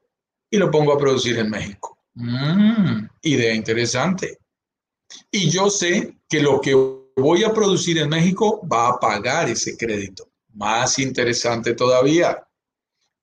y 0.48 0.58
lo 0.58 0.70
pongo 0.70 0.92
a 0.92 0.98
producir 0.98 1.38
en 1.38 1.50
México. 1.50 1.98
Mm, 2.14 3.08
idea 3.22 3.52
interesante. 3.52 4.38
Y 5.28 5.50
yo 5.50 5.70
sé 5.70 6.18
que 6.28 6.40
lo 6.40 6.60
que 6.60 6.74
voy 7.16 7.42
a 7.42 7.52
producir 7.52 7.98
en 7.98 8.10
México 8.10 8.64
va 8.64 8.90
a 8.90 9.00
pagar 9.00 9.48
ese 9.48 9.76
crédito. 9.76 10.28
Más 10.52 11.00
interesante 11.00 11.74
todavía. 11.74 12.46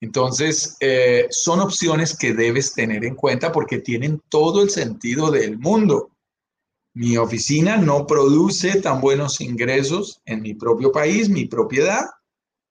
Entonces, 0.01 0.77
eh, 0.79 1.27
son 1.29 1.59
opciones 1.59 2.17
que 2.17 2.33
debes 2.33 2.73
tener 2.73 3.05
en 3.05 3.15
cuenta 3.15 3.51
porque 3.51 3.77
tienen 3.77 4.21
todo 4.29 4.63
el 4.63 4.71
sentido 4.71 5.29
del 5.29 5.59
mundo. 5.59 6.09
Mi 6.95 7.17
oficina 7.17 7.77
no 7.77 8.07
produce 8.07 8.81
tan 8.81 8.99
buenos 8.99 9.39
ingresos 9.39 10.19
en 10.25 10.41
mi 10.41 10.55
propio 10.55 10.91
país, 10.91 11.29
mi 11.29 11.45
propiedad, 11.45 12.09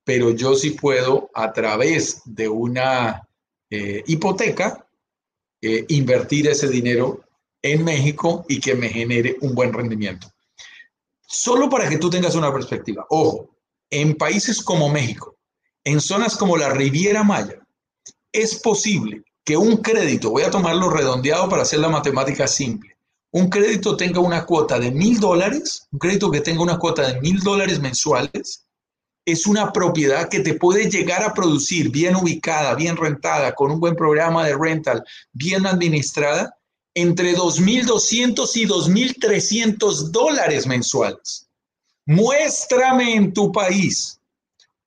pero 0.05 0.31
yo 0.31 0.57
sí 0.57 0.72
puedo 0.72 1.31
a 1.33 1.53
través 1.53 2.20
de 2.24 2.49
una 2.49 3.26
eh, 3.70 4.03
hipoteca 4.09 4.87
eh, 5.62 5.85
invertir 5.89 6.49
ese 6.49 6.68
dinero 6.68 7.22
en 7.62 7.85
México 7.85 8.45
y 8.49 8.59
que 8.59 8.74
me 8.74 8.89
genere 8.89 9.37
un 9.41 9.55
buen 9.55 9.72
rendimiento. 9.72 10.26
Solo 11.20 11.70
para 11.70 11.89
que 11.89 11.99
tú 11.99 12.11
tengas 12.11 12.35
una 12.35 12.53
perspectiva. 12.53 13.07
Ojo, 13.09 13.51
en 13.89 14.16
países 14.16 14.61
como 14.62 14.89
México, 14.89 15.37
en 15.85 16.01
zonas 16.01 16.37
como 16.37 16.57
la 16.57 16.70
Riviera 16.70 17.22
Maya, 17.22 17.59
es 18.33 18.61
posible 18.61 19.22
que 19.45 19.57
un 19.57 19.78
crédito, 19.78 20.31
voy 20.31 20.43
a 20.43 20.51
tomarlo 20.51 20.91
redondeado 20.91 21.49
para 21.49 21.62
hacer 21.62 21.81
la 21.81 21.89
matemática 21.89 22.47
simple, 22.47 22.97
un 23.33 23.49
crédito 23.49 23.97
tenga 23.97 24.20
una 24.20 24.45
cuota 24.45 24.78
de 24.78 24.91
mil 24.91 25.20
dólares, 25.20 25.87
un 25.93 25.99
crédito 25.99 26.31
que 26.31 26.41
tenga 26.41 26.62
una 26.62 26.78
cuota 26.78 27.12
de 27.12 27.20
mil 27.20 27.41
dólares 27.41 27.81
mensuales, 27.81 28.66
es 29.24 29.47
una 29.47 29.72
propiedad 29.72 30.28
que 30.28 30.41
te 30.41 30.55
puede 30.55 30.91
llegar 30.91 31.22
a 31.22 31.35
producir 31.35 31.91
bien 31.91 32.16
ubicada, 32.16 32.74
bien 32.74 32.97
rentada, 32.97 33.55
con 33.55 33.70
un 33.70 33.78
buen 33.78 33.95
programa 33.95 34.45
de 34.45 34.57
rental, 34.57 35.05
bien 35.33 35.66
administrada, 35.66 36.57
entre 36.95 37.37
2.200 37.37 38.57
y 38.57 38.66
2.300 38.66 40.11
dólares 40.11 40.66
mensuales. 40.66 41.49
Muéstrame 42.07 43.14
en 43.14 43.33
tu 43.33 43.53
país 43.53 44.20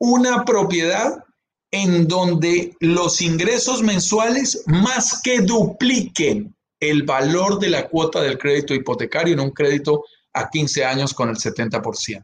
una 0.06 0.44
propiedad 0.44 1.24
en 1.72 2.10
donde 2.10 2.76
los 2.82 3.22
ingresos 3.22 3.82
mensuales 3.82 4.62
más 4.68 5.22
que 5.22 5.40
dupliquen 5.40 6.54
el 6.78 7.04
valor 7.04 7.58
de 7.58 7.70
la 7.70 7.88
cuota 7.88 8.22
del 8.22 8.38
crédito 8.38 8.74
hipotecario 8.74 9.34
en 9.34 9.40
un 9.40 9.52
crédito 9.52 10.04
a 10.34 10.50
15 10.50 10.84
años 10.84 11.14
con 11.14 11.30
el 11.30 11.38
70%. 11.38 12.22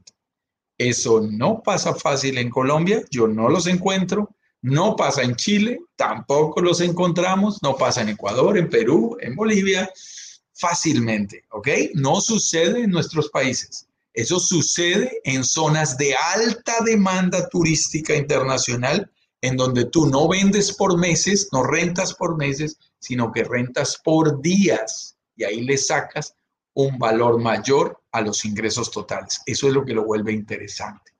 Eso 0.77 1.21
no 1.21 1.63
pasa 1.63 1.95
fácil 1.95 2.37
en 2.37 2.49
Colombia, 2.49 3.01
yo 3.11 3.29
no 3.29 3.47
los 3.47 3.65
encuentro, 3.65 4.35
no 4.61 4.97
pasa 4.97 5.23
en 5.23 5.37
Chile, 5.37 5.79
tampoco 5.95 6.59
los 6.59 6.81
encontramos, 6.81 7.63
no 7.63 7.77
pasa 7.77 8.01
en 8.01 8.09
Ecuador, 8.09 8.57
en 8.57 8.69
Perú, 8.69 9.15
en 9.21 9.37
Bolivia, 9.37 9.89
fácilmente, 10.53 11.45
¿ok? 11.51 11.69
No 11.93 12.19
sucede 12.19 12.83
en 12.83 12.91
nuestros 12.91 13.29
países. 13.29 13.88
Eso 14.19 14.37
sucede 14.37 15.21
en 15.23 15.45
zonas 15.45 15.95
de 15.95 16.13
alta 16.13 16.73
demanda 16.83 17.47
turística 17.47 18.13
internacional, 18.13 19.09
en 19.39 19.55
donde 19.55 19.85
tú 19.85 20.07
no 20.07 20.27
vendes 20.27 20.73
por 20.73 20.97
meses, 20.97 21.47
no 21.53 21.63
rentas 21.63 22.13
por 22.15 22.35
meses, 22.35 22.77
sino 22.99 23.31
que 23.31 23.45
rentas 23.45 23.97
por 24.03 24.41
días 24.41 25.15
y 25.37 25.45
ahí 25.45 25.61
le 25.61 25.77
sacas 25.77 26.35
un 26.73 26.99
valor 26.99 27.39
mayor 27.39 28.03
a 28.11 28.19
los 28.19 28.43
ingresos 28.43 28.91
totales. 28.91 29.39
Eso 29.45 29.69
es 29.69 29.73
lo 29.73 29.85
que 29.85 29.93
lo 29.93 30.03
vuelve 30.03 30.33
interesante. 30.33 31.13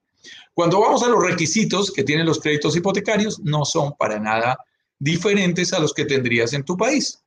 Cuando 0.52 0.82
vamos 0.82 1.02
a 1.02 1.08
los 1.08 1.24
requisitos 1.24 1.90
que 1.90 2.04
tienen 2.04 2.26
los 2.26 2.38
créditos 2.38 2.76
hipotecarios, 2.76 3.40
no 3.40 3.64
son 3.64 3.94
para 3.96 4.20
nada 4.20 4.58
diferentes 4.98 5.72
a 5.72 5.78
los 5.78 5.94
que 5.94 6.04
tendrías 6.04 6.52
en 6.52 6.66
tu 6.66 6.76
país. 6.76 7.18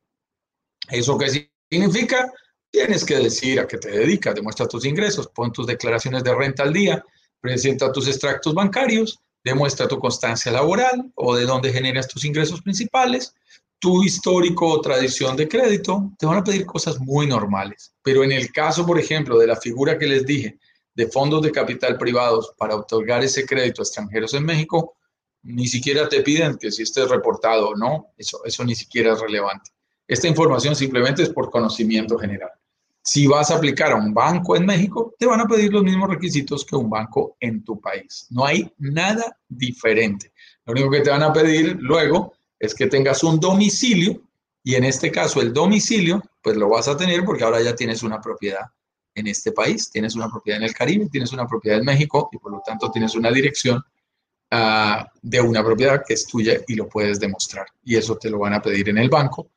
¿Eso 0.91 1.17
qué 1.17 1.49
significa? 1.71 2.32
Tienes 2.74 3.05
que 3.05 3.19
decir 3.19 3.59
a 3.59 3.67
qué 3.67 3.78
te 3.78 3.91
dedicas, 3.91 4.34
demuestra 4.34 4.67
tus 4.67 4.84
ingresos, 4.84 5.28
pon 5.28 5.51
tus 5.53 5.67
declaraciones 5.67 6.24
de 6.24 6.34
renta 6.34 6.63
al 6.63 6.74
día, 6.74 7.05
presenta 7.39 7.91
tus 7.91 8.07
extractos 8.07 8.55
bancarios, 8.55 9.19
demuestra 9.43 9.88
tu 9.88 9.99
constancia 9.99 10.51
laboral 10.51 11.11
o 11.13 11.36
de 11.36 11.45
dónde 11.45 11.71
generas 11.71 12.07
tus 12.07 12.26
ingresos 12.26 12.63
principales, 12.63 13.36
tu 13.78 14.03
histórico 14.03 14.67
o 14.67 14.82
tradición 14.82 15.38
de 15.38 15.47
crédito, 15.47 16.13
te 16.17 16.26
van 16.26 16.39
a 16.39 16.43
pedir 16.43 16.65
cosas 16.65 16.99
muy 16.99 17.28
normales. 17.28 17.93
Pero 18.01 18.24
en 18.24 18.32
el 18.32 18.51
caso, 18.51 18.88
por 18.88 18.99
ejemplo, 18.99 19.38
de 19.38 19.45
la 19.45 19.55
figura 19.55 19.99
que 19.99 20.07
les 20.07 20.26
dije, 20.26 20.57
de 20.95 21.05
fondos 21.05 21.43
de 21.43 21.51
capital 21.51 21.99
privados 21.99 22.55
para 22.57 22.76
otorgar 22.76 23.24
ese 23.24 23.45
crédito 23.45 23.84
a 23.84 23.86
extranjeros 23.86 24.34
en 24.34 24.45
México, 24.45 24.95
ni 25.43 25.67
siquiera 25.67 26.09
te 26.09 26.24
piden 26.24 26.57
que 26.57 26.71
si 26.71 26.82
estés 26.82 27.07
reportado 27.07 27.69
o 27.69 27.76
no, 27.76 28.07
eso, 28.17 28.43
eso 28.45 28.63
ni 28.63 28.74
siquiera 28.74 29.13
es 29.13 29.19
relevante. 29.19 29.69
Esta 30.07 30.28
información 30.28 30.76
simplemente 30.76 31.21
es 31.21 31.30
por 31.30 31.51
conocimiento 31.51 32.17
general. 32.17 32.49
Si 33.06 33.28
vas 33.28 33.51
a 33.51 33.56
aplicar 33.58 33.91
a 33.91 33.95
un 33.95 34.14
banco 34.14 34.56
en 34.56 34.66
México, 34.66 35.14
te 35.20 35.26
van 35.26 35.41
a 35.41 35.45
pedir 35.45 35.74
los 35.74 35.84
mismos 35.84 36.10
requisitos 36.10 36.66
que 36.66 36.78
un 36.78 36.89
banco 36.89 37.36
en 37.41 37.62
tu 37.62 37.80
país. 37.82 38.28
No 38.30 38.45
hay 38.45 38.72
nada 38.78 39.38
diferente. 39.49 40.32
Lo 40.66 40.72
único 40.72 40.89
que 40.89 41.01
te 41.01 41.10
van 41.10 41.24
a 41.24 41.34
pedir 41.34 41.78
luego 41.82 42.34
es 42.58 42.74
que 42.74 42.88
tengas 42.88 43.22
un 43.24 43.41
domicilio 43.41 44.22
y 44.64 44.76
en 44.76 44.86
este 44.86 45.12
caso 45.12 45.41
el 45.41 45.51
domicilio, 45.51 46.24
pues 46.41 46.56
lo 46.56 46.70
vas 46.70 46.88
a 46.88 46.95
tener 46.95 47.26
porque 47.26 47.43
ahora 47.43 47.62
ya 47.62 47.76
tienes 47.76 48.04
una 48.04 48.22
propiedad 48.22 48.68
en 49.14 49.28
este 49.28 49.51
país, 49.51 49.91
tienes 49.91 50.16
una 50.16 50.30
propiedad 50.30 50.62
en 50.62 50.68
el 50.68 50.74
Caribe, 50.74 51.10
tienes 51.12 51.34
una 51.34 51.45
propiedad 51.45 51.80
en 51.80 51.86
México 51.86 52.30
y 52.32 52.38
por 52.38 52.54
lo 52.54 52.62
tanto 52.66 52.89
tienes 52.89 53.16
una 53.16 53.32
dirección 53.32 53.84
uh, 54.51 55.04
de 55.22 55.41
una 55.41 55.62
propiedad 55.62 56.04
que 56.08 56.14
es 56.14 56.26
tuya 56.26 56.62
y 56.68 56.76
lo 56.76 56.88
puedes 56.88 57.20
demostrar. 57.20 57.68
Y 57.84 57.97
eso 57.97 58.16
te 58.16 58.30
lo 58.30 58.39
van 58.39 58.54
a 58.54 58.62
pedir 58.62 58.88
en 58.88 58.97
el 58.97 59.10
banco 59.10 59.49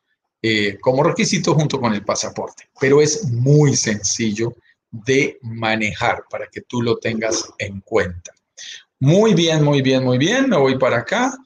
eh, 0.43 0.79
como 0.81 1.03
requisito 1.03 1.55
junto 1.55 1.81
con 1.81 1.95
el 1.95 2.05
pasaporte. 2.05 2.69
Pero 2.81 3.01
es 3.01 3.25
muy 3.31 3.77
sencillo 3.77 4.55
de 4.91 5.39
manejar 5.43 6.25
para 6.31 6.47
que 6.47 6.63
tú 6.63 6.83
lo 6.83 6.99
tengas 6.99 7.49
en 7.59 7.81
cuenta. 7.81 8.33
Muy 9.01 9.35
bien, 9.35 9.63
muy 9.63 9.83
bien, 9.83 10.05
muy 10.05 10.19
bien. 10.19 10.49
Me 10.49 10.57
voy 10.57 10.79
para 10.79 10.99
acá. 10.99 11.37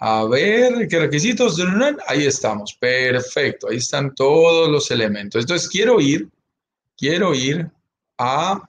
A 0.00 0.24
ver, 0.24 0.86
¿qué 0.86 0.98
requisitos? 1.00 1.60
Ahí 2.06 2.24
estamos, 2.24 2.74
perfecto, 2.74 3.68
ahí 3.68 3.78
están 3.78 4.14
todos 4.14 4.68
los 4.68 4.92
elementos. 4.92 5.42
Entonces, 5.42 5.68
quiero 5.68 6.00
ir, 6.00 6.28
quiero 6.96 7.34
ir 7.34 7.68
a 8.16 8.62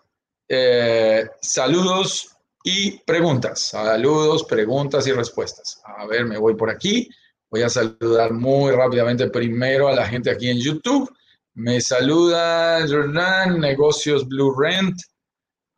eh, 0.47 1.27
saludos 1.39 2.35
y 2.63 2.97
preguntas. 2.99 3.61
Saludos, 3.61 4.43
preguntas 4.43 5.05
y 5.05 5.11
respuestas. 5.11 5.81
A 5.85 6.07
ver, 6.07 6.25
me 6.25 6.39
voy 6.39 6.55
por 6.55 6.71
aquí. 6.71 7.07
Voy 7.51 7.63
a 7.63 7.69
saludar 7.69 8.31
muy 8.33 8.71
rápidamente 8.71 9.29
primero 9.29 9.87
a 9.87 9.95
la 9.95 10.05
gente 10.05 10.29
aquí 10.29 10.49
en 10.49 10.59
YouTube. 10.59 11.11
Me 11.55 11.81
saluda 11.81 12.85
Jordan, 12.87 13.59
Negocios 13.59 14.27
Blue 14.27 14.55
Rent 14.55 14.95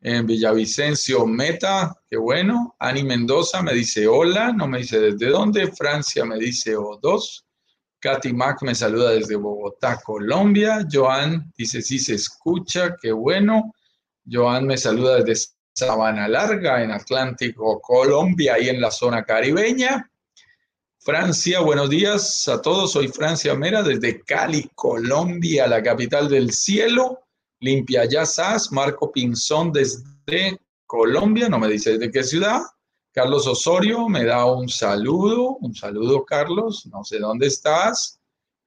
en 0.01 0.25
Villavicencio 0.25 1.25
Meta, 1.25 1.95
qué 2.09 2.17
bueno. 2.17 2.75
Ani 2.79 3.03
Mendoza 3.03 3.61
me 3.61 3.73
dice 3.73 4.07
hola, 4.07 4.51
no 4.51 4.67
me 4.67 4.79
dice 4.79 4.99
desde 4.99 5.27
dónde. 5.27 5.71
Francia 5.71 6.25
me 6.25 6.37
dice 6.37 6.75
O2. 6.75 7.43
Katy 7.99 8.33
Mac 8.33 8.63
me 8.63 8.75
saluda 8.75 9.11
desde 9.11 9.35
Bogotá, 9.35 10.01
Colombia. 10.03 10.85
Joan 10.91 11.53
dice 11.55 11.81
sí 11.81 11.99
se 11.99 12.15
escucha, 12.15 12.97
qué 12.99 13.11
bueno. 13.11 13.73
Joan 14.29 14.65
me 14.65 14.77
saluda 14.77 15.23
desde 15.23 15.51
Sabana 15.73 16.27
Larga, 16.27 16.83
en 16.83 16.91
Atlántico, 16.91 17.79
Colombia, 17.79 18.59
y 18.59 18.69
en 18.69 18.81
la 18.81 18.91
zona 18.91 19.23
caribeña. 19.23 20.10
Francia, 21.03 21.61
buenos 21.61 21.89
días 21.89 22.47
a 22.47 22.61
todos. 22.61 22.91
Soy 22.91 23.07
Francia 23.07 23.55
Mera 23.55 23.81
desde 23.81 24.21
Cali, 24.21 24.69
Colombia, 24.75 25.65
la 25.65 25.81
capital 25.81 26.29
del 26.29 26.51
cielo. 26.51 27.23
Limpia 27.59 28.05
Yazas, 28.05 28.71
Marco 28.71 29.11
Pinzón 29.11 29.71
desde 29.71 30.59
Colombia, 30.85 31.49
no 31.49 31.57
me 31.57 31.69
dice 31.69 31.97
desde 31.97 32.11
qué 32.11 32.23
ciudad. 32.23 32.61
Carlos 33.11 33.47
Osorio 33.47 34.07
me 34.09 34.25
da 34.25 34.45
un 34.45 34.69
saludo, 34.69 35.57
un 35.61 35.73
saludo 35.73 36.23
Carlos, 36.23 36.85
no 36.85 37.03
sé 37.03 37.17
dónde 37.17 37.47
estás. 37.47 38.19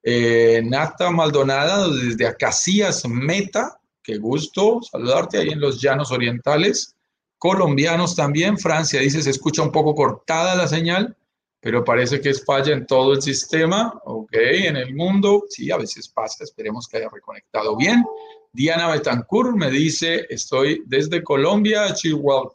Eh, 0.03 0.61
Nata 0.65 1.13
Maldonada 1.13 1.89
desde 1.89 2.27
Acacias 2.27 3.07
Meta, 3.07 3.79
qué 4.03 4.19
gusto 4.19 4.81
saludarte 4.83 5.39
ahí 5.39 5.51
en 5.51 5.61
los 5.61 5.81
llanos 5.81 6.11
orientales. 6.11 6.97
Colombianos 7.39 8.17
también, 8.17 8.59
Francia 8.59 9.01
dice 9.01 9.23
se 9.23 9.31
escucha 9.31 9.63
un 9.63 9.71
poco 9.71 9.95
cortada 9.95 10.57
la 10.57 10.67
señal, 10.67 11.17
pero 11.65 11.83
parece 11.83 12.21
que 12.21 12.29
es 12.29 12.45
falla 12.45 12.75
en 12.75 12.87
todo 12.87 13.15
el 13.15 13.23
sistema, 13.23 13.99
ok, 14.05 14.35
en 14.35 14.77
el 14.77 14.95
mundo, 14.95 15.45
sí, 15.49 15.71
a 15.71 15.79
veces 15.79 16.07
pasa, 16.11 16.45
esperemos 16.45 16.87
que 16.87 16.99
haya 16.99 17.09
reconectado 17.09 17.75
bien. 17.75 18.05
Diana 18.53 18.91
Betancourt 18.91 19.57
me 19.57 19.71
dice, 19.71 20.27
estoy 20.29 20.83
desde 20.85 21.23
Colombia, 21.23 21.95
Chihuahua, 21.95 22.53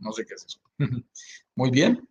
no 0.00 0.12
sé 0.12 0.26
qué 0.26 0.34
es 0.34 0.44
eso. 0.44 0.60
Muy 1.56 1.70
bien. 1.70 2.06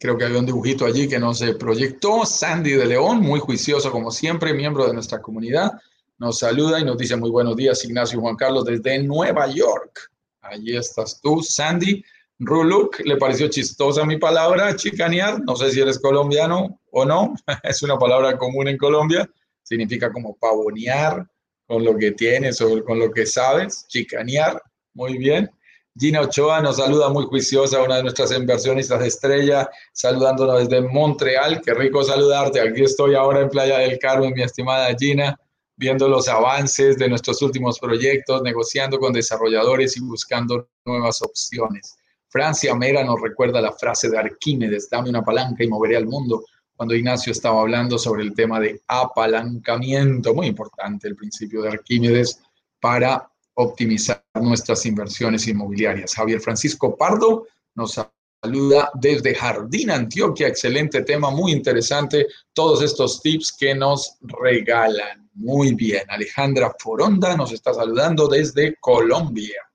Creo 0.00 0.18
que 0.18 0.24
había 0.24 0.40
un 0.40 0.46
dibujito 0.46 0.84
allí 0.84 1.06
que 1.06 1.20
no 1.20 1.32
se 1.34 1.54
proyectó. 1.54 2.26
Sandy 2.26 2.72
de 2.72 2.86
León, 2.86 3.20
muy 3.20 3.38
juicioso 3.38 3.92
como 3.92 4.10
siempre, 4.10 4.52
miembro 4.54 4.88
de 4.88 4.92
nuestra 4.92 5.22
comunidad, 5.22 5.70
nos 6.18 6.40
saluda 6.40 6.80
y 6.80 6.84
nos 6.84 6.98
dice 6.98 7.14
muy 7.14 7.30
buenos 7.30 7.54
días, 7.54 7.84
Ignacio 7.84 8.20
Juan 8.20 8.34
Carlos, 8.34 8.64
desde 8.64 9.00
Nueva 9.04 9.46
York. 9.46 10.10
Allí 10.40 10.76
estás 10.76 11.20
tú, 11.20 11.42
Sandy. 11.42 12.02
Ruluk, 12.38 13.00
le 13.00 13.16
pareció 13.16 13.48
chistosa 13.48 14.04
mi 14.04 14.18
palabra, 14.18 14.76
chicanear. 14.76 15.40
No 15.44 15.56
sé 15.56 15.70
si 15.70 15.80
eres 15.80 15.98
colombiano 15.98 16.80
o 16.90 17.04
no. 17.04 17.34
es 17.62 17.82
una 17.82 17.98
palabra 17.98 18.36
común 18.36 18.68
en 18.68 18.76
Colombia. 18.76 19.28
Significa 19.62 20.12
como 20.12 20.36
pavonear, 20.36 21.26
con 21.66 21.84
lo 21.84 21.96
que 21.96 22.12
tienes 22.12 22.60
o 22.60 22.84
con 22.84 22.98
lo 22.98 23.10
que 23.10 23.26
sabes, 23.26 23.86
chicanear, 23.88 24.62
muy 24.94 25.18
bien. 25.18 25.50
Gina 25.98 26.20
Ochoa 26.20 26.60
nos 26.60 26.76
saluda 26.76 27.08
muy 27.08 27.24
juiciosa, 27.24 27.82
una 27.82 27.96
de 27.96 28.02
nuestras 28.02 28.30
inversionistas 28.30 29.00
de 29.00 29.08
estrella, 29.08 29.68
saludándonos 29.92 30.68
desde 30.68 30.86
Montreal. 30.86 31.62
Qué 31.62 31.72
rico 31.72 32.04
saludarte. 32.04 32.60
Aquí 32.60 32.84
estoy 32.84 33.14
ahora 33.14 33.40
en 33.40 33.48
Playa 33.48 33.78
del 33.78 33.98
Carmen, 33.98 34.34
mi 34.34 34.42
estimada 34.42 34.94
Gina, 34.98 35.40
viendo 35.74 36.06
los 36.06 36.28
avances 36.28 36.98
de 36.98 37.08
nuestros 37.08 37.40
últimos 37.40 37.78
proyectos, 37.78 38.42
negociando 38.42 38.98
con 38.98 39.12
desarrolladores 39.12 39.96
y 39.96 40.00
buscando 40.00 40.68
nuevas 40.84 41.22
opciones. 41.22 41.95
Francia 42.28 42.74
Mera 42.74 43.04
nos 43.04 43.20
recuerda 43.20 43.60
la 43.60 43.72
frase 43.72 44.08
de 44.08 44.18
Arquímedes, 44.18 44.88
dame 44.90 45.10
una 45.10 45.24
palanca 45.24 45.64
y 45.64 45.68
moveré 45.68 45.96
al 45.96 46.06
mundo 46.06 46.44
cuando 46.76 46.94
Ignacio 46.94 47.32
estaba 47.32 47.60
hablando 47.62 47.98
sobre 47.98 48.22
el 48.22 48.34
tema 48.34 48.60
de 48.60 48.82
apalancamiento, 48.86 50.34
muy 50.34 50.46
importante 50.46 51.08
el 51.08 51.16
principio 51.16 51.62
de 51.62 51.70
Arquímedes 51.70 52.40
para 52.80 53.30
optimizar 53.54 54.22
nuestras 54.34 54.84
inversiones 54.84 55.48
inmobiliarias. 55.48 56.14
Javier 56.14 56.40
Francisco 56.40 56.94
Pardo 56.96 57.46
nos 57.74 57.98
saluda 58.42 58.90
desde 58.94 59.34
Jardín, 59.34 59.90
Antioquia. 59.90 60.48
Excelente 60.48 61.02
tema, 61.02 61.30
muy 61.30 61.52
interesante. 61.52 62.26
Todos 62.52 62.82
estos 62.82 63.22
tips 63.22 63.56
que 63.58 63.74
nos 63.74 64.18
regalan. 64.20 65.30
Muy 65.34 65.74
bien. 65.74 66.02
Alejandra 66.08 66.74
Foronda 66.78 67.34
nos 67.36 67.52
está 67.52 67.72
saludando 67.72 68.28
desde 68.28 68.76
Colombia. 68.80 69.65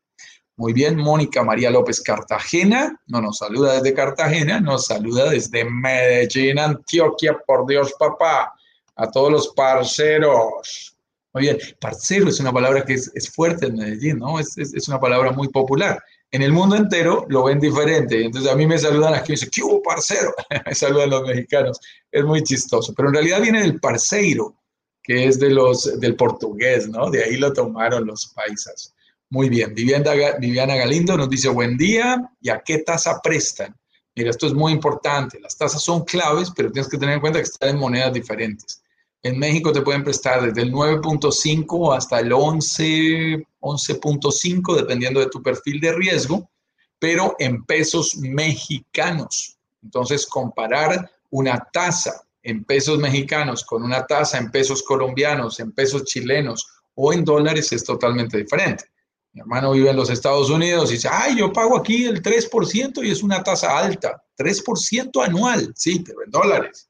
Muy 0.62 0.74
bien, 0.74 0.96
Mónica 0.96 1.42
María 1.42 1.72
López 1.72 2.00
Cartagena, 2.02 2.96
no 3.08 3.20
nos 3.20 3.40
saluda 3.40 3.74
desde 3.74 3.96
Cartagena, 3.96 4.62
nos 4.62 4.86
saluda 4.86 5.32
desde 5.32 5.66
Medellín, 5.66 6.60
Antioquia, 6.60 7.36
por 7.48 7.66
Dios, 7.66 7.96
papá, 7.98 8.54
a 8.96 9.10
todos 9.10 9.32
los 9.32 9.48
parceros. 9.56 10.96
Muy 11.34 11.46
bien, 11.46 11.58
parcero 11.80 12.30
es 12.30 12.40
una 12.40 12.54
palabra 12.54 12.86
que 12.86 12.94
es, 12.94 13.32
fuerte 13.34 13.66
en 13.66 13.78
Medellín, 13.78 14.20
¿no? 14.20 14.40
Es, 14.40 14.56
es, 14.56 14.88
una 14.88 15.00
palabra 15.00 15.32
muy 15.32 15.48
popular. 15.48 16.00
En 16.30 16.44
el 16.44 16.52
mundo 16.52 16.76
entero 16.76 17.26
lo 17.28 17.46
ven 17.46 17.60
diferente. 17.60 18.24
Entonces 18.24 18.52
a 18.52 18.56
mí 18.56 18.68
me 18.68 18.78
saludan 18.78 19.16
aquí 19.16 19.32
y 19.32 19.36
dicen, 19.38 19.50
¿qué 19.52 19.64
hubo, 19.64 19.82
parcero? 19.82 20.32
me 20.68 20.76
saludan 20.76 21.10
los 21.10 21.24
mexicanos. 21.24 21.80
Es 22.12 22.24
muy 22.24 22.44
chistoso. 22.44 22.94
Pero 22.96 23.08
en 23.08 23.16
realidad 23.16 23.42
viene 23.42 23.62
del 23.62 23.80
parceiro, 23.80 24.54
que 25.02 25.26
es 25.26 25.40
de 25.40 25.50
los, 25.50 26.00
del 26.00 26.16
portugués, 26.16 26.88
¿no? 26.88 27.10
De 27.10 27.24
ahí 27.24 27.38
lo 27.38 27.52
tomaron 27.52 28.06
los 28.06 28.28
paisas. 28.28 28.94
Muy 29.32 29.48
bien, 29.48 29.74
Viviana, 29.74 30.76
Galindo 30.76 31.16
nos 31.16 31.30
dice 31.30 31.48
buen 31.48 31.78
día 31.78 32.22
y 32.42 32.50
a 32.50 32.60
qué 32.60 32.80
tasa 32.80 33.22
prestan. 33.24 33.74
Mira, 34.14 34.30
esto 34.30 34.46
es 34.46 34.54
muy 34.54 34.74
importante. 34.74 35.40
Las 35.40 35.58
tasas 35.58 35.82
son 35.82 36.04
claves, 36.04 36.52
pero 36.54 36.70
tienes 36.70 36.92
que 36.92 36.98
tener 36.98 37.16
en 37.16 37.22
cuenta 37.22 37.40
que 37.40 37.44
están 37.44 37.70
en 37.70 37.78
monedas 37.78 38.12
diferentes. 38.12 38.84
En 39.24 39.40
México 39.40 39.72
te 39.72 39.84
pueden 39.84 40.04
prestar 40.04 40.44
desde 40.44 40.64
el 40.64 40.74
9.5 40.74 41.96
hasta 41.96 42.20
el 42.20 42.34
11, 42.34 43.42
11.5, 43.62 44.76
dependiendo 44.76 45.22
de 45.22 45.28
tu 45.28 45.42
perfil 45.42 45.80
de 45.80 45.94
riesgo, 45.94 46.52
pero 47.00 47.34
en 47.40 47.64
pesos 47.64 48.18
mexicanos. 48.18 49.58
Entonces, 49.82 50.26
comparar 50.26 51.10
una 51.30 51.70
tasa 51.72 52.22
en 52.44 52.66
pesos 52.66 53.00
mexicanos 53.00 53.64
con 53.64 53.82
una 53.82 54.06
tasa 54.06 54.40
en 54.40 54.52
pesos 54.52 54.84
colombianos, 54.84 55.58
en 55.62 55.72
pesos 55.72 56.04
chilenos 56.04 56.68
o 56.96 57.14
en 57.14 57.24
dólares 57.24 57.72
es 57.72 57.86
totalmente 57.86 58.36
diferente. 58.36 58.91
Mi 59.34 59.42
hermano 59.42 59.72
vive 59.72 59.90
en 59.90 59.96
los 59.96 60.10
Estados 60.10 60.50
Unidos 60.50 60.90
y 60.90 60.96
dice, 60.96 61.08
ay, 61.10 61.38
yo 61.38 61.54
pago 61.54 61.78
aquí 61.78 62.06
el 62.06 62.22
3% 62.22 63.04
y 63.04 63.12
es 63.12 63.24
una 63.24 63.42
tasa 63.42 63.78
alta, 63.78 64.22
3% 64.38 65.26
anual, 65.26 65.72
sí, 65.76 66.04
pero 66.06 66.24
en 66.24 66.32
dólares. 66.32 66.90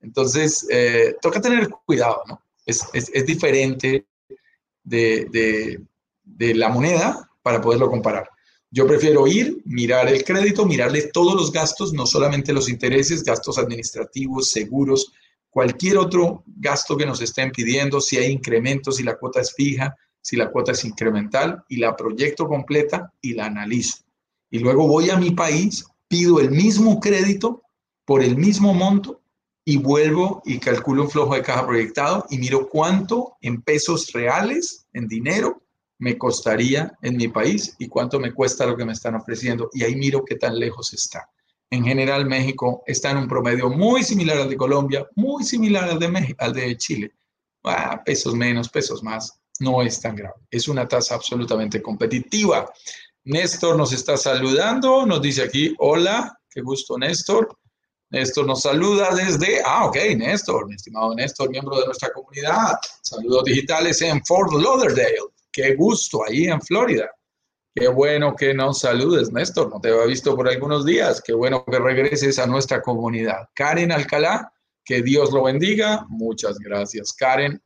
Entonces, 0.00 0.66
eh, 0.70 1.16
toca 1.20 1.40
tener 1.40 1.68
cuidado, 1.68 2.22
¿no? 2.26 2.42
Es, 2.66 2.90
diferente 3.24 4.06
de, 4.82 5.80
de, 6.22 6.54
la 6.54 6.68
moneda 6.68 7.30
para 7.42 7.62
poderlo 7.62 7.88
comparar. 7.88 8.28
Yo 8.70 8.86
prefiero 8.86 9.26
ir, 9.26 9.62
mirar 9.64 10.08
el 10.08 10.22
crédito, 10.22 10.66
mirarle 10.66 11.08
todos 11.10 11.34
los 11.34 11.50
gastos, 11.50 11.94
no 11.94 12.04
solamente 12.04 12.52
los 12.52 12.68
intereses, 12.68 13.22
gastos 13.22 13.56
administrativos, 13.56 14.50
seguros, 14.50 15.12
cualquier 15.48 15.96
otro 15.96 16.44
gasto 16.46 16.94
que 16.94 17.06
nos 17.06 17.22
estén 17.22 17.50
pidiendo, 17.52 18.02
si 18.02 18.18
hay 18.18 18.30
incrementos, 18.30 18.96
si 18.96 19.02
la 19.02 19.16
cuota 19.16 19.40
es 19.40 19.54
fija, 19.54 19.96
si 20.28 20.36
la 20.36 20.50
cuota 20.50 20.72
es 20.72 20.84
incremental 20.84 21.64
y 21.70 21.78
la 21.78 21.96
proyecto 21.96 22.46
completa 22.46 23.10
y 23.22 23.32
la 23.32 23.46
analizo. 23.46 24.04
Y 24.50 24.58
luego 24.58 24.86
voy 24.86 25.08
a 25.08 25.16
mi 25.16 25.30
país, 25.30 25.86
pido 26.06 26.38
el 26.38 26.50
mismo 26.50 27.00
crédito 27.00 27.62
por 28.04 28.22
el 28.22 28.36
mismo 28.36 28.74
monto 28.74 29.22
y 29.64 29.78
vuelvo 29.78 30.42
y 30.44 30.58
calculo 30.58 31.04
un 31.04 31.10
flujo 31.10 31.34
de 31.34 31.40
caja 31.40 31.66
proyectado 31.66 32.26
y 32.28 32.36
miro 32.36 32.68
cuánto 32.68 33.38
en 33.40 33.62
pesos 33.62 34.12
reales, 34.12 34.86
en 34.92 35.08
dinero, 35.08 35.62
me 35.98 36.18
costaría 36.18 36.92
en 37.00 37.16
mi 37.16 37.28
país 37.28 37.74
y 37.78 37.88
cuánto 37.88 38.20
me 38.20 38.34
cuesta 38.34 38.66
lo 38.66 38.76
que 38.76 38.84
me 38.84 38.92
están 38.92 39.14
ofreciendo. 39.14 39.70
Y 39.72 39.82
ahí 39.82 39.96
miro 39.96 40.26
qué 40.26 40.34
tan 40.34 40.58
lejos 40.58 40.92
está. 40.92 41.26
En 41.70 41.84
general, 41.84 42.26
México 42.26 42.82
está 42.86 43.12
en 43.12 43.16
un 43.16 43.28
promedio 43.28 43.70
muy 43.70 44.02
similar 44.02 44.36
al 44.36 44.50
de 44.50 44.58
Colombia, 44.58 45.08
muy 45.14 45.42
similar 45.42 45.88
al 45.88 45.98
de, 45.98 46.08
México, 46.08 46.36
al 46.44 46.52
de 46.52 46.76
Chile. 46.76 47.14
Ah, 47.64 48.02
pesos 48.04 48.34
menos, 48.34 48.68
pesos 48.68 49.02
más 49.02 49.38
no 49.60 49.82
es 49.82 50.00
tan 50.00 50.16
grave. 50.16 50.36
Es 50.50 50.68
una 50.68 50.86
tasa 50.86 51.14
absolutamente 51.14 51.82
competitiva. 51.82 52.70
Néstor 53.24 53.76
nos 53.76 53.92
está 53.92 54.16
saludando, 54.16 55.04
nos 55.04 55.20
dice 55.20 55.42
aquí, 55.42 55.74
hola, 55.78 56.38
qué 56.50 56.62
gusto 56.62 56.96
Néstor. 56.96 57.48
Néstor 58.10 58.46
nos 58.46 58.62
saluda 58.62 59.14
desde, 59.14 59.60
ah, 59.64 59.86
ok, 59.86 59.96
Néstor, 60.16 60.66
mi 60.66 60.76
estimado 60.76 61.14
Néstor, 61.14 61.50
miembro 61.50 61.78
de 61.78 61.86
nuestra 61.86 62.10
comunidad. 62.10 62.74
Saludos 63.02 63.44
digitales 63.44 64.00
en 64.00 64.24
Fort 64.24 64.52
Lauderdale. 64.52 65.18
Qué 65.52 65.74
gusto, 65.74 66.24
ahí 66.26 66.46
en 66.46 66.60
Florida. 66.62 67.10
Qué 67.74 67.88
bueno 67.88 68.34
que 68.34 68.54
nos 68.54 68.80
saludes, 68.80 69.30
Néstor. 69.30 69.70
No 69.70 69.80
te 69.80 69.90
había 69.90 70.06
visto 70.06 70.34
por 70.34 70.48
algunos 70.48 70.84
días. 70.84 71.22
Qué 71.22 71.32
bueno 71.32 71.64
que 71.64 71.78
regreses 71.78 72.38
a 72.38 72.46
nuestra 72.46 72.80
comunidad. 72.80 73.48
Karen 73.54 73.92
Alcalá, 73.92 74.52
que 74.84 75.02
Dios 75.02 75.30
lo 75.32 75.44
bendiga. 75.44 76.04
Muchas 76.08 76.58
gracias, 76.58 77.12
Karen. 77.12 77.62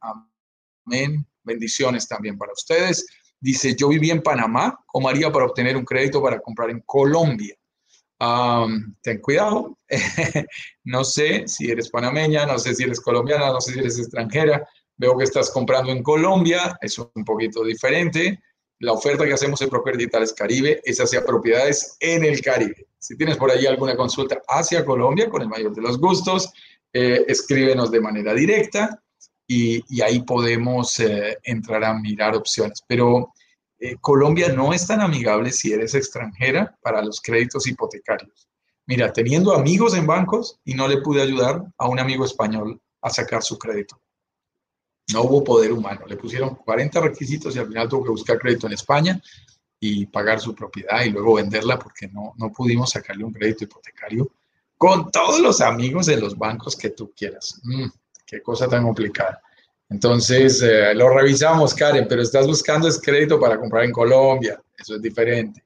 Amén. 0.87 1.27
Bendiciones 1.45 2.09
también 2.09 2.39
para 2.39 2.53
ustedes. 2.53 3.07
Dice, 3.41 3.75
yo 3.75 3.89
viví 3.89 4.11
en 4.11 4.23
Panamá, 4.23 4.79
¿cómo 4.87 5.09
haría 5.09 5.33
para 5.33 5.47
obtener 5.47 5.77
un 5.77 5.85
crédito 5.85 6.23
para 6.23 6.41
comprar 6.41 6.71
en 6.71 6.81
Colombia? 6.87 7.57
ten 9.03 9.19
cuidado, 9.21 9.77
no 10.85 11.03
sé 11.03 11.49
si 11.49 11.71
eres 11.71 11.91
panameña, 11.91 12.47
no 12.47 12.57
sé 12.57 12.75
si 12.75 12.85
eres 12.85 13.01
colombiana, 13.01 13.49
no 13.49 13.61
sé 13.61 13.73
si 13.73 13.81
eres 13.81 13.99
extranjera, 13.99 14.65
veo 14.97 15.17
que 15.19 15.25
estás 15.25 15.51
comprando 15.51 15.91
en 15.91 16.05
Colombia, 16.05 16.79
es 16.81 16.99
un 16.99 17.25
poquito 17.25 17.65
diferente. 17.65 18.41
La 18.79 18.93
oferta 18.93 19.25
que 19.25 19.33
hacemos 19.33 19.61
en 19.63 19.71
Broker 19.71 19.97
Digitales 19.97 20.33
Caribe 20.33 20.81
es 20.85 21.01
hacia 21.01 21.25
propiedades 21.25 21.97
en 21.99 22.25
el 22.25 22.41
Caribe. 22.41 22.87
Si 22.99 23.17
tienes 23.17 23.37
por 23.37 23.51
ahí 23.51 23.67
alguna 23.67 23.97
consulta 23.97 24.41
hacia 24.49 24.85
Colombia, 24.85 25.29
con 25.29 25.43
el 25.43 25.49
mayor 25.49 25.75
de 25.75 25.83
los 25.83 25.99
gustos, 25.99 26.53
eh, 26.93 27.25
escríbenos 27.27 27.91
de 27.91 28.01
manera 28.01 28.35
directa 28.35 29.02
y, 29.47 30.01
ahí 30.01 30.23
podemos 30.23 30.99
eh, 31.01 31.39
entrar 31.43 31.85
a 31.85 31.95
mirar 31.95 32.35
opciones. 32.37 32.83
Pero 32.87 33.33
eh, 33.79 33.97
Colombia 34.01 34.53
no 34.53 34.73
es 34.73 34.87
tan 34.87 35.01
amigable 35.01 35.51
si 35.51 35.73
eres 35.73 35.95
extranjera 35.95 36.77
para 36.83 37.03
los 37.03 37.21
créditos 37.21 37.67
hipotecarios. 37.67 38.49
Mira, 38.87 39.13
teniendo 39.13 39.55
amigos 39.55 39.95
en 39.95 40.07
bancos 40.07 40.59
y 40.65 40.75
no 40.75 40.89
le 40.89 40.99
pude 40.99 41.23
ayudar 41.23 41.63
a 41.79 41.89
un 41.89 41.99
amigo 41.99 42.25
español 42.25 42.81
a 43.01 43.11
sacar 43.11 43.43
su 43.43 43.59
crédito. 43.59 44.01
No 45.13 45.23
hubo 45.23 45.45
poder 45.45 45.73
humano. 45.73 46.03
Le 46.07 46.17
pusieron 46.17 46.55
40 46.55 47.01
requisitos 47.01 47.55
y 47.55 47.59
al 47.59 47.69
final 47.69 47.89
tuvo 47.89 48.05
que 48.05 48.11
buscar 48.11 48.39
crédito 48.39 48.67
en 48.67 48.73
España 48.75 49.21
y 49.79 50.07
pagar 50.07 50.41
su 50.41 50.55
propiedad 50.55 51.03
y 51.05 51.11
luego 51.11 51.35
venderla 51.35 51.79
porque 51.79 52.09
no, 52.09 52.35
no 52.37 52.53
pudimos 52.53 52.91
sacarle 52.91 53.25
un 53.25 53.33
crédito 53.33 53.65
hipotecario 53.65 54.31
con 54.79 55.11
todos 55.11 55.41
los 55.41 55.61
amigos 55.61 56.09
en 56.09 56.21
los 56.21 56.37
bancos 56.37 56.77
que 56.77 56.91
tú 56.91 57.13
quieras. 57.17 57.61
Mm 57.65 57.89
qué 58.33 58.43
cosa 58.43 58.67
tan 58.67 58.83
complicada. 58.83 59.43
Entonces, 59.91 60.63
eh, 60.63 60.95
lo 60.95 61.11
revisamos, 61.11 61.75
Karen, 61.75 62.07
pero 62.09 62.23
estás 62.23 62.47
buscando 62.47 62.89
ese 62.89 62.99
crédito 63.03 63.39
para 63.39 63.59
comprar 63.61 63.85
en 63.85 63.93
Colombia. 63.93 64.59
Eso 64.79 64.97
es 64.97 65.03
diferente. 65.03 65.63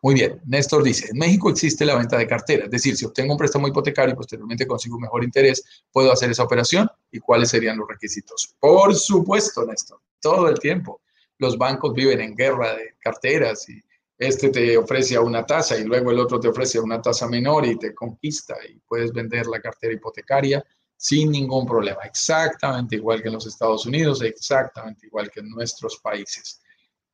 Muy 0.00 0.14
bien, 0.14 0.40
Néstor 0.46 0.84
dice, 0.84 1.08
en 1.10 1.18
México 1.18 1.50
existe 1.50 1.84
la 1.84 1.96
venta 1.96 2.16
de 2.16 2.26
cartera, 2.26 2.64
es 2.64 2.70
decir, 2.70 2.96
si 2.96 3.04
obtengo 3.04 3.32
un 3.32 3.38
préstamo 3.38 3.68
hipotecario 3.68 4.14
y 4.14 4.16
posteriormente 4.16 4.66
consigo 4.66 4.96
un 4.96 5.02
mejor 5.02 5.22
interés, 5.22 5.62
¿puedo 5.92 6.10
hacer 6.10 6.30
esa 6.30 6.44
operación? 6.44 6.88
¿Y 7.10 7.18
cuáles 7.18 7.50
serían 7.50 7.76
los 7.76 7.86
requisitos? 7.86 8.54
Por 8.58 8.94
supuesto, 8.94 9.66
Néstor, 9.66 10.00
todo 10.20 10.48
el 10.48 10.58
tiempo. 10.58 11.02
Los 11.38 11.58
bancos 11.58 11.92
viven 11.92 12.20
en 12.20 12.34
guerra 12.34 12.74
de 12.74 12.94
carteras 13.00 13.68
y 13.68 13.82
este 14.16 14.48
te 14.48 14.78
ofrece 14.78 15.16
a 15.16 15.20
una 15.20 15.44
tasa 15.44 15.76
y 15.76 15.84
luego 15.84 16.10
el 16.10 16.20
otro 16.20 16.40
te 16.40 16.48
ofrece 16.48 16.80
una 16.80 17.02
tasa 17.02 17.28
menor 17.28 17.66
y 17.66 17.76
te 17.76 17.94
conquista 17.94 18.54
y 18.66 18.78
puedes 18.78 19.12
vender 19.12 19.46
la 19.46 19.60
cartera 19.60 19.92
hipotecaria 19.92 20.64
sin 20.96 21.30
ningún 21.30 21.66
problema, 21.66 22.02
exactamente 22.04 22.96
igual 22.96 23.22
que 23.22 23.28
en 23.28 23.34
los 23.34 23.46
Estados 23.46 23.86
Unidos, 23.86 24.22
exactamente 24.22 25.06
igual 25.06 25.30
que 25.30 25.40
en 25.40 25.50
nuestros 25.50 25.98
países. 25.98 26.60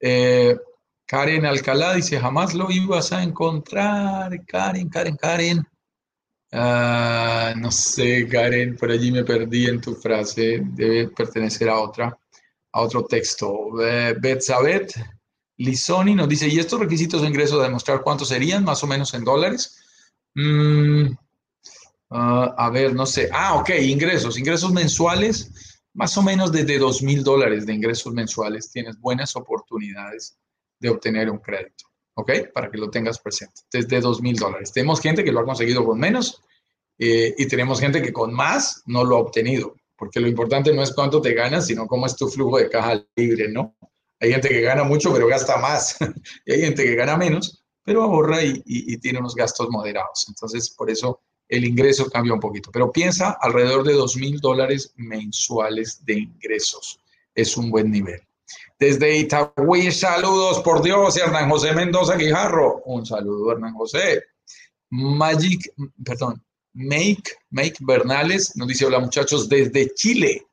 Eh, 0.01 0.57
Karen 1.07 1.45
Alcalá 1.45 1.95
dice, 1.95 2.19
jamás 2.19 2.55
lo 2.55 2.71
ibas 2.71 3.13
a 3.13 3.23
encontrar, 3.23 4.45
Karen, 4.47 4.89
Karen, 4.89 5.17
Karen. 5.17 5.67
Ah, 6.53 7.55
no 7.57 7.71
sé, 7.71 8.29
Karen, 8.29 8.77
por 8.77 8.91
allí 8.91 9.11
me 9.11 9.25
perdí 9.25 9.67
en 9.67 9.81
tu 9.81 9.95
frase, 9.95 10.63
debe 10.63 11.09
pertenecer 11.09 11.69
a 11.69 11.81
otra, 11.81 12.17
a 12.73 12.81
otro 12.81 13.05
texto. 13.05 13.71
Eh, 13.83 14.15
Betsabet 14.19 14.95
Lizoni 15.59 16.15
nos 16.15 16.29
dice, 16.29 16.49
¿y 16.49 16.59
estos 16.59 16.81
requisitos 16.81 17.23
de 17.23 17.29
ingreso 17.29 17.59
de 17.59 17.65
demostrar 17.65 18.03
cuántos 18.03 18.29
serían, 18.29 18.65
más 18.65 18.83
o 18.83 18.87
menos 18.87 19.15
en 19.15 19.25
dólares? 19.25 19.79
Mm, 20.35 21.13
Ah, 22.15 22.55
a 22.57 22.71
ver, 22.71 22.95
no 22.95 23.07
sé. 23.07 23.29
Ah, 23.33 23.55
ok, 23.57 23.71
ingresos. 23.81 24.39
Ingresos 24.39 24.73
mensuales, 24.73 25.81
más 25.95 26.17
o 26.17 26.23
menos 26.23 26.53
desde 26.53 26.79
dos 26.79 27.03
mil 27.03 27.25
dólares 27.25 27.67
de 27.67 27.75
ingresos 27.75 28.13
mensuales 28.13 28.71
tienes 28.71 28.99
buenas 28.99 29.35
oportunidades 29.37 30.39
de 30.79 30.91
obtener 30.91 31.31
un 31.31 31.39
crédito. 31.39 31.87
¿Ok? 32.15 32.31
Para 32.53 32.71
que 32.71 32.79
lo 32.79 32.91
tengas 32.91 33.19
presente. 33.19 33.63
Desde 33.73 34.01
dos 34.01 34.21
mil 34.21 34.37
dólares. 34.37 34.73
Tenemos 34.73 35.01
gente 35.01 35.25
que 35.25 35.33
lo 35.33 35.41
ha 35.41 35.45
conseguido 35.45 35.85
con 35.85 35.99
menos 35.99 36.43
eh, 36.99 37.35
y 37.37 37.47
tenemos 37.47 37.81
gente 37.81 38.03
que 38.03 38.13
con 38.13 38.35
más 38.35 38.83
no 38.87 39.05
lo 39.05 39.17
ha 39.17 39.21
obtenido. 39.21 39.75
Porque 39.97 40.21
lo 40.21 40.29
importante 40.29 40.75
no 40.75 40.83
es 40.83 40.93
cuánto 40.93 41.23
te 41.23 41.33
ganas, 41.33 41.67
sino 41.67 41.87
cómo 41.87 42.07
es 42.07 42.17
tu 42.17 42.29
flujo 42.29 42.59
de 42.59 42.69
caja 42.69 43.03
libre, 43.17 43.49
¿no? 43.49 43.77
Hay 44.21 44.31
gente 44.31 44.49
que 44.49 44.61
gana 44.61 44.85
mucho 44.85 45.13
pero 45.13 45.27
gasta 45.27 45.57
más. 45.57 45.97
y 46.45 46.53
hay 46.53 46.61
gente 46.61 46.85
que 46.85 46.95
gana 46.95 47.17
menos 47.17 47.63
pero 47.85 48.03
ahorra 48.03 48.43
y, 48.43 48.63
y, 48.65 48.97
tiene 48.99 49.19
unos 49.19 49.35
gastos 49.35 49.69
moderados. 49.71 50.27
Entonces, 50.29 50.71
por 50.71 50.91
eso 50.91 51.21
el 51.53 51.67
ingreso 51.67 52.09
cambia 52.09 52.33
un 52.33 52.41
poquito. 52.41 52.71
Pero 52.73 52.91
piensa 52.91 53.37
alrededor 53.39 53.85
de 53.85 53.93
dos 53.93 54.17
mil 54.17 54.41
dólares 54.41 54.95
mensuales 54.97 56.03
de 56.07 56.21
ingresos. 56.21 56.99
Es 57.35 57.59
un 57.59 57.71
buen 57.71 57.91
nivel. 57.91 58.21
Desde 58.79 59.19
Itagüí, 59.19 59.93
saludos 59.93 60.61
por 60.61 60.83
Dios, 60.83 61.15
Hernán 61.19 61.51
José 61.51 61.75
Mendoza 61.75 62.17
Guijarro. 62.17 62.81
Un 62.87 63.05
saludo, 63.05 63.53
Hernán 63.53 63.75
José. 63.75 64.25
Magic, 64.89 65.71
perdón, 66.03 66.43
Make, 66.73 67.35
Make 67.51 67.77
Bernales 67.81 68.57
nos 68.57 68.69
dice: 68.69 68.87
Hola 68.87 68.99
muchachos, 68.99 69.47
desde 69.47 69.93
Chile. 69.95 70.47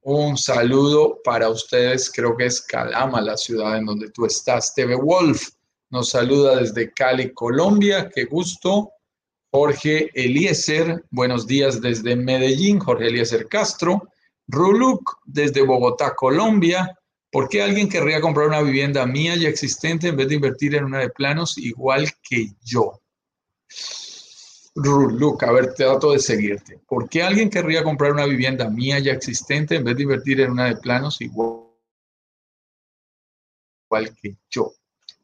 Un 0.00 0.38
saludo 0.38 1.20
para 1.22 1.50
ustedes, 1.50 2.10
creo 2.10 2.34
que 2.38 2.46
es 2.46 2.62
Calama, 2.62 3.20
la 3.20 3.36
ciudad 3.36 3.76
en 3.76 3.84
donde 3.84 4.10
tú 4.10 4.24
estás. 4.24 4.74
TV 4.74 4.94
Wolf 4.94 5.50
nos 5.90 6.08
saluda 6.08 6.56
desde 6.56 6.90
Cali, 6.90 7.34
Colombia. 7.34 8.10
Qué 8.12 8.24
gusto. 8.24 8.92
Jorge 9.54 10.10
Eliezer, 10.14 11.04
buenos 11.10 11.46
días 11.46 11.82
desde 11.82 12.16
Medellín. 12.16 12.78
Jorge 12.78 13.08
Eliezer 13.08 13.48
Castro. 13.48 14.08
Ruluk 14.48 15.18
desde 15.26 15.60
Bogotá, 15.60 16.14
Colombia. 16.14 16.98
¿Por 17.30 17.50
qué 17.50 17.62
alguien 17.62 17.90
querría 17.90 18.22
comprar 18.22 18.48
una 18.48 18.62
vivienda 18.62 19.04
mía 19.04 19.36
ya 19.36 19.50
existente 19.50 20.08
en 20.08 20.16
vez 20.16 20.28
de 20.28 20.36
invertir 20.36 20.74
en 20.74 20.84
una 20.84 21.00
de 21.00 21.10
planos 21.10 21.58
igual 21.58 22.08
que 22.22 22.46
yo? 22.62 23.02
Ruluk, 24.74 25.42
a 25.42 25.52
ver, 25.52 25.74
trato 25.74 26.12
de 26.12 26.18
seguirte. 26.18 26.80
¿Por 26.88 27.10
qué 27.10 27.22
alguien 27.22 27.50
querría 27.50 27.84
comprar 27.84 28.12
una 28.12 28.24
vivienda 28.24 28.70
mía 28.70 29.00
ya 29.00 29.12
existente 29.12 29.76
en 29.76 29.84
vez 29.84 29.98
de 29.98 30.04
invertir 30.04 30.40
en 30.40 30.52
una 30.52 30.64
de 30.64 30.76
planos 30.76 31.20
igual, 31.20 31.68
que 34.16 34.34
yo? 34.50 34.72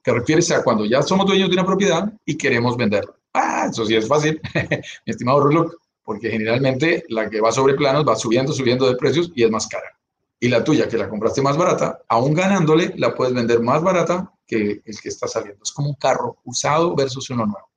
Te 0.03 0.13
refieres 0.13 0.51
a 0.51 0.63
cuando 0.63 0.85
ya 0.85 1.01
somos 1.01 1.27
dueños 1.27 1.49
de 1.49 1.55
una 1.55 1.65
propiedad 1.65 2.13
y 2.27 2.37
queremos 2.37 2.77
venderla. 2.77 3.18
Ah, 3.33 3.69
eso 3.71 3.85
sí 3.85 3.95
es 3.95 4.09
fácil, 4.09 4.41
mi 4.55 5.11
estimado 5.11 5.41
Ruluk, 5.41 5.75
porque 6.03 6.31
generalmente 6.31 7.05
la 7.09 7.29
que 7.29 7.41
va 7.41 7.53
sobre 7.53 7.75
planos 7.75 8.07
va 8.07 8.17
subiendo, 8.17 8.53
subiendo 8.53 8.89
de 8.89 8.97
precios 8.97 9.31
y 9.35 9.45
es 9.45 9.51
más 9.51 9.67
cara. 9.67 9.99
Y 10.41 10.49
la 10.49 10.63
tuya, 10.63 10.89
que 10.89 10.97
la 10.97 11.09
compraste 11.09 11.43
más 11.43 11.57
barata, 11.57 12.01
aún 12.09 12.33
ganándole, 12.33 12.95
la 12.97 13.15
puedes 13.15 13.35
vender 13.35 13.61
más 13.61 13.83
barata 13.83 14.33
que 14.47 14.81
el 14.85 15.01
que 15.01 15.09
está 15.09 15.27
saliendo. 15.27 15.61
Es 15.63 15.73
como 15.73 15.91
un 15.91 15.97
carro 15.97 16.39
usado 16.45 16.95
versus 16.95 17.29
uno 17.31 17.45
nuevo. 17.45 17.69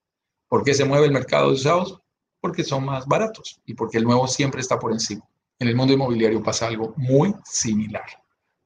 ¿Por 0.48 0.64
qué 0.64 0.74
se 0.74 0.86
mueve 0.86 1.08
el 1.08 1.12
mercado 1.12 1.48
de 1.48 1.56
usados? 1.56 2.00
Porque 2.40 2.64
son 2.64 2.86
más 2.86 3.06
baratos 3.08 3.60
y 3.66 3.74
porque 3.74 3.98
el 3.98 4.04
nuevo 4.04 4.28
siempre 4.28 4.62
está 4.62 4.80
por 4.80 4.92
encima. 4.92 5.28
En 5.60 5.68
el 5.68 5.76
mundo 5.76 5.94
inmobiliario 5.94 6.42
pasa 6.42 6.68
algo 6.68 6.94
muy 6.98 7.36
similar, 7.46 8.06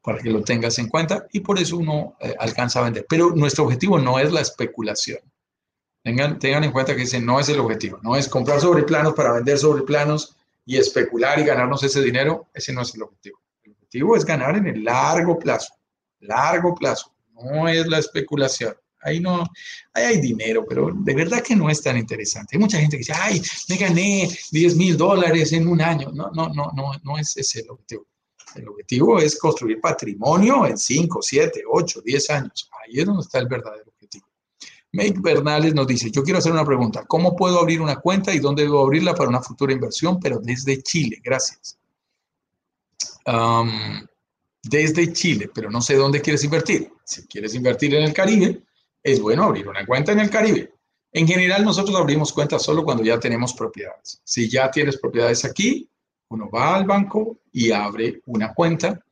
para 0.01 0.19
que 0.19 0.29
lo 0.29 0.43
tengas 0.43 0.77
en 0.79 0.89
cuenta 0.89 1.25
y 1.31 1.39
por 1.39 1.59
eso 1.59 1.77
uno 1.77 2.15
eh, 2.19 2.35
alcanza 2.39 2.79
a 2.79 2.83
vender. 2.83 3.05
Pero 3.09 3.31
nuestro 3.31 3.65
objetivo 3.65 3.97
no 3.97 4.19
es 4.19 4.31
la 4.31 4.41
especulación. 4.41 5.19
Tengan, 6.05 6.37
tengan 6.37 6.63
en 6.63 6.71
cuenta 6.71 6.95
que 6.95 7.01
ese 7.01 7.19
no 7.19 7.39
es 7.39 7.49
el 7.49 7.59
objetivo, 7.59 7.97
no 8.03 8.15
es 8.15 8.29
comprar 8.29 8.61
sobre 8.61 8.83
planos 8.83 9.15
para 9.15 9.33
vender 9.33 9.57
sobre 9.57 9.81
planos 9.81 10.35
y 10.63 10.77
especular 10.77 11.39
y 11.39 11.43
ganarnos 11.43 11.81
ese 11.81 11.99
dinero, 11.99 12.47
ese 12.53 12.71
no 12.73 12.83
es 12.83 12.93
el 12.93 13.01
objetivo. 13.01 13.39
El 13.63 13.71
objetivo 13.71 14.15
es 14.15 14.23
ganar 14.23 14.55
en 14.55 14.67
el 14.67 14.83
largo 14.83 15.39
plazo, 15.39 15.73
largo 16.19 16.75
plazo, 16.75 17.11
no 17.33 17.67
es 17.67 17.87
la 17.87 17.97
especulación. 17.97 18.75
Ahí 19.01 19.19
no, 19.19 19.47
ahí 19.93 20.03
hay 20.03 20.21
dinero, 20.21 20.63
pero 20.69 20.91
de 20.93 21.15
verdad 21.15 21.41
que 21.41 21.55
no 21.55 21.71
es 21.71 21.81
tan 21.81 21.97
interesante. 21.97 22.55
Hay 22.55 22.59
mucha 22.59 22.77
gente 22.77 22.97
que 22.97 22.99
dice, 22.99 23.13
ay, 23.15 23.41
me 23.67 23.75
gané 23.75 24.29
10 24.51 24.75
mil 24.75 24.95
dólares 24.95 25.53
en 25.53 25.67
un 25.67 25.81
año. 25.81 26.11
No, 26.13 26.29
no, 26.29 26.49
no, 26.49 26.71
no, 26.75 26.91
no 27.03 27.17
es 27.17 27.35
ese 27.35 27.61
el 27.61 27.71
objetivo. 27.71 28.05
El 28.53 28.67
objetivo 28.67 29.17
es 29.17 29.39
construir 29.39 29.81
patrimonio 29.81 30.67
en 30.67 30.77
5, 30.77 31.19
7, 31.19 31.63
8, 31.67 32.01
10 32.05 32.29
años. 32.29 32.69
Ahí 32.83 32.99
es 32.99 33.05
donde 33.07 33.21
está 33.23 33.39
el 33.39 33.47
verdadero 33.47 33.91
Make 34.95 35.19
Bernales 35.19 35.75
nos 35.75 35.87
dice, 35.87 36.09
yo 36.09 36.23
quiero 36.23 36.39
hacer 36.39 36.53
una 36.53 36.63
pregunta. 36.63 37.03
¿Cómo 37.05 37.35
puedo 37.35 37.59
abrir 37.59 37.81
una 37.81 37.97
cuenta 37.97 38.33
y 38.33 38.39
dónde 38.39 38.63
debo 38.63 38.81
abrirla 38.81 39.13
para 39.13 39.29
una 39.29 39.41
futura 39.41 39.73
inversión, 39.73 40.19
pero 40.21 40.39
desde 40.39 40.81
Chile? 40.81 41.19
Gracias. 41.21 41.77
desde 44.63 45.13
Chile, 45.13 45.49
pero 45.53 45.69
no 45.69 45.81
sé 45.81 45.95
dónde 45.95 46.21
quieres 46.21 46.43
invertir. 46.43 46.91
Si 47.03 47.27
quieres 47.27 47.53
invertir 47.55 47.93
en 47.93 48.03
el 48.03 48.13
Caribe, 48.13 48.63
es 49.03 49.19
bueno 49.19 49.43
abrir 49.43 49.67
una 49.67 49.85
cuenta 49.85 50.13
en 50.13 50.19
el 50.21 50.29
Caribe. 50.29 50.73
En 51.11 51.27
general, 51.27 51.65
nosotros 51.65 51.95
abrimos 51.97 52.31
cuentas 52.31 52.63
solo 52.63 52.83
cuando 52.83 53.03
ya 53.03 53.19
tenemos 53.19 53.53
propiedades. 53.53 54.21
Si 54.23 54.49
ya 54.49 54.71
tienes 54.71 54.97
propiedades 54.97 55.43
aquí, 55.45 55.89
uno 56.29 56.49
va 56.49 56.75
al 56.75 56.85
banco 56.85 57.39
y 57.51 57.71
abre 57.71 58.21
una 58.27 58.53
cuenta, 58.53 59.03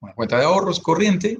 una 0.00 0.14
cuenta 0.14 0.38
de 0.38 0.44
ahorros 0.44 0.80
corriente, 0.80 1.38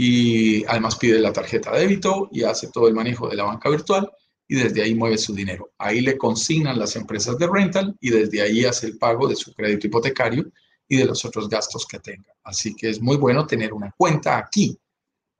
y 0.00 0.64
además 0.66 0.94
pide 0.94 1.18
la 1.18 1.32
tarjeta 1.32 1.72
de 1.72 1.80
débito 1.80 2.28
y 2.30 2.44
hace 2.44 2.68
todo 2.68 2.86
el 2.86 2.94
manejo 2.94 3.28
de 3.28 3.34
la 3.34 3.42
banca 3.42 3.68
virtual 3.68 4.08
y 4.46 4.54
desde 4.54 4.82
ahí 4.82 4.94
mueve 4.94 5.18
su 5.18 5.34
dinero. 5.34 5.72
Ahí 5.76 6.00
le 6.00 6.16
consignan 6.16 6.78
las 6.78 6.94
empresas 6.94 7.36
de 7.36 7.48
rental 7.48 7.96
y 8.00 8.10
desde 8.10 8.40
ahí 8.40 8.64
hace 8.64 8.86
el 8.86 8.96
pago 8.96 9.26
de 9.26 9.34
su 9.34 9.52
crédito 9.52 9.88
hipotecario 9.88 10.52
y 10.86 10.98
de 10.98 11.04
los 11.04 11.24
otros 11.24 11.48
gastos 11.48 11.84
que 11.84 11.98
tenga. 11.98 12.32
Así 12.44 12.76
que 12.76 12.90
es 12.90 13.00
muy 13.02 13.16
bueno 13.16 13.44
tener 13.44 13.72
una 13.72 13.92
cuenta 13.98 14.38
aquí 14.38 14.78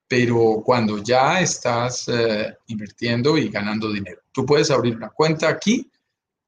pero 0.09 0.63
cuando 0.65 1.03
ya 1.03 1.41
estás 1.41 2.09
eh, 2.09 2.57
invirtiendo 2.69 3.37
y 3.37 3.51
ganando 3.51 3.93
dinero. 3.93 4.23
Tú 4.33 4.47
puedes 4.47 4.71
abrir 4.71 4.97
una 4.97 5.11
cuenta 5.11 5.51
aquí. 5.51 5.91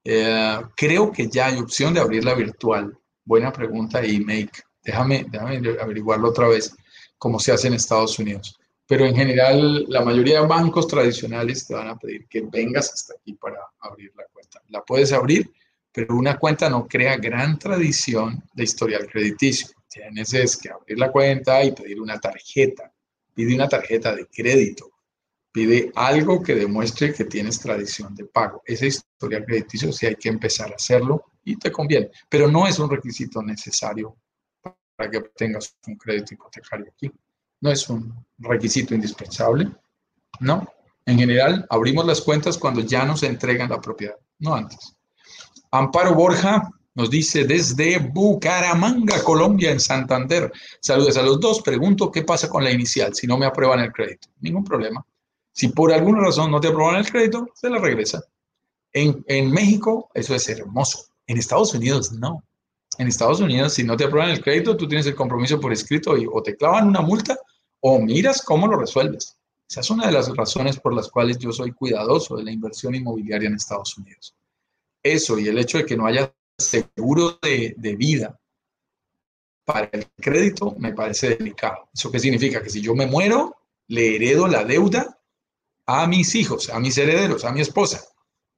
Eh, 0.03 0.63
creo 0.75 1.13
que 1.13 1.29
ya 1.29 1.49
hay 1.49 1.59
opción 1.59 1.93
de 1.93 2.01
abrirla 2.01 2.35
virtual. 2.35 2.99
Buena 3.23 3.53
pregunta 3.53 4.05
y 4.05 4.19
make. 4.21 4.63
Déjame, 4.83 5.27
déjame 5.29 5.79
averiguarlo 5.79 6.31
otra 6.31 6.49
vez, 6.49 6.75
cómo 7.21 7.39
se 7.39 7.53
hace 7.53 7.69
en 7.69 7.75
Estados 7.75 8.19
Unidos. 8.19 8.59
Pero 8.89 9.05
en 9.05 9.15
general, 9.15 9.85
la 9.89 10.03
mayoría 10.03 10.41
de 10.41 10.49
bancos 10.49 10.89
tradicionales 10.89 11.69
te 11.69 11.75
van 11.75 11.89
a 11.89 11.99
pedir 11.99 12.27
que 12.27 12.41
vengas 12.41 12.93
hasta 12.93 13.15
aquí 13.15 13.35
para 13.35 13.61
abrir 13.79 14.13
la 14.17 14.25
cuenta. 14.33 14.61
La 14.71 14.83
puedes 14.83 15.13
abrir, 15.13 15.49
pero 15.93 16.17
una 16.17 16.37
cuenta 16.39 16.69
no 16.69 16.89
crea 16.89 17.17
gran 17.19 17.59
tradición 17.59 18.43
de 18.55 18.65
historial 18.65 19.07
crediticio. 19.07 19.69
Tienes 19.89 20.35
es 20.35 20.57
que 20.57 20.71
abrir 20.71 20.99
la 20.99 21.13
cuenta 21.13 21.63
y 21.63 21.73
pedir 21.73 22.01
una 22.01 22.19
tarjeta 22.19 22.93
pide 23.35 23.55
una 23.55 23.69
tarjeta 23.69 24.15
de 24.15 24.27
crédito, 24.27 24.91
pide 25.51 25.91
algo 25.95 26.43
que 26.43 26.55
demuestre 26.55 27.15
que 27.15 27.25
tienes 27.25 27.59
tradición 27.59 28.15
de 28.15 28.27
pago. 28.27 28.63
Esa 28.67 28.87
historia 28.87 29.45
crediticio 29.45 29.93
sí 29.93 30.07
hay 30.07 30.17
que 30.17 30.29
empezar 30.29 30.71
a 30.71 30.77
hacerlo 30.77 31.25
y 31.45 31.57
te 31.57 31.73
conviene, 31.73 32.11
pero 32.29 32.49
no 32.49 32.67
es 32.67 32.79
un 32.79 32.91
requisito 32.91 33.43
necesario 33.43 34.17
para 35.01 35.11
que 35.11 35.21
tengas 35.35 35.75
un 35.87 35.97
crédito 35.97 36.35
hipotecario 36.35 36.93
aquí. 36.95 37.11
No 37.63 37.71
es 37.71 37.89
un 37.89 38.15
requisito 38.37 38.95
indispensable, 38.95 39.71
¿no? 40.41 40.69
En 41.07 41.19
general, 41.19 41.67
abrimos 41.71 42.05
las 42.05 42.21
cuentas 42.21 42.59
cuando 42.59 42.83
ya 42.83 43.07
nos 43.07 43.23
entregan 43.23 43.71
la 43.71 43.81
propiedad, 43.81 44.17
no 44.41 44.55
antes. 44.55 44.95
Amparo 45.71 46.15
Borja 46.15 46.69
nos 46.95 47.09
dice 47.09 47.47
desde 47.47 47.97
Bucaramanga, 47.99 49.25
Colombia, 49.25 49.71
en 49.71 49.81
Santander. 49.81 50.53
Saludos 50.83 51.17
a 51.17 51.23
los 51.23 51.41
dos. 51.41 51.63
Pregunto 51.63 52.13
qué 52.13 52.23
pasa 52.23 52.51
con 52.51 52.63
la 52.63 52.71
inicial 52.71 53.15
si 53.15 53.27
no 53.27 53.39
me 53.39 53.47
aprueban 53.47 53.81
el 53.81 53.93
crédito. 53.93 54.29
Ningún 54.41 54.65
problema. 54.65 55.03
Si 55.51 55.69
por 55.69 55.95
alguna 55.95 56.21
razón 56.21 56.51
no 56.51 56.61
te 56.61 56.69
aprueban 56.69 56.97
el 56.97 57.11
crédito, 57.11 57.49
se 57.55 57.71
la 57.71 57.79
regresa. 57.79 58.23
En, 58.93 59.25
en 59.29 59.51
México 59.51 60.11
eso 60.13 60.35
es 60.35 60.47
hermoso. 60.51 61.07
En 61.27 61.39
Estados 61.39 61.73
Unidos 61.73 62.13
no. 62.13 62.45
En 63.01 63.09
Estados 63.09 63.41
Unidos, 63.41 63.73
si 63.73 63.83
no 63.83 63.97
te 63.97 64.05
aprueban 64.05 64.29
el 64.29 64.43
crédito, 64.43 64.77
tú 64.77 64.87
tienes 64.87 65.07
el 65.07 65.15
compromiso 65.15 65.59
por 65.59 65.73
escrito 65.73 66.19
y 66.19 66.27
o 66.31 66.43
te 66.43 66.55
clavan 66.55 66.87
una 66.87 67.01
multa 67.01 67.35
o 67.81 67.99
miras 67.99 68.43
cómo 68.43 68.67
lo 68.67 68.77
resuelves. 68.77 69.39
Esa 69.67 69.81
es 69.81 69.89
una 69.89 70.05
de 70.05 70.13
las 70.13 70.29
razones 70.37 70.79
por 70.79 70.95
las 70.95 71.09
cuales 71.09 71.39
yo 71.39 71.51
soy 71.51 71.73
cuidadoso 71.73 72.37
de 72.37 72.45
la 72.45 72.53
inversión 72.53 72.95
inmobiliaria 72.95 73.49
en 73.49 73.55
Estados 73.55 73.97
Unidos. 73.97 74.37
Eso 75.03 75.39
y 75.39 75.49
el 75.49 75.59
hecho 75.59 75.79
de 75.79 75.87
que 75.87 75.97
no 75.97 76.05
haya 76.05 76.31
seguro 76.59 77.39
de, 77.41 77.75
vida 77.97 78.39
para 79.65 79.89
el 79.93 80.07
crédito 80.21 80.75
me 80.77 80.93
parece 80.93 81.37
delicado. 81.37 81.89
¿Eso 81.95 82.13
qué 82.13 82.19
significa? 82.19 82.63
Que 82.63 82.69
si 82.69 82.83
yo 82.83 82.95
me 82.95 83.07
muero, 83.07 83.57
le 83.89 84.17
heredo 84.17 84.47
la 84.47 84.63
deuda 84.63 85.19
a 85.87 86.07
mis 86.07 86.35
hijos, 86.35 86.69
a 86.69 86.79
mis 86.79 86.99
herederos, 86.99 87.47
a 87.47 87.53
mi 87.53 87.63
esposa. 87.63 88.05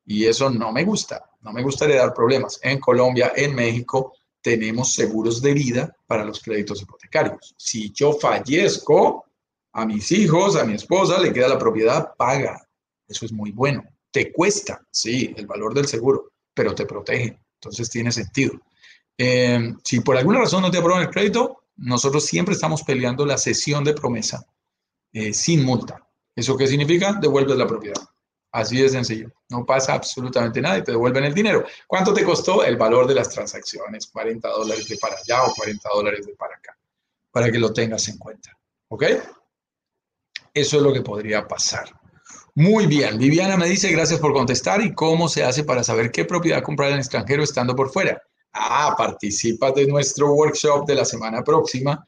Y 0.04 0.26
eso 0.26 0.50
no 0.50 0.72
me 0.72 0.82
gusta. 0.82 1.30
No 1.42 1.52
me 1.52 1.62
gusta 1.62 1.84
heredar 1.84 2.12
problemas. 2.12 2.58
En 2.64 2.80
Colombia, 2.80 3.32
en 3.36 3.54
México, 3.54 4.14
tenemos 4.42 4.92
seguros 4.92 5.40
de 5.40 5.54
vida 5.54 5.96
para 6.06 6.24
los 6.24 6.40
créditos 6.42 6.82
hipotecarios. 6.82 7.54
Si 7.56 7.92
yo 7.92 8.12
fallezco, 8.12 9.24
a 9.72 9.86
mis 9.86 10.12
hijos, 10.12 10.56
a 10.56 10.64
mi 10.64 10.74
esposa, 10.74 11.18
le 11.18 11.32
queda 11.32 11.48
la 11.48 11.58
propiedad 11.58 12.14
paga. 12.16 12.60
Eso 13.08 13.24
es 13.24 13.32
muy 13.32 13.52
bueno. 13.52 13.82
Te 14.10 14.32
cuesta, 14.32 14.82
sí, 14.90 15.32
el 15.36 15.46
valor 15.46 15.74
del 15.74 15.86
seguro, 15.86 16.32
pero 16.52 16.74
te 16.74 16.84
protege. 16.84 17.40
Entonces 17.54 17.88
tiene 17.88 18.12
sentido. 18.12 18.60
Eh, 19.16 19.74
si 19.82 20.00
por 20.00 20.16
alguna 20.16 20.40
razón 20.40 20.62
no 20.62 20.70
te 20.70 20.78
aprueban 20.78 21.02
el 21.02 21.10
crédito, 21.10 21.64
nosotros 21.76 22.26
siempre 22.26 22.54
estamos 22.54 22.82
peleando 22.82 23.24
la 23.24 23.38
cesión 23.38 23.84
de 23.84 23.94
promesa 23.94 24.44
eh, 25.12 25.32
sin 25.32 25.64
multa. 25.64 26.06
¿Eso 26.34 26.56
qué 26.56 26.66
significa? 26.66 27.14
Devuelves 27.20 27.56
la 27.56 27.66
propiedad. 27.66 28.02
Así 28.52 28.80
de 28.80 28.88
sencillo. 28.90 29.32
No 29.48 29.64
pasa 29.64 29.94
absolutamente 29.94 30.60
nada 30.60 30.78
y 30.78 30.84
te 30.84 30.92
devuelven 30.92 31.24
el 31.24 31.34
dinero. 31.34 31.64
¿Cuánto 31.86 32.12
te 32.12 32.22
costó 32.22 32.62
el 32.62 32.76
valor 32.76 33.06
de 33.06 33.14
las 33.14 33.30
transacciones? 33.30 34.06
40 34.08 34.46
dólares 34.48 34.88
de 34.88 34.98
para 34.98 35.16
allá 35.16 35.44
o 35.44 35.54
40 35.54 35.88
dólares 35.94 36.26
de 36.26 36.34
para 36.34 36.56
acá. 36.56 36.76
Para 37.30 37.50
que 37.50 37.58
lo 37.58 37.72
tengas 37.72 38.06
en 38.08 38.18
cuenta. 38.18 38.56
¿Ok? 38.88 39.04
Eso 40.52 40.76
es 40.76 40.82
lo 40.82 40.92
que 40.92 41.00
podría 41.00 41.48
pasar. 41.48 41.90
Muy 42.54 42.86
bien, 42.86 43.16
Viviana 43.16 43.56
me 43.56 43.66
dice 43.66 43.90
gracias 43.90 44.20
por 44.20 44.34
contestar 44.34 44.82
y 44.82 44.94
cómo 44.94 45.30
se 45.30 45.42
hace 45.42 45.64
para 45.64 45.82
saber 45.82 46.10
qué 46.10 46.26
propiedad 46.26 46.62
comprar 46.62 46.88
en 46.88 46.94
el 46.94 47.00
extranjero 47.00 47.42
estando 47.42 47.74
por 47.74 47.90
fuera. 47.90 48.22
Ah, 48.52 48.94
participa 48.98 49.72
de 49.72 49.86
nuestro 49.86 50.30
workshop 50.34 50.86
de 50.86 50.94
la 50.94 51.06
semana 51.06 51.42
próxima 51.42 52.06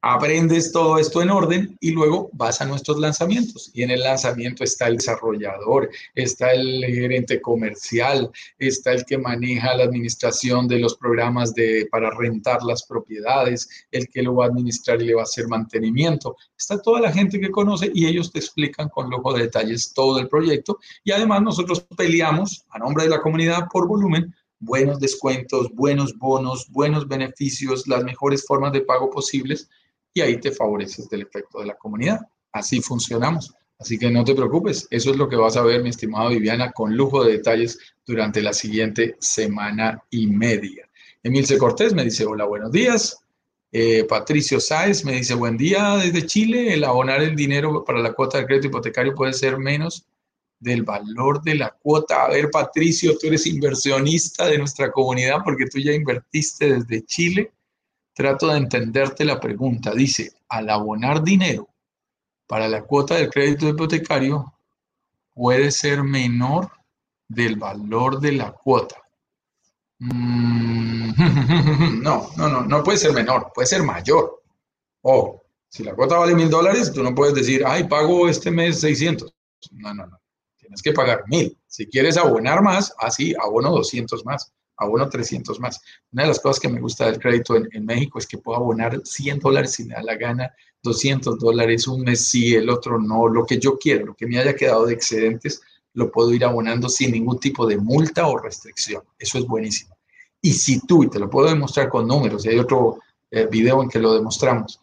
aprendes 0.00 0.70
todo 0.70 0.98
esto 0.98 1.22
en 1.22 1.30
orden 1.30 1.76
y 1.80 1.90
luego 1.90 2.30
vas 2.32 2.60
a 2.60 2.66
nuestros 2.66 2.98
lanzamientos. 2.98 3.70
Y 3.74 3.82
en 3.82 3.90
el 3.90 4.00
lanzamiento 4.00 4.62
está 4.62 4.86
el 4.86 4.96
desarrollador, 4.96 5.90
está 6.14 6.52
el 6.52 6.84
gerente 6.84 7.40
comercial, 7.40 8.30
está 8.58 8.92
el 8.92 9.04
que 9.04 9.18
maneja 9.18 9.74
la 9.74 9.84
administración 9.84 10.68
de 10.68 10.78
los 10.78 10.96
programas 10.96 11.52
de, 11.54 11.88
para 11.90 12.10
rentar 12.10 12.62
las 12.62 12.84
propiedades, 12.84 13.68
el 13.90 14.08
que 14.08 14.22
lo 14.22 14.36
va 14.36 14.44
a 14.44 14.48
administrar 14.48 15.02
y 15.02 15.06
le 15.06 15.14
va 15.14 15.22
a 15.22 15.24
hacer 15.24 15.48
mantenimiento. 15.48 16.36
Está 16.56 16.80
toda 16.80 17.00
la 17.00 17.12
gente 17.12 17.40
que 17.40 17.50
conoce 17.50 17.90
y 17.92 18.06
ellos 18.06 18.30
te 18.30 18.38
explican 18.38 18.88
con 18.88 19.10
lujo 19.10 19.32
de 19.32 19.42
detalles 19.42 19.92
todo 19.92 20.18
el 20.20 20.28
proyecto. 20.28 20.78
Y 21.02 21.10
además 21.10 21.42
nosotros 21.42 21.84
peleamos 21.96 22.64
a 22.70 22.78
nombre 22.78 23.04
de 23.04 23.10
la 23.10 23.20
comunidad 23.20 23.66
por 23.70 23.88
volumen 23.88 24.32
buenos 24.60 24.98
descuentos, 24.98 25.68
buenos 25.72 26.18
bonos, 26.18 26.68
buenos 26.70 27.06
beneficios, 27.06 27.86
las 27.86 28.02
mejores 28.02 28.44
formas 28.44 28.72
de 28.72 28.80
pago 28.80 29.08
posibles 29.08 29.68
y 30.14 30.20
ahí 30.20 30.38
te 30.38 30.50
favoreces 30.50 31.08
del 31.08 31.22
efecto 31.22 31.60
de 31.60 31.66
la 31.66 31.76
comunidad. 31.76 32.20
Así 32.52 32.80
funcionamos. 32.80 33.54
Así 33.78 33.96
que 33.96 34.10
no 34.10 34.24
te 34.24 34.34
preocupes, 34.34 34.88
eso 34.90 35.12
es 35.12 35.16
lo 35.16 35.28
que 35.28 35.36
vas 35.36 35.56
a 35.56 35.62
ver, 35.62 35.82
mi 35.82 35.90
estimada 35.90 36.30
Viviana, 36.30 36.72
con 36.72 36.96
lujo 36.96 37.22
de 37.22 37.32
detalles 37.34 37.78
durante 38.04 38.42
la 38.42 38.52
siguiente 38.52 39.16
semana 39.20 40.02
y 40.10 40.26
media. 40.26 40.88
Emilce 41.22 41.56
Cortés 41.58 41.94
me 41.94 42.04
dice, 42.04 42.26
hola, 42.26 42.44
buenos 42.44 42.72
días. 42.72 43.18
Eh, 43.70 44.04
Patricio 44.08 44.58
Sáez 44.58 45.04
me 45.04 45.12
dice, 45.12 45.34
buen 45.34 45.56
día 45.56 45.96
desde 45.96 46.26
Chile. 46.26 46.74
El 46.74 46.82
abonar 46.82 47.22
el 47.22 47.36
dinero 47.36 47.84
para 47.84 48.00
la 48.00 48.14
cuota 48.14 48.38
de 48.38 48.46
crédito 48.46 48.66
hipotecario 48.68 49.14
puede 49.14 49.32
ser 49.32 49.58
menos 49.58 50.06
del 50.58 50.82
valor 50.82 51.40
de 51.42 51.54
la 51.54 51.70
cuota. 51.70 52.24
A 52.24 52.30
ver, 52.30 52.50
Patricio, 52.50 53.16
tú 53.16 53.28
eres 53.28 53.46
inversionista 53.46 54.46
de 54.46 54.58
nuestra 54.58 54.90
comunidad 54.90 55.38
porque 55.44 55.66
tú 55.66 55.78
ya 55.78 55.92
invertiste 55.92 56.74
desde 56.74 57.04
Chile 57.04 57.52
trato 58.18 58.48
de 58.48 58.58
entenderte 58.58 59.24
la 59.24 59.38
pregunta. 59.38 59.92
Dice, 59.92 60.32
al 60.48 60.68
abonar 60.70 61.22
dinero 61.22 61.68
para 62.48 62.66
la 62.66 62.82
cuota 62.82 63.14
del 63.14 63.30
crédito 63.30 63.68
hipotecario 63.68 64.54
puede 65.32 65.70
ser 65.70 66.02
menor 66.02 66.68
del 67.28 67.54
valor 67.54 68.18
de 68.18 68.32
la 68.32 68.50
cuota. 68.50 68.96
Mm, 70.00 71.12
no, 72.02 72.30
no, 72.36 72.48
no, 72.48 72.62
no 72.62 72.82
puede 72.82 72.98
ser 72.98 73.12
menor, 73.12 73.52
puede 73.54 73.68
ser 73.68 73.84
mayor. 73.84 74.42
O 75.02 75.40
si 75.68 75.84
la 75.84 75.94
cuota 75.94 76.18
vale 76.18 76.34
mil 76.34 76.50
dólares, 76.50 76.92
tú 76.92 77.04
no 77.04 77.14
puedes 77.14 77.36
decir, 77.36 77.62
ay, 77.64 77.84
pago 77.84 78.28
este 78.28 78.50
mes 78.50 78.80
600. 78.80 79.32
No, 79.70 79.94
no, 79.94 80.08
no. 80.08 80.20
Tienes 80.56 80.82
que 80.82 80.92
pagar 80.92 81.22
mil. 81.28 81.56
Si 81.68 81.86
quieres 81.86 82.16
abonar 82.16 82.62
más, 82.62 82.92
así, 82.98 83.32
abono 83.40 83.70
200 83.70 84.24
más 84.24 84.52
abono 84.78 85.08
300 85.08 85.60
más. 85.60 85.80
Una 86.12 86.22
de 86.22 86.28
las 86.28 86.40
cosas 86.40 86.60
que 86.60 86.68
me 86.68 86.80
gusta 86.80 87.06
del 87.06 87.18
crédito 87.18 87.56
en, 87.56 87.84
México 87.84 88.18
es 88.18 88.26
que 88.26 88.38
puedo 88.38 88.58
abonar 88.58 89.00
100 89.04 89.40
dólares 89.40 89.72
si 89.72 89.84
me 89.84 89.94
da 89.94 90.02
la 90.02 90.16
gana, 90.16 90.52
200 90.82 91.38
dólares 91.38 91.86
un 91.88 92.02
mes 92.02 92.28
sí, 92.28 92.54
el 92.54 92.70
otro 92.70 92.98
no, 92.98 93.28
lo 93.28 93.44
que 93.44 93.58
yo 93.58 93.78
quiera, 93.78 94.04
lo 94.04 94.14
que 94.14 94.26
me 94.26 94.38
haya 94.38 94.54
quedado 94.54 94.86
de 94.86 94.94
excedentes, 94.94 95.60
lo 95.94 96.10
puedo 96.10 96.32
ir 96.32 96.44
abonando 96.44 96.88
sin 96.88 97.12
ningún 97.12 97.38
tipo 97.38 97.66
de 97.66 97.76
multa 97.76 98.26
o 98.28 98.38
restricción. 98.38 99.02
Eso 99.18 99.38
es 99.38 99.46
buenísimo. 99.46 99.96
Y 100.40 100.52
si 100.52 100.80
tú, 100.86 101.02
y 101.02 101.10
te 101.10 101.18
lo 101.18 101.28
puedo 101.28 101.48
demostrar 101.48 101.88
con 101.88 102.06
números, 102.06 102.46
y 102.46 102.50
hay 102.50 102.58
otro 102.58 103.00
eh, 103.30 103.46
video 103.50 103.82
en 103.82 103.88
que 103.88 103.98
lo 103.98 104.14
demostramos, 104.14 104.80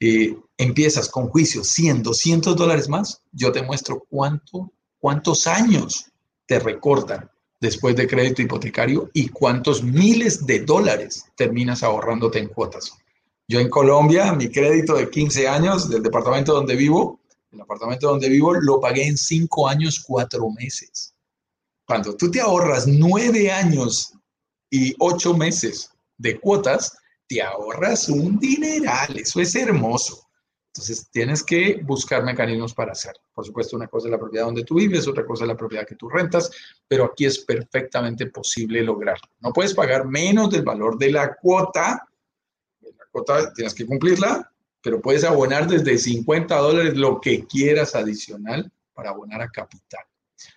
eh, 0.00 0.36
empiezas 0.56 1.08
con 1.10 1.28
juicio 1.28 1.62
100, 1.62 2.02
200 2.02 2.56
dólares 2.56 2.88
más, 2.88 3.22
yo 3.32 3.52
te 3.52 3.62
muestro 3.62 4.06
cuánto, 4.08 4.72
cuántos 4.98 5.46
años 5.46 6.10
te 6.46 6.58
recortan 6.58 7.30
después 7.64 7.96
de 7.96 8.06
crédito 8.06 8.42
hipotecario 8.42 9.10
y 9.14 9.28
cuántos 9.28 9.82
miles 9.82 10.44
de 10.44 10.60
dólares 10.60 11.24
terminas 11.34 11.82
ahorrándote 11.82 12.38
en 12.38 12.48
cuotas. 12.48 12.92
Yo 13.48 13.58
en 13.58 13.70
Colombia, 13.70 14.34
mi 14.34 14.50
crédito 14.50 14.94
de 14.94 15.08
15 15.08 15.48
años 15.48 15.88
del 15.88 16.02
departamento 16.02 16.52
donde 16.52 16.76
vivo, 16.76 17.20
el 17.50 17.62
apartamento 17.62 18.08
donde 18.08 18.28
vivo, 18.28 18.52
lo 18.52 18.80
pagué 18.80 19.06
en 19.06 19.16
5 19.16 19.66
años, 19.66 20.04
4 20.06 20.50
meses. 20.50 21.14
Cuando 21.86 22.14
tú 22.14 22.30
te 22.30 22.42
ahorras 22.42 22.86
9 22.86 23.50
años 23.50 24.12
y 24.70 24.94
8 24.98 25.34
meses 25.34 25.90
de 26.18 26.38
cuotas, 26.38 26.98
te 27.26 27.40
ahorras 27.40 28.10
un 28.10 28.38
dineral. 28.38 29.16
Eso 29.16 29.40
es 29.40 29.54
hermoso. 29.54 30.23
Entonces, 30.74 31.08
tienes 31.08 31.44
que 31.44 31.80
buscar 31.84 32.24
mecanismos 32.24 32.74
para 32.74 32.90
hacerlo. 32.90 33.20
Por 33.32 33.46
supuesto, 33.46 33.76
una 33.76 33.86
cosa 33.86 34.08
es 34.08 34.10
la 34.10 34.18
propiedad 34.18 34.46
donde 34.46 34.64
tú 34.64 34.74
vives, 34.74 35.06
otra 35.06 35.24
cosa 35.24 35.44
es 35.44 35.48
la 35.48 35.56
propiedad 35.56 35.86
que 35.86 35.94
tú 35.94 36.08
rentas, 36.08 36.50
pero 36.88 37.04
aquí 37.04 37.26
es 37.26 37.38
perfectamente 37.38 38.26
posible 38.26 38.82
lograrlo. 38.82 39.28
No 39.38 39.52
puedes 39.52 39.72
pagar 39.72 40.04
menos 40.04 40.50
del 40.50 40.64
valor 40.64 40.98
de 40.98 41.12
la 41.12 41.36
cuota. 41.36 42.08
La 42.80 43.04
cuota 43.12 43.52
tienes 43.52 43.72
que 43.72 43.86
cumplirla, 43.86 44.50
pero 44.82 45.00
puedes 45.00 45.22
abonar 45.22 45.68
desde 45.68 45.96
50 45.96 46.56
dólares 46.56 46.96
lo 46.96 47.20
que 47.20 47.46
quieras 47.46 47.94
adicional 47.94 48.68
para 48.92 49.10
abonar 49.10 49.42
a 49.42 49.50
capital. 49.50 50.02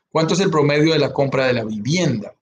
¿Cuánto 0.09 0.33
es 0.33 0.39
el 0.39 0.49
promedio 0.49 0.93
de 0.93 0.99
la 0.99 1.13
compra 1.13 1.45
de 1.45 1.53
la 1.53 1.63
vivienda? 1.63 2.33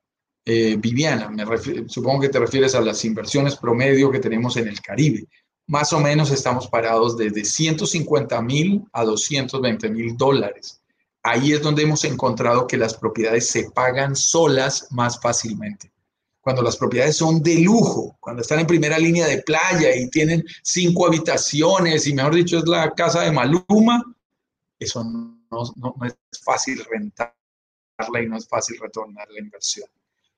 Eh, 0.45 0.78
Viviana, 0.80 1.28
me 1.28 1.43
supongo 1.89 2.21
que 2.21 2.30
te 2.30 2.39
refieres 2.39 2.73
a 2.73 2.80
las 2.80 3.03
inversiones 3.03 3.57
promedio 3.57 4.09
que 4.09 4.19
tenemos 4.19 4.55
en 4.55 4.69
el 4.69 4.80
Caribe 4.80 5.28
más 5.68 5.93
o 5.93 5.99
menos 5.99 6.32
estamos 6.32 6.68
parados 6.68 7.18
desde 7.18 7.43
150 7.43 8.41
mil 8.41 8.86
a 8.91 9.03
220 9.03 9.89
mil 9.89 10.16
dólares. 10.16 10.82
Ahí 11.24 11.53
es 11.53 11.61
donde 11.61 11.84
hemos 11.84 12.03
encontrado 12.03 12.68
que 12.68 12.78
las 12.78 12.93
propiedades 12.93 13.49
se 13.49 13.72
pagan 13.72 14.16
solas 14.16 14.88
más 14.91 15.20
fácilmente. 15.20 15.91
Cuando 16.39 16.61
las 16.61 16.78
propiedades 16.78 17.18
son 17.18 17.41
de 17.41 17.59
lujo, 17.61 18.16
cuando 18.20 18.43
están 18.43 18.59
en 18.59 18.68
primera 18.68 18.99
línea 18.99 19.26
de 19.26 19.41
playa 19.41 19.95
y 19.95 20.07
tienen 20.11 20.45
cinco 20.61 21.07
habitaciones 21.07 22.05
y 22.05 22.13
mejor 22.13 22.36
dicho 22.36 22.59
es 22.59 22.68
la 22.68 22.91
casa 22.91 23.22
de 23.22 23.32
Maluma, 23.32 24.03
eso 24.78 25.03
no, 25.03 25.41
no 25.49 25.95
es 26.05 26.16
fácil 26.43 26.86
rentarla 26.86 27.34
y 28.22 28.28
no 28.28 28.38
es 28.38 28.47
fácil 28.47 28.78
retornar 28.80 29.28
la 29.32 29.39
inversión 29.39 29.88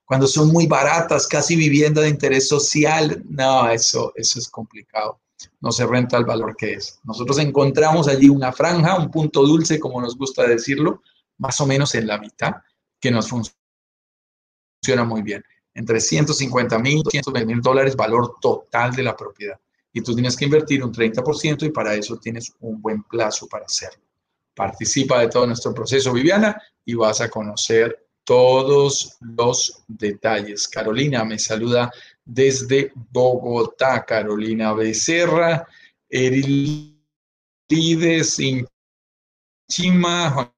cuando 0.07 0.25
son 0.25 0.53
muy 0.53 0.67
baratas, 0.67 1.27
casi 1.27 1.57
vivienda 1.57 2.01
de 2.01 2.07
interés 2.07 2.47
social, 2.47 3.21
no, 3.27 3.69
eso, 3.69 4.13
eso 4.15 4.39
es 4.39 4.47
complicado. 4.47 5.19
No 5.59 5.69
se 5.73 5.85
renta 5.85 6.15
el 6.15 6.23
valor 6.23 6.55
que 6.55 6.75
es. 6.75 7.01
Nosotros 7.03 7.37
encontramos 7.39 8.07
allí 8.07 8.29
una 8.29 8.53
franja, 8.53 8.97
un 8.97 9.11
punto 9.11 9.45
dulce, 9.45 9.81
como 9.81 9.99
nos 9.99 10.17
gusta 10.17 10.47
decirlo, 10.47 11.01
más 11.39 11.59
o 11.59 11.67
menos 11.67 11.93
en 11.93 12.07
la 12.07 12.19
mitad, 12.19 12.53
que 13.01 13.11
nos 13.11 13.27
funciona 13.27 15.03
muy 15.03 15.23
bien. 15.23 15.43
Entre 15.73 15.99
150 15.99 16.79
mil 16.79 16.99
y 16.99 17.03
220 17.03 17.45
mil 17.45 17.61
dólares 17.61 17.97
valor 17.97 18.35
total 18.39 18.95
de 18.95 19.03
la 19.03 19.13
propiedad. 19.13 19.59
Y 19.91 19.99
tú 19.99 20.13
tienes 20.13 20.37
que 20.37 20.45
invertir 20.45 20.85
un 20.85 20.93
30% 20.93 21.63
y 21.63 21.69
para 21.69 21.93
eso 21.95 22.15
tienes 22.15 22.53
un 22.61 22.81
buen 22.81 23.03
plazo 23.03 23.45
para 23.47 23.65
hacerlo. 23.65 24.05
Participa 24.55 25.19
de 25.19 25.27
todo 25.27 25.45
nuestro 25.47 25.73
proceso, 25.73 26.13
Viviana, 26.13 26.61
y 26.85 26.93
vas 26.93 27.19
a 27.19 27.29
conocer 27.29 28.06
todos 28.27 29.17
los 29.21 29.85
detalles. 29.87 30.67
Carolina 30.67 31.23
me 31.23 31.39
saluda 31.39 31.89
desde 32.25 32.91
Bogotá. 32.93 34.03
Carolina 34.03 34.73
Becerra, 34.73 35.65
Erilides, 36.09 36.97
Chima, 39.71 40.31
Juan 40.31 40.51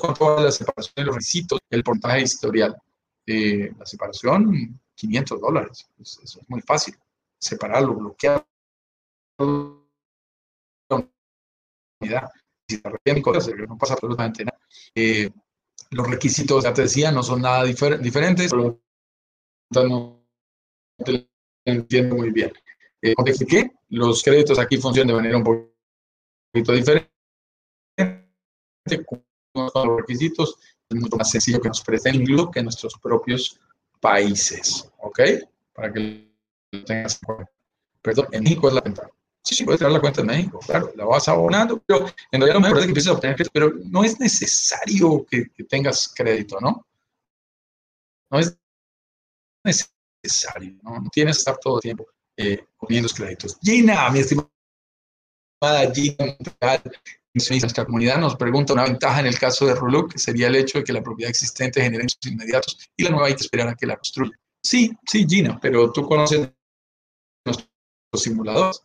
con 0.00 0.14
todas 0.14 0.44
las 0.44 0.56
separaciones 0.56 0.96
de 0.96 1.04
los 1.04 1.14
requisitos, 1.14 1.60
el 1.70 1.84
portaje 1.84 2.22
historial. 2.22 2.76
La 3.24 3.86
separación, 3.86 4.80
500 4.96 5.40
dólares. 5.40 5.86
Eso 6.00 6.22
es 6.24 6.40
muy 6.48 6.60
fácil. 6.62 6.96
Separarlo, 7.40 7.94
bloquearlo. 7.94 9.86
Si 12.68 12.82
no 12.82 13.78
pasa 13.78 13.94
absolutamente 13.94 14.44
nada. 14.44 14.58
Eh, 14.92 15.30
los 15.90 16.06
requisitos, 16.08 16.64
ya 16.64 16.72
te 16.72 16.82
decía, 16.82 17.10
no 17.10 17.22
son 17.22 17.42
nada 17.42 17.64
diferentes, 17.64 18.50
pero 18.50 18.80
no 19.72 20.26
te 21.04 21.28
entiendo 21.64 22.16
muy 22.16 22.30
bien. 22.30 22.52
Eh, 23.02 23.14
como 23.14 23.24
te 23.24 23.70
los 23.90 24.22
créditos 24.22 24.58
aquí 24.58 24.76
funcionan 24.78 25.08
de 25.08 25.14
manera 25.14 25.38
un 25.38 25.44
poquito 25.44 26.72
diferente. 26.72 27.10
Con 29.06 29.24
los 29.74 29.96
requisitos 29.98 30.56
es 30.88 31.00
mucho 31.00 31.16
más 31.16 31.30
sencillo 31.30 31.60
que 31.60 31.68
nos 31.68 31.82
incluso 32.14 32.50
que 32.50 32.62
nuestros 32.62 32.98
propios 32.98 33.60
países. 34.00 34.90
¿Ok? 34.98 35.20
Para 35.72 35.92
que 35.92 36.30
lo 36.72 36.84
tengas 36.84 37.20
en 37.20 37.26
cuenta. 37.26 37.52
Perdón, 38.02 38.26
en 38.32 38.42
México 38.44 38.68
es 38.68 38.74
la 38.74 38.80
ventaja. 38.80 39.10
Sí, 39.48 39.54
sí, 39.54 39.64
puedes 39.64 39.78
traer 39.78 39.94
la 39.94 40.00
cuenta 40.00 40.20
de 40.20 40.26
México, 40.26 40.58
claro, 40.58 40.92
la 40.94 41.06
vas 41.06 41.26
abonando, 41.26 41.82
pero 41.86 42.04
en 42.30 42.38
realidad 42.38 42.56
lo 42.56 42.60
mejor 42.60 42.76
es 42.76 42.82
que 42.82 42.88
empieces 42.90 43.10
a 43.10 43.14
obtener 43.14 43.34
crédito, 43.34 43.50
pero 43.54 43.72
no 43.86 44.04
es 44.04 44.20
necesario 44.20 45.24
que, 45.24 45.46
tengas 45.66 46.12
crédito, 46.14 46.60
¿no? 46.60 46.86
No 48.30 48.38
es 48.38 48.58
necesario, 49.64 50.78
¿no? 50.82 51.00
No 51.00 51.08
tienes 51.10 51.36
que 51.36 51.38
estar 51.38 51.56
todo 51.56 51.76
el 51.76 51.80
tiempo 51.80 52.06
eh, 52.36 52.62
poniendo 52.76 53.08
créditos. 53.08 53.58
Gina, 53.62 54.10
mi 54.10 54.18
estimada 54.18 54.50
Gina, 55.94 56.36
nuestra 57.32 57.86
comunidad 57.86 58.18
nos 58.18 58.36
pregunta 58.36 58.74
una 58.74 58.84
ventaja 58.84 59.20
en 59.20 59.28
el 59.28 59.38
caso 59.38 59.64
de 59.64 59.74
Ruluk, 59.74 60.12
que 60.12 60.18
sería 60.18 60.48
el 60.48 60.56
hecho 60.56 60.76
de 60.76 60.84
que 60.84 60.92
la 60.92 61.02
propiedad 61.02 61.30
existente 61.30 61.80
genere 61.80 62.02
ingresos 62.02 62.26
inmediatos 62.26 62.90
y 62.98 63.02
la 63.02 63.08
nueva 63.08 63.28
hay 63.28 63.34
que 63.34 63.44
esperar 63.44 63.68
a 63.68 63.74
que 63.74 63.86
la 63.86 63.96
construya. 63.96 64.38
Sí, 64.62 64.92
sí, 65.06 65.24
Gina, 65.26 65.58
pero 65.58 65.90
tú 65.90 66.06
conoces 66.06 66.50
los 67.46 68.22
simuladores. 68.22 68.82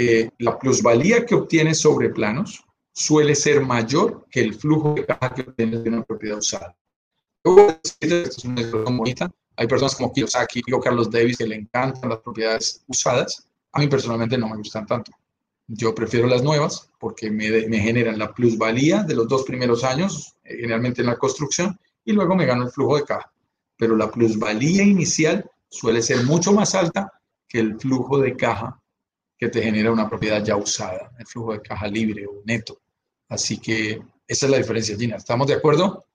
Eh, 0.00 0.30
la 0.38 0.56
plusvalía 0.56 1.26
que 1.26 1.34
obtienes 1.34 1.80
sobre 1.80 2.10
planos 2.10 2.64
suele 2.92 3.34
ser 3.34 3.62
mayor 3.62 4.28
que 4.30 4.38
el 4.38 4.54
flujo 4.54 4.94
de 4.94 5.04
caja 5.04 5.34
que 5.34 5.42
obtienes 5.42 5.82
de 5.82 5.90
una 5.90 6.04
propiedad 6.04 6.38
usada. 6.38 6.76
Es 7.98 8.44
una 8.44 8.62
bonita. 8.92 9.28
Hay 9.56 9.66
personas 9.66 9.96
como 9.96 10.12
Kiyosaki 10.12 10.62
o 10.72 10.78
Carlos 10.78 11.10
Davis 11.10 11.38
que 11.38 11.48
le 11.48 11.56
encantan 11.56 12.10
las 12.10 12.20
propiedades 12.20 12.84
usadas. 12.86 13.48
A 13.72 13.80
mí 13.80 13.88
personalmente 13.88 14.38
no 14.38 14.48
me 14.48 14.58
gustan 14.58 14.86
tanto. 14.86 15.10
Yo 15.66 15.92
prefiero 15.92 16.28
las 16.28 16.44
nuevas 16.44 16.88
porque 17.00 17.28
me, 17.28 17.66
me 17.66 17.80
generan 17.80 18.20
la 18.20 18.32
plusvalía 18.32 19.02
de 19.02 19.16
los 19.16 19.26
dos 19.26 19.42
primeros 19.42 19.82
años, 19.82 20.36
eh, 20.44 20.58
generalmente 20.60 21.00
en 21.00 21.08
la 21.08 21.16
construcción, 21.16 21.76
y 22.04 22.12
luego 22.12 22.36
me 22.36 22.46
gano 22.46 22.62
el 22.62 22.70
flujo 22.70 22.98
de 22.98 23.02
caja. 23.02 23.32
Pero 23.76 23.96
la 23.96 24.12
plusvalía 24.12 24.84
inicial 24.84 25.44
suele 25.68 26.02
ser 26.02 26.24
mucho 26.24 26.52
más 26.52 26.76
alta 26.76 27.12
que 27.48 27.58
el 27.58 27.80
flujo 27.80 28.20
de 28.20 28.36
caja 28.36 28.80
que 29.38 29.48
te 29.48 29.62
genera 29.62 29.92
una 29.92 30.08
propiedad 30.08 30.44
ya 30.44 30.56
usada, 30.56 31.12
el 31.18 31.26
flujo 31.26 31.52
de 31.52 31.62
caja 31.62 31.86
libre 31.86 32.26
o 32.26 32.42
neto. 32.44 32.80
Así 33.28 33.58
que 33.58 34.02
esa 34.26 34.46
es 34.46 34.50
la 34.50 34.58
diferencia, 34.58 34.96
Gina. 34.96 35.16
¿Estamos 35.16 35.46
de 35.46 35.54
acuerdo? 35.54 36.06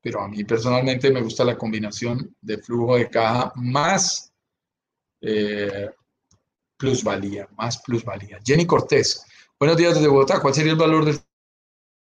Pero 0.00 0.22
a 0.22 0.28
mí 0.28 0.44
personalmente 0.44 1.10
me 1.10 1.20
gusta 1.20 1.44
la 1.44 1.58
combinación 1.58 2.34
de 2.40 2.58
flujo 2.58 2.96
de 2.96 3.10
caja 3.10 3.52
más 3.56 4.32
eh, 5.20 5.90
plusvalía, 6.76 7.46
más 7.56 7.82
plusvalía. 7.82 8.40
Jenny 8.42 8.66
Cortés, 8.66 9.26
buenos 9.58 9.76
días 9.76 9.94
desde 9.94 10.08
Bogotá. 10.08 10.40
¿Cuál 10.40 10.54
sería 10.54 10.72
el 10.72 10.78
valor 10.78 11.04
del 11.04 11.20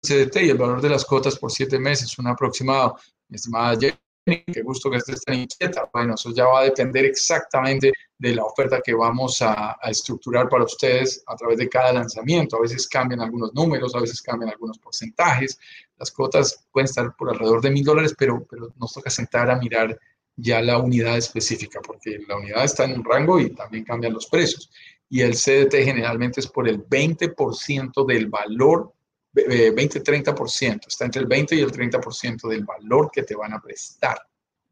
CDT 0.02 0.36
y 0.42 0.50
el 0.50 0.58
valor 0.58 0.80
de 0.80 0.88
las 0.88 1.04
cuotas 1.04 1.38
por 1.38 1.52
siete 1.52 1.78
meses? 1.78 2.18
Un 2.18 2.26
aproximado, 2.26 2.98
estimada 3.30 3.78
Jenny, 3.78 3.96
qué 4.26 4.62
gusto 4.62 4.90
que 4.90 4.96
estés 4.96 5.22
tan 5.22 5.36
inquieta. 5.36 5.88
Bueno, 5.92 6.14
eso 6.14 6.32
ya 6.34 6.46
va 6.46 6.60
a 6.60 6.64
depender 6.64 7.04
exactamente 7.04 7.92
de 8.18 8.34
la 8.34 8.44
oferta 8.44 8.80
que 8.84 8.92
vamos 8.92 9.40
a, 9.40 9.78
estructurar 9.84 10.48
para 10.48 10.64
ustedes 10.64 11.22
a 11.26 11.36
través 11.36 11.58
de 11.58 11.68
cada 11.68 11.92
lanzamiento. 11.92 12.56
A 12.56 12.62
veces 12.62 12.88
cambian 12.88 13.20
algunos 13.20 13.54
números, 13.54 13.94
a 13.94 14.00
veces 14.00 14.20
cambian 14.20 14.50
algunos 14.50 14.78
porcentajes. 14.78 15.58
Las 15.96 16.10
cuotas 16.10 16.66
pueden 16.72 16.86
estar 16.86 17.14
por 17.16 17.30
alrededor 17.30 17.60
de 17.60 17.70
mil 17.70 17.84
dólares, 17.84 18.14
pero, 18.18 18.44
pero 18.50 18.72
nos 18.76 18.92
toca 18.92 19.10
sentar 19.10 19.50
a 19.50 19.56
mirar 19.56 19.98
ya 20.34 20.60
la 20.60 20.78
unidad 20.78 21.16
específica, 21.16 21.80
porque 21.80 22.18
la 22.26 22.36
unidad 22.36 22.64
está 22.64 22.84
en 22.84 22.98
un 22.98 23.04
rango 23.04 23.38
y 23.40 23.50
también 23.50 23.84
cambian 23.84 24.12
los 24.12 24.26
precios. 24.26 24.70
Y 25.08 25.20
el 25.20 25.34
CDT 25.34 25.84
generalmente 25.84 26.40
es 26.40 26.48
por 26.48 26.68
el 26.68 26.84
20% 26.84 28.04
del 28.06 28.26
valor, 28.26 28.92
20-30%, 29.36 30.74
eh, 30.74 30.80
está 30.86 31.04
entre 31.04 31.20
el 31.20 31.26
20 31.26 31.56
y 31.56 31.60
el 31.60 31.70
30% 31.70 32.48
del 32.48 32.64
valor 32.64 33.10
que 33.12 33.22
te 33.22 33.34
van 33.34 33.52
a 33.52 33.60
prestar, 33.60 34.18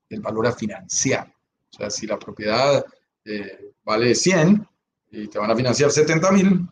del 0.08 0.20
valor 0.20 0.46
a 0.46 0.52
financiar. 0.52 1.32
O 1.72 1.76
sea, 1.76 1.90
si 1.90 2.06
la 2.06 2.18
propiedad 2.18 2.84
eh, 3.24 3.72
vale 3.84 4.14
100 4.14 4.66
y 5.10 5.28
te 5.28 5.38
van 5.38 5.50
a 5.50 5.56
financiar 5.56 5.90
70 5.90 6.32
mil, 6.32 6.68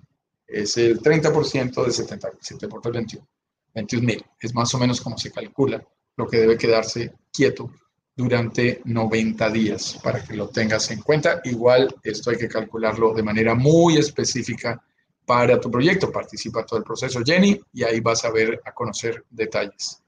es 0.47 0.76
el 0.76 1.01
30% 1.01 1.84
de 1.84 1.93
70 1.93 2.28
mil, 2.28 2.38
7 2.40 2.68
por 2.68 2.93
21, 2.93 3.26
21 3.74 4.07
mil. 4.07 4.24
Es 4.40 4.55
más 4.55 4.74
o 4.74 4.78
menos 4.78 5.01
como 5.01 5.18
se 5.18 5.30
calcula 5.30 5.82
lo 6.16 6.26
que 6.26 6.38
debe 6.38 6.59
quedarse 6.59 7.12
quieto 7.32 7.70
durante 8.14 8.82
90 8.84 9.51
días 9.51 9.99
para 10.03 10.22
que 10.22 10.34
lo 10.34 10.49
tengas 10.49 10.90
en 10.90 11.01
cuenta. 11.01 11.40
Igual 11.45 11.95
esto 12.03 12.30
hay 12.30 12.36
que 12.36 12.49
calcularlo 12.49 13.14
de 13.14 13.22
manera 13.22 13.55
muy 13.55 13.97
específica 13.97 14.82
para 15.27 15.61
tu 15.61 15.70
proyecto. 15.70 16.11
Participa 16.11 16.64
todo 16.64 16.79
el 16.79 16.85
proceso, 16.85 17.20
Jenny, 17.25 17.61
y 17.73 17.85
ahí 17.85 18.01
vas 18.01 18.25
a 18.25 18.31
ver, 18.31 18.61
a 18.64 18.73
conocer 18.73 19.25
detalles. 19.31 20.03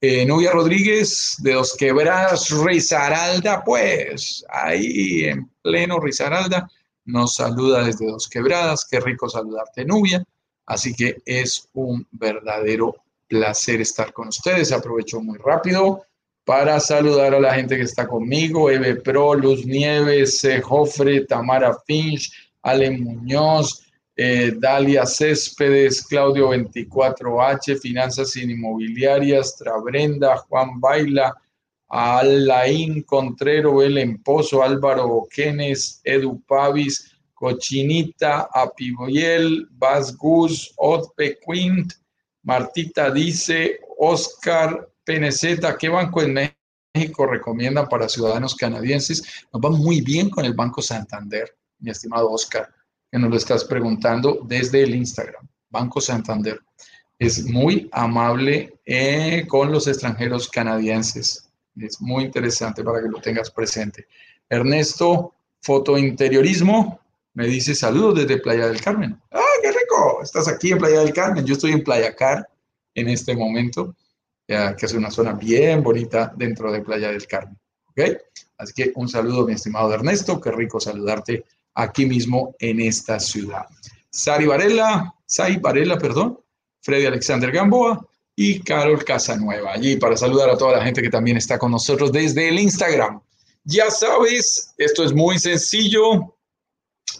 Eh, 0.00 0.24
Novia 0.24 0.52
Rodríguez 0.52 1.36
de 1.38 1.54
Dos 1.54 1.74
Quebradas, 1.76 2.50
Rizaralda, 2.50 3.62
pues 3.64 4.44
ahí 4.48 5.24
en 5.24 5.50
pleno 5.62 6.00
Rizaralda, 6.00 6.70
nos 7.04 7.34
saluda 7.34 7.84
desde 7.84 8.06
Dos 8.06 8.28
Quebradas. 8.28 8.86
Qué 8.88 9.00
rico 9.00 9.28
saludarte, 9.28 9.84
Nubia. 9.84 10.24
Así 10.66 10.94
que 10.94 11.16
es 11.24 11.68
un 11.72 12.06
verdadero 12.10 12.94
placer 13.26 13.80
estar 13.80 14.12
con 14.12 14.28
ustedes. 14.28 14.72
Aprovecho 14.72 15.20
muy 15.20 15.38
rápido 15.38 16.02
para 16.44 16.80
saludar 16.80 17.34
a 17.34 17.40
la 17.40 17.54
gente 17.54 17.76
que 17.76 17.82
está 17.82 18.06
conmigo, 18.06 18.70
Eve 18.70 18.96
Pro, 18.96 19.34
Luz 19.34 19.66
Nieves, 19.66 20.46
Jofre, 20.62 21.26
Tamara 21.26 21.76
Finch, 21.86 22.32
Ale 22.62 22.90
Muñoz, 22.90 23.87
eh, 24.20 24.52
Dalia 24.58 25.06
Céspedes, 25.06 26.04
Claudio 26.04 26.52
24H, 26.52 27.78
Finanzas 27.80 28.34
Inmobiliarias, 28.34 29.56
Trabrenda, 29.56 30.38
Juan 30.38 30.80
Baila, 30.80 31.32
Alain 31.88 33.02
Contrero, 33.02 33.76
Belén 33.76 34.20
Pozo, 34.24 34.60
Álvaro 34.60 35.06
Oquenes, 35.06 36.00
Edu 36.02 36.42
Pavis, 36.48 37.12
Cochinita, 37.32 38.48
Apiboyel, 38.52 39.68
Bas 39.70 40.16
Gus, 40.16 40.74
Otpe 40.76 41.38
Quint, 41.46 41.92
Martita 42.42 43.12
Dice, 43.12 43.78
Oscar 43.98 44.88
PNZ, 45.04 45.60
¿qué 45.78 45.88
banco 45.88 46.22
en 46.22 46.50
México 46.92 47.24
recomiendan 47.24 47.88
para 47.88 48.08
ciudadanos 48.08 48.56
canadienses? 48.56 49.22
Nos 49.52 49.62
va 49.62 49.70
muy 49.70 50.00
bien 50.00 50.28
con 50.28 50.44
el 50.44 50.54
Banco 50.54 50.82
Santander, 50.82 51.56
mi 51.78 51.90
estimado 51.90 52.32
Oscar, 52.32 52.68
que 53.10 53.18
nos 53.18 53.30
lo 53.30 53.36
estás 53.36 53.64
preguntando 53.64 54.40
desde 54.44 54.82
el 54.82 54.94
Instagram. 54.94 55.46
Banco 55.70 56.00
Santander 56.00 56.60
es 57.18 57.44
muy 57.44 57.88
amable 57.92 58.78
eh, 58.84 59.44
con 59.48 59.72
los 59.72 59.86
extranjeros 59.86 60.48
canadienses. 60.48 61.48
Es 61.76 62.00
muy 62.00 62.24
interesante 62.24 62.82
para 62.82 63.02
que 63.02 63.08
lo 63.08 63.20
tengas 63.20 63.50
presente. 63.50 64.06
Ernesto, 64.48 65.34
fotointeriorismo, 65.62 67.00
me 67.34 67.46
dice 67.46 67.74
saludos 67.74 68.16
desde 68.16 68.40
Playa 68.40 68.68
del 68.68 68.80
Carmen. 68.80 69.20
¡Ah, 69.30 69.42
qué 69.62 69.68
rico! 69.68 70.22
Estás 70.22 70.48
aquí 70.48 70.72
en 70.72 70.78
Playa 70.78 71.00
del 71.00 71.12
Carmen. 71.12 71.44
Yo 71.44 71.54
estoy 71.54 71.72
en 71.72 71.84
Playa 71.84 72.14
Car 72.14 72.48
en 72.94 73.08
este 73.08 73.36
momento 73.36 73.94
que 74.48 74.86
es 74.86 74.92
una 74.94 75.10
zona 75.10 75.34
bien 75.34 75.82
bonita 75.82 76.32
dentro 76.34 76.72
de 76.72 76.80
Playa 76.80 77.10
del 77.10 77.26
Carmen. 77.26 77.58
¿Ok? 77.88 78.00
Así 78.56 78.72
que 78.72 78.92
un 78.94 79.08
saludo, 79.08 79.46
mi 79.46 79.52
estimado 79.52 79.92
Ernesto, 79.92 80.40
qué 80.40 80.50
rico 80.50 80.80
saludarte 80.80 81.44
aquí 81.74 82.06
mismo 82.06 82.54
en 82.58 82.80
esta 82.80 83.20
ciudad. 83.20 83.66
Sari 84.10 84.46
Varela, 84.46 85.14
Varela, 85.60 85.98
perdón, 85.98 86.40
Freddy 86.80 87.06
Alexander 87.06 87.52
Gamboa 87.52 88.06
y 88.34 88.60
Carol 88.60 89.04
Casanueva, 89.04 89.72
allí 89.72 89.96
para 89.96 90.16
saludar 90.16 90.48
a 90.50 90.56
toda 90.56 90.78
la 90.78 90.84
gente 90.84 91.02
que 91.02 91.10
también 91.10 91.36
está 91.36 91.58
con 91.58 91.72
nosotros 91.72 92.12
desde 92.12 92.48
el 92.48 92.58
Instagram. 92.58 93.20
Ya 93.64 93.90
sabes, 93.90 94.72
esto 94.78 95.04
es 95.04 95.12
muy 95.12 95.38
sencillo. 95.38 96.36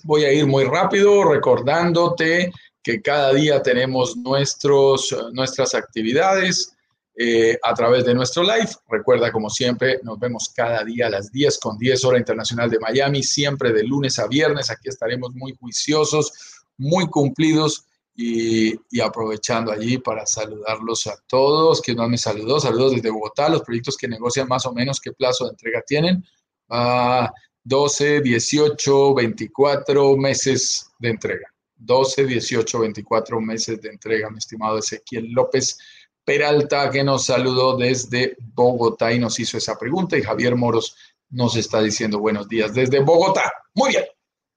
Voy 0.05 0.25
a 0.25 0.33
ir 0.33 0.47
muy 0.47 0.65
rápido 0.65 1.25
recordándote 1.25 2.53
que 2.83 3.03
cada 3.03 3.35
día 3.35 3.63
tenemos 3.63 4.17
nuestros, 4.17 5.15
nuestras 5.33 5.75
actividades 5.75 6.75
eh, 7.21 7.59
a 7.65 7.75
través 7.75 8.05
de 8.05 8.15
nuestro 8.15 8.45
live. 8.45 8.71
Recuerda, 8.89 9.33
como 9.33 9.51
siempre, 9.51 9.99
nos 10.05 10.21
vemos 10.21 10.53
cada 10.55 10.85
día 10.85 11.09
a 11.09 11.11
las 11.11 11.33
10 11.33 11.59
con 11.59 11.77
10 11.77 12.05
hora 12.05 12.17
internacional 12.17 12.71
de 12.71 12.79
Miami, 12.79 13.25
siempre 13.25 13.73
de 13.73 13.83
lunes 13.83 14.21
a 14.21 14.29
viernes. 14.29 14.71
Aquí 14.71 14.89
estaremos 14.89 15.35
muy 15.35 15.53
juiciosos, 15.57 16.63
muy 16.77 17.09
cumplidos 17.09 17.87
y, 18.15 19.01
aprovechando 19.01 19.73
allí 19.73 19.99
para 19.99 20.27
saludarlos 20.27 21.09
a 21.09 21.17
todos. 21.27 21.83
Que 21.83 21.93
no 21.93 22.09
me 22.09 22.19
saludó, 22.19 22.61
saludos 22.61 22.93
desde 22.93 23.11
Bogotá, 23.11 23.49
los 23.49 23.63
proyectos 23.63 23.97
que 23.97 24.07
negocian 24.07 24.47
más 24.47 24.65
o 24.67 24.73
menos 24.73 25.01
qué 25.01 25.11
plazo 25.11 25.47
de 25.47 25.51
entrega 25.51 25.83
tienen. 25.85 26.25
12, 27.65 28.21
18, 28.21 29.15
24 29.15 30.17
meses 30.17 30.89
de 31.01 31.09
entrega. 31.09 31.53
12, 31.79 32.27
18, 32.27 32.79
24 32.79 33.41
meses 33.41 33.81
de 33.81 33.89
entrega, 33.89 34.31
mi 34.31 34.39
estimado 34.39 34.79
Ezequiel 34.79 35.33
López 35.33 35.79
Peralta, 36.29 36.91
que 36.91 37.03
nos 37.03 37.25
saludó 37.25 37.79
desde 37.79 38.37
Bogotá 38.53 39.11
y 39.15 39.19
nos 39.19 39.41
hizo 39.41 39.57
esa 39.57 39.79
pregunta. 39.79 40.15
Y 40.15 40.23
Javier 40.23 40.57
Moros 40.57 40.95
nos 41.31 41.57
está 41.57 41.81
diciendo 41.81 42.19
buenos 42.19 42.47
días 42.47 42.75
desde 42.75 43.01
Bogotá. 43.01 43.51
Muy 43.73 43.93
bien. 43.93 44.05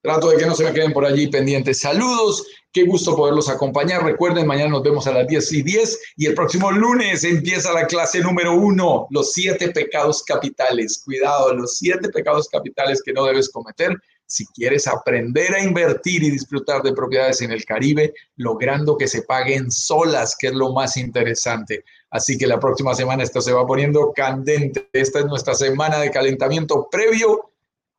Trato 0.02 0.28
de 0.28 0.36
que 0.36 0.44
no 0.44 0.54
se 0.54 0.64
me 0.64 0.74
queden 0.74 0.92
por 0.92 1.06
allí 1.06 1.28
pendientes. 1.28 1.80
Saludos, 1.80 2.46
qué 2.74 2.82
gusto 2.82 3.16
poderlos 3.16 3.48
acompañar. 3.48 4.04
Recuerden, 4.04 4.46
mañana 4.46 4.68
nos 4.68 4.82
vemos 4.82 5.06
a 5.06 5.12
las 5.12 5.26
10 5.26 5.50
y 5.50 5.62
10 5.62 6.00
y 6.18 6.26
el 6.26 6.34
próximo 6.34 6.70
lunes 6.70 7.24
empieza 7.24 7.72
la 7.72 7.86
clase 7.86 8.20
número 8.20 8.52
uno, 8.52 9.06
los 9.08 9.32
siete 9.32 9.70
pecados 9.70 10.22
capitales. 10.24 11.00
Cuidado, 11.02 11.54
los 11.54 11.78
siete 11.78 12.10
pecados 12.10 12.50
capitales 12.50 13.00
que 13.02 13.14
no 13.14 13.24
debes 13.24 13.48
cometer 13.48 13.96
si 14.32 14.46
quieres 14.46 14.88
aprender 14.88 15.54
a 15.54 15.62
invertir 15.62 16.22
y 16.22 16.30
disfrutar 16.30 16.82
de 16.82 16.94
propiedades 16.94 17.42
en 17.42 17.52
el 17.52 17.64
Caribe, 17.64 18.14
logrando 18.36 18.96
que 18.96 19.06
se 19.06 19.22
paguen 19.22 19.70
solas, 19.70 20.34
que 20.38 20.46
es 20.46 20.54
lo 20.54 20.72
más 20.72 20.96
interesante. 20.96 21.84
Así 22.10 22.38
que 22.38 22.46
la 22.46 22.58
próxima 22.58 22.94
semana 22.94 23.22
esto 23.22 23.42
se 23.42 23.52
va 23.52 23.66
poniendo 23.66 24.12
candente. 24.14 24.88
Esta 24.92 25.18
es 25.20 25.26
nuestra 25.26 25.54
semana 25.54 25.98
de 25.98 26.10
calentamiento 26.10 26.88
previo 26.90 27.50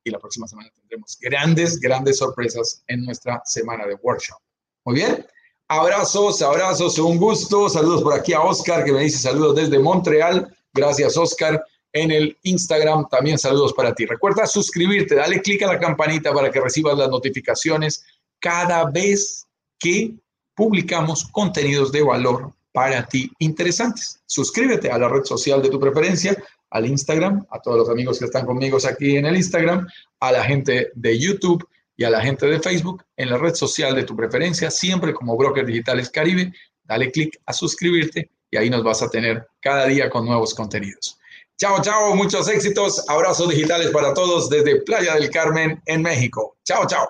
y 0.03 0.09
la 0.09 0.19
próxima 0.19 0.47
semana 0.47 0.69
tendremos 0.73 1.17
grandes, 1.21 1.79
grandes 1.79 2.17
sorpresas 2.17 2.83
en 2.87 3.05
nuestra 3.05 3.41
semana 3.45 3.85
de 3.85 3.95
workshop. 3.95 4.37
Muy 4.85 4.95
bien. 4.95 5.25
Abrazos, 5.67 6.41
abrazos, 6.41 6.97
un 6.97 7.17
gusto. 7.17 7.69
Saludos 7.69 8.03
por 8.03 8.13
aquí 8.13 8.33
a 8.33 8.41
Oscar 8.41 8.83
que 8.83 8.91
me 8.91 9.01
dice 9.01 9.19
saludos 9.19 9.55
desde 9.55 9.79
Montreal. 9.79 10.55
Gracias, 10.73 11.15
Oscar. 11.15 11.63
En 11.93 12.11
el 12.11 12.37
Instagram 12.41 13.07
también 13.07 13.37
saludos 13.37 13.71
para 13.73 13.93
ti. 13.93 14.05
Recuerda 14.05 14.47
suscribirte, 14.47 15.15
dale 15.15 15.41
clic 15.41 15.61
a 15.61 15.67
la 15.67 15.79
campanita 15.79 16.33
para 16.33 16.49
que 16.49 16.59
recibas 16.59 16.97
las 16.97 17.09
notificaciones 17.09 18.03
cada 18.39 18.89
vez 18.89 19.45
que 19.79 20.15
publicamos 20.55 21.25
contenidos 21.25 21.91
de 21.91 22.01
valor 22.01 22.53
para 22.71 23.05
ti 23.05 23.31
interesantes. 23.39 24.19
Suscríbete 24.25 24.89
a 24.89 24.97
la 24.97 25.07
red 25.07 25.23
social 25.23 25.61
de 25.61 25.69
tu 25.69 25.79
preferencia, 25.79 26.35
al 26.71 26.87
Instagram, 26.87 27.45
a 27.51 27.59
todos 27.59 27.77
los 27.77 27.89
amigos 27.89 28.17
que 28.17 28.25
están 28.25 28.47
conmigo 28.47 28.79
aquí 28.83 29.15
en 29.15 29.27
el 29.27 29.35
Instagram, 29.35 29.87
a 30.19 30.31
la 30.31 30.43
gente 30.43 30.91
de 30.95 31.19
YouTube 31.19 31.67
y 31.95 32.03
a 32.03 32.09
la 32.09 32.19
gente 32.21 32.47
de 32.47 32.59
Facebook 32.59 33.03
en 33.15 33.29
la 33.29 33.37
red 33.37 33.53
social 33.53 33.95
de 33.95 34.03
tu 34.03 34.15
preferencia, 34.15 34.71
siempre 34.71 35.13
como 35.13 35.37
Broker 35.37 35.65
Digitales 35.65 36.09
Caribe. 36.09 36.51
Dale 36.83 37.11
clic 37.11 37.39
a 37.45 37.53
suscribirte 37.53 38.31
y 38.49 38.57
ahí 38.57 38.71
nos 38.71 38.83
vas 38.83 39.03
a 39.03 39.09
tener 39.09 39.47
cada 39.61 39.85
día 39.85 40.09
con 40.09 40.25
nuevos 40.25 40.55
contenidos. 40.55 41.19
Chao, 41.57 41.81
chao, 41.81 42.15
muchos 42.15 42.47
éxitos, 42.47 43.07
abrazos 43.07 43.49
digitales 43.49 43.91
para 43.91 44.13
todos 44.13 44.49
desde 44.49 44.81
Playa 44.81 45.15
del 45.15 45.29
Carmen 45.29 45.81
en 45.85 46.01
México. 46.01 46.57
Chao, 46.63 46.85
chao. 46.87 47.07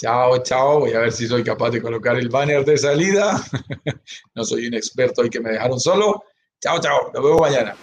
Chao, 0.00 0.42
chao. 0.42 0.80
Voy 0.80 0.92
a 0.92 1.00
ver 1.00 1.12
si 1.12 1.26
soy 1.26 1.44
capaz 1.44 1.70
de 1.70 1.82
colocar 1.82 2.16
el 2.16 2.28
banner 2.28 2.64
de 2.64 2.78
salida. 2.78 3.40
no 4.34 4.44
soy 4.44 4.66
un 4.66 4.74
experto 4.74 5.24
y 5.24 5.30
que 5.30 5.40
me 5.40 5.50
dejaron 5.50 5.78
solo. 5.78 6.24
Chao, 6.60 6.80
chao. 6.80 7.10
Nos 7.12 7.22
vemos 7.22 7.40
mañana. 7.40 7.76